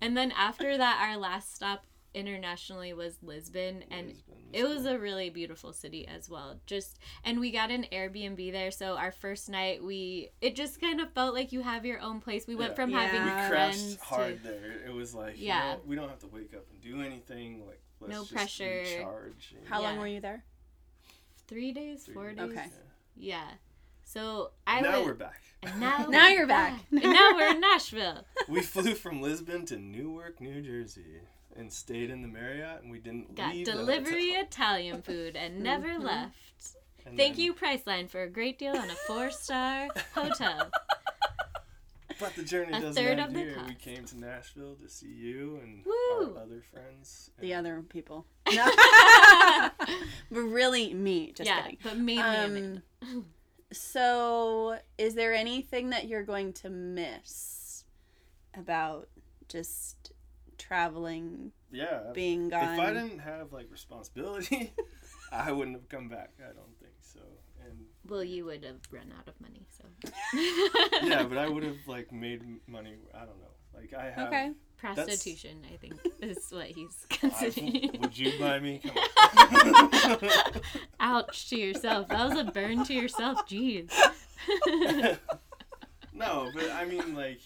[0.00, 1.84] And then after that, our last stop
[2.14, 4.88] internationally was Lisbon, and Lisbon it was cool.
[4.94, 6.60] a really beautiful city as well.
[6.66, 11.00] Just and we got an Airbnb there, so our first night we it just kind
[11.00, 12.46] of felt like you have your own place.
[12.46, 13.06] We went from Yeah.
[13.06, 14.80] having we friends crashed hard to there.
[14.86, 15.72] It was like, Yeah.
[15.72, 17.64] yeah, we don't have to wake up and do anything.
[17.66, 18.82] Like, let's No just pressure.
[18.84, 19.54] recharge.
[19.58, 20.44] and- How long were you there?
[21.48, 22.58] three days, Three four days, days.
[22.58, 22.66] Okay.
[23.16, 23.48] Yeah.
[24.04, 25.42] So I now would, we're back.
[25.62, 26.80] and now Now we're you're back.
[26.90, 28.24] and now we're in Nashville.
[28.48, 31.20] we flew from Lisbon to Newark, New Jersey,
[31.56, 34.44] and stayed in the Marriott, and we didn't Got leave the delivery hotel.
[34.44, 36.02] Italian food and never Mhm.
[36.04, 36.34] left.
[37.06, 40.70] And Thank then- you, Priceline, for a great deal on a four star hotel.
[42.18, 43.64] But the journey A doesn't third end of the here.
[43.66, 46.34] We came to Nashville to see you and Woo!
[46.36, 47.30] our other friends.
[47.40, 48.26] The other people.
[48.52, 48.68] No.
[50.30, 51.32] but really me.
[51.32, 51.78] Just yeah, kidding.
[51.82, 52.82] but mainly Amanda.
[53.02, 53.26] Um,
[53.72, 57.84] so, is there anything that you're going to miss
[58.54, 59.08] about
[59.48, 59.99] just
[60.70, 62.12] traveling, Yeah.
[62.14, 62.74] being gone?
[62.74, 64.72] If I didn't have like responsibility,
[65.32, 66.30] I wouldn't have come back.
[66.38, 67.20] I don't think so.
[67.64, 67.76] And
[68.08, 69.84] Well, you would have run out of money, so.
[71.02, 72.94] yeah, but I would have like made money.
[73.12, 73.54] I don't know.
[73.74, 74.28] Like I have.
[74.28, 74.52] Okay.
[74.76, 77.98] Prostitution, I think, is what he's I- considering.
[78.00, 78.80] would you buy me?
[78.82, 80.30] Come on.
[81.00, 82.08] Ouch to yourself.
[82.08, 83.46] That was a burn to yourself.
[83.46, 83.90] Jeez.
[86.14, 87.40] no, but I mean, like,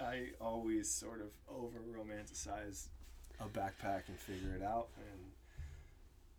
[0.00, 2.88] I always sort of over romanticize
[3.40, 4.88] a backpack and figure it out.
[4.96, 5.30] And,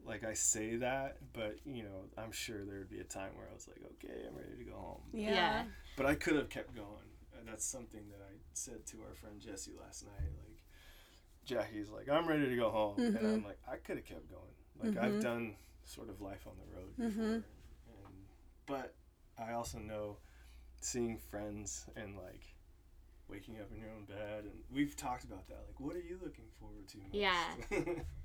[0.05, 3.47] like, I say that, but, you know, I'm sure there would be a time where
[3.49, 5.01] I was like, okay, I'm ready to go home.
[5.13, 5.31] yeah.
[5.31, 5.63] Yeah.
[5.95, 7.09] But I could have kept going.
[7.39, 10.31] And that's something that I said to our friend Jesse last night.
[10.43, 10.63] Like,
[11.45, 12.95] Jacque's like, I'm ready to go home.
[12.99, 14.53] And I'm like, I could have kept going.
[14.79, 15.21] Like, I've Mhm.
[15.21, 15.55] done
[15.85, 17.07] sort of life on the road Mhm.
[17.09, 17.45] before.
[18.05, 18.27] And,
[18.65, 18.93] but
[19.37, 20.17] I also know
[20.81, 22.43] seeing friends and like
[23.29, 26.17] waking up in your own bed and we've talked about that like what are you
[26.23, 27.13] looking forward to most?
[27.13, 28.03] Yeah.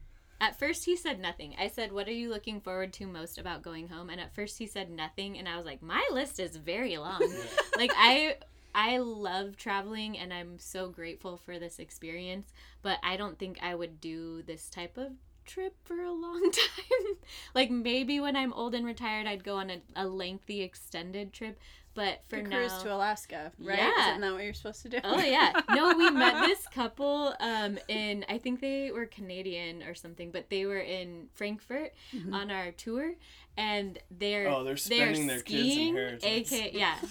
[0.43, 1.55] At first, he said nothing.
[1.57, 4.11] I said, What are you looking forward to most about going home?
[4.11, 5.39] And at first, he said nothing.
[5.39, 7.21] And I was like, My list is very long.
[7.23, 7.45] Yeah.
[7.77, 8.37] like, I.
[8.75, 13.75] I love traveling and I'm so grateful for this experience, but I don't think I
[13.75, 15.13] would do this type of
[15.45, 17.17] trip for a long time.
[17.55, 21.59] like maybe when I'm old and retired I'd go on a, a lengthy extended trip,
[21.95, 23.79] but for The now cruise to Alaska, right?
[23.79, 24.11] Yeah.
[24.11, 24.99] Isn't that what you're supposed to do?
[25.05, 25.53] Oh yeah.
[25.71, 30.49] No, we met this couple um in I think they were Canadian or something, but
[30.51, 32.33] they were in Frankfurt Mhm.
[32.33, 33.13] on our tour
[33.57, 36.53] and they're Oh, they're spending their kids' skiing, inheritance.
[36.53, 36.95] AK yeah.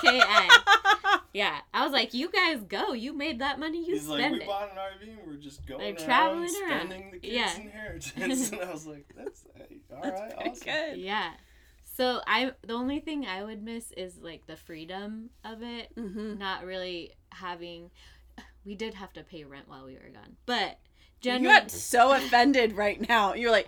[0.00, 0.48] SKA.
[1.34, 1.58] Yeah.
[1.74, 4.46] I was like, You guys go, you made that money, you He's like, we it.
[4.46, 6.86] bought an RV and we're just going Like, around traveling around.
[6.88, 7.56] spending the kids' Yeah.
[7.60, 8.50] inheritance.
[8.52, 10.64] and I was like, that's hey, all That's right, awesome.
[10.64, 10.98] good.
[10.98, 11.30] Yeah.
[11.98, 16.38] So I the only thing I would miss is like the freedom of it Mm-hmm.
[16.38, 17.90] not really having
[18.64, 20.78] we did have to pay rent while we were gone but
[21.20, 23.34] generally, You got so offended right now.
[23.34, 23.66] You're like,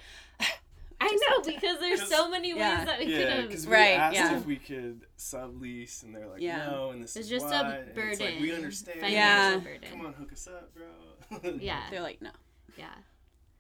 [1.03, 2.85] i know because there's so many ways Yeah.
[2.85, 4.37] that we could have Right, asked yeah.
[4.37, 6.67] if we could sublease, and they're like, Yeah.
[6.71, 7.53] no, and this it's is just why.
[7.61, 9.01] a and it's like, we understand.
[9.13, 9.57] Yeah.
[9.59, 11.51] burden Come on, hook us up, bro.
[11.59, 12.31] yeah they're like, no.
[12.77, 12.95] yeah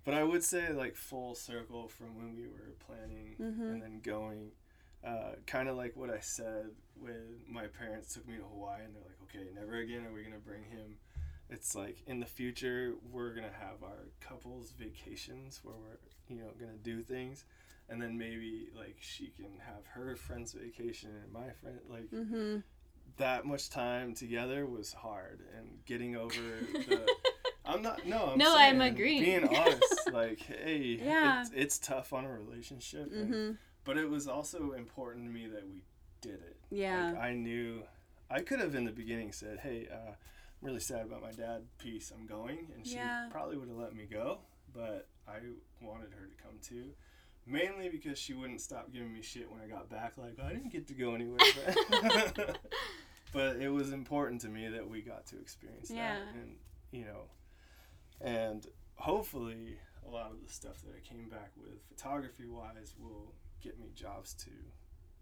[0.04, 3.72] But I would say like full circle from when we were planning Mhm.
[3.72, 4.52] and then going,
[5.06, 6.66] uh, kind of like what I said
[6.98, 10.22] when my parents took me to Hawaii and they're like, okay, never again are we
[10.22, 10.96] gonna bring him.
[11.48, 15.98] It's like in the future we're gonna have our couples vacations where we're
[16.34, 17.44] you know gonna do things,
[17.88, 22.58] and then maybe like she can have her friend's vacation and my friend like Mm-hmm.
[23.16, 26.34] that much time together was hard and getting over
[26.88, 27.06] the
[27.64, 29.22] I'm not no I'm No, I'm agreeing.
[29.22, 31.40] being honest like hey Yeah.
[31.40, 33.52] it's, it's tough on a relationship Mm-hmm.
[33.84, 35.82] But it was also important to me that we
[36.20, 37.12] did it Yeah.
[37.12, 37.82] like, I knew
[38.30, 41.62] I could have in the beginning said hey uh, I'm really sad about my dad
[41.78, 42.12] Peace.
[42.14, 43.28] I'm going and she Yeah.
[43.30, 44.38] probably would have let me go
[44.74, 45.38] but I
[45.80, 46.90] wanted her to come too
[47.46, 50.70] mainly because she wouldn't stop giving me shit when I got back like I didn't
[50.72, 51.38] get to go anywhere
[51.96, 52.58] but-
[53.32, 56.16] but it was important to me that we got to experience Yeah.
[56.18, 56.56] that and
[56.92, 57.22] you know
[58.20, 58.66] and
[58.96, 63.32] hopefully a lot of the stuff that I came back with photography wise will
[63.62, 64.50] get me jobs to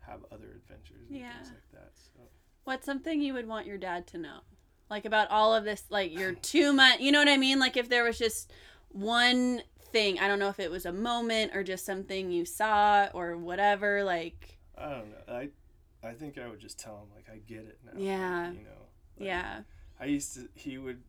[0.01, 1.33] have other adventures and Yeah.
[1.35, 2.21] things like that so
[2.65, 4.41] What's something you would want your dad to know?
[4.91, 7.59] Like about all of this, like your two month, you know what I mean?
[7.59, 8.53] Like if there was just
[8.91, 9.63] one
[9.93, 13.37] thing, I don't know if it was a moment or just something you saw or
[13.39, 15.49] whatever, like, I don't know I
[16.07, 18.51] I think I would just tell him like I get it now Yeah.
[18.53, 18.83] you know
[19.19, 19.61] Like, yeah.
[20.01, 21.03] I used to he would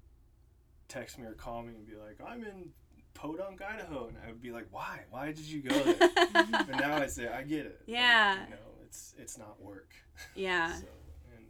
[0.88, 2.72] text me or call me and be like I'm in
[3.20, 6.10] Podunk Idaho and I would be like why why did you go there
[6.68, 8.44] but now I say I get it Like, Yeah.
[8.46, 9.92] you know it's it's not work
[10.36, 10.74] yeah.
[10.80, 10.88] So,
[11.36, 11.46] and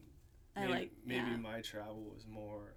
[0.55, 1.37] I maybe, like, maybe yeah.
[1.37, 2.73] my travel was more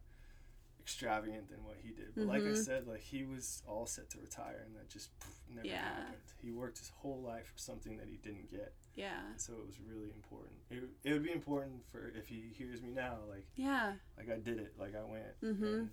[0.81, 2.09] extravagant than what he did.
[2.17, 2.57] But like I Mhm.
[2.57, 5.81] said, like he was all set to retire, and that just poof, never Yeah.
[5.95, 6.17] happened.
[6.41, 9.23] He worked his whole life for something that he didn't get, Yeah.
[9.37, 10.57] so it was really important.
[10.71, 13.95] It, it would be important for if he hears me now, like Yeah.
[14.19, 15.41] like I did it, like I went.
[15.41, 15.89] Mhm.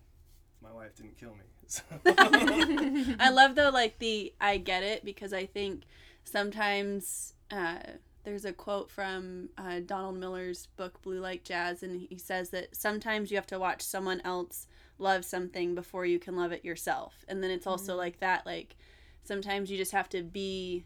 [0.62, 1.42] And My wife didn't kill me.
[1.72, 1.84] So.
[2.08, 5.84] I love though like the I get it because I think
[6.24, 7.78] sometimes uh,
[8.24, 12.76] there's a quote from uh, Donald Miller's book Blue Like Jazz and he says that
[12.76, 14.66] sometimes you have to watch someone else
[14.98, 17.24] love something before you can love it yourself.
[17.28, 17.98] And then it's also Mhm.
[17.98, 18.76] like that like
[19.24, 20.86] sometimes you just have to be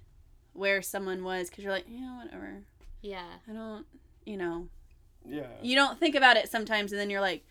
[0.52, 2.64] where someone was cuz you're like, yeah, whatever.
[3.02, 3.38] Yeah.
[3.50, 3.86] I don't,
[4.26, 4.68] you know,
[5.26, 5.48] yeah.
[5.62, 7.46] you don't think about it sometimes and then you're like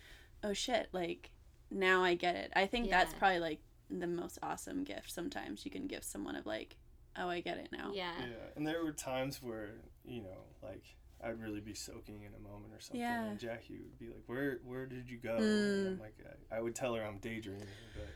[0.45, 1.31] oh shit like
[1.73, 5.71] now i get it i think that's probably like the most awesome gift sometimes you
[5.71, 6.77] can give someone of like
[7.19, 8.13] oh i get it now Yeah.
[8.21, 8.27] Yeah,
[8.57, 9.71] and there were times where
[10.05, 10.85] you know, like
[11.25, 13.25] I'd really be soaking in a moment or something, Yeah.
[13.27, 15.41] and Jacque would be like, "Where, where did you go?" Mm.
[15.41, 16.17] And I'm like,
[16.51, 18.09] I, I would tell her I'm daydreaming, but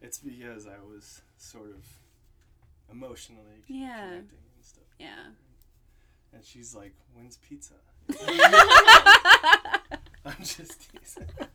[0.00, 1.84] it's because I was sort of
[2.92, 3.96] emotionally Yeah.
[4.10, 4.84] connecting and stuff.
[5.00, 5.24] yeah
[6.32, 7.74] And she's like, "When's pizza?"
[10.24, 11.26] I'm just teasing.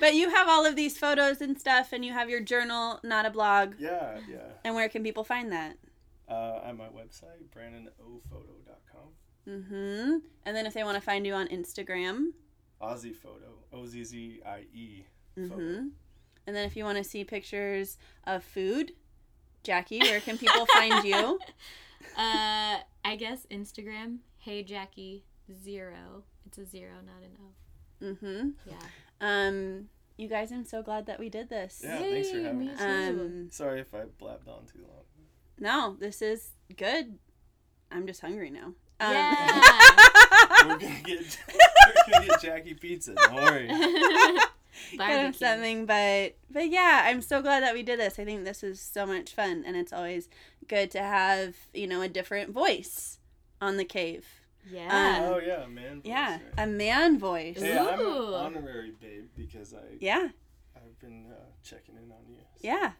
[0.00, 3.24] but you have all of these photos and stuff and you have your journal not
[3.26, 4.38] a blog yeah, yeah.
[4.64, 5.76] and where can people find that
[6.28, 9.08] Uh, on my website, brandonophoto.com.
[9.48, 12.28] mm-hmm and then if they want to find you on instagram
[12.80, 15.04] Ozzie Photo, O Z Z I E.
[15.38, 15.88] mm-hmm
[16.46, 18.92] and then if you want to see pictures of food
[19.64, 21.38] Jacque where can people find you
[22.16, 24.18] Uh, I guess Instagram.
[24.38, 25.22] Hey Jacque
[25.52, 26.22] zero.
[26.46, 28.04] It's a zero, not an O.
[28.04, 28.86] mm-hmm Yeah.
[29.20, 29.88] Um
[30.18, 32.80] you guys i'm so glad that we did this Yeah, thanks for having me us.
[32.80, 35.02] um Sorry if I blabbed on too long.
[35.58, 37.18] No, this is good.
[37.90, 38.72] I'm just hungry now.
[39.00, 39.60] Um, Yeah.
[40.66, 41.38] We're gonna get
[42.08, 43.14] we're gonna get Jacque pizza.
[43.14, 43.68] Don't worry.
[44.98, 48.18] Kind of something, but but yeah, I'm so glad that we did this.
[48.18, 50.28] I think this is so much fun, and it's always
[50.68, 53.18] good to have you know a different voice
[53.60, 54.26] on the cave.
[54.70, 55.30] Yeah.
[55.32, 55.96] Oh yeah, man.
[55.96, 56.40] voice, Yeah, right.
[56.58, 57.58] a man voice.
[57.60, 60.28] Hey, I'm an honorary babe because I Yeah,
[60.76, 62.36] I've been uh, checking in on you.
[62.56, 62.62] so.
[62.62, 62.92] yeah,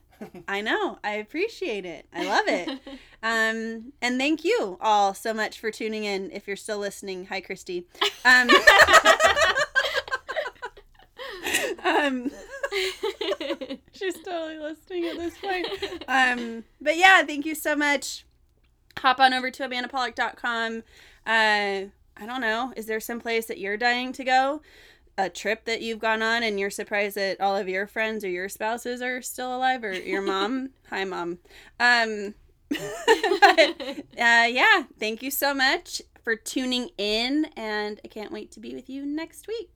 [0.48, 0.98] I know.
[1.02, 2.06] I appreciate it.
[2.12, 2.78] I love it.
[3.22, 6.30] Um, and thank you all so much for tuning in.
[6.30, 7.84] If you're still listening, hi, Christy.
[8.24, 8.48] Um,
[11.84, 12.30] um,
[13.92, 15.66] she's totally listening at this point.
[16.06, 18.24] Um, but yeah, thank you so much.
[18.98, 20.84] Hop on over to amandapolick.com.
[21.26, 22.72] Uh, I don't know.
[22.76, 24.62] Is there some place that you're dying to go?
[25.18, 28.28] A trip that you've gone on and you're surprised that all of your friends or
[28.28, 30.70] your spouses are still alive or your mom?
[30.90, 31.38] Hi, mom.
[31.80, 32.34] Um,
[32.68, 33.80] but,
[34.18, 38.74] uh, yeah, thank you so much for tuning in, and I can't wait to be
[38.74, 39.75] with you next week.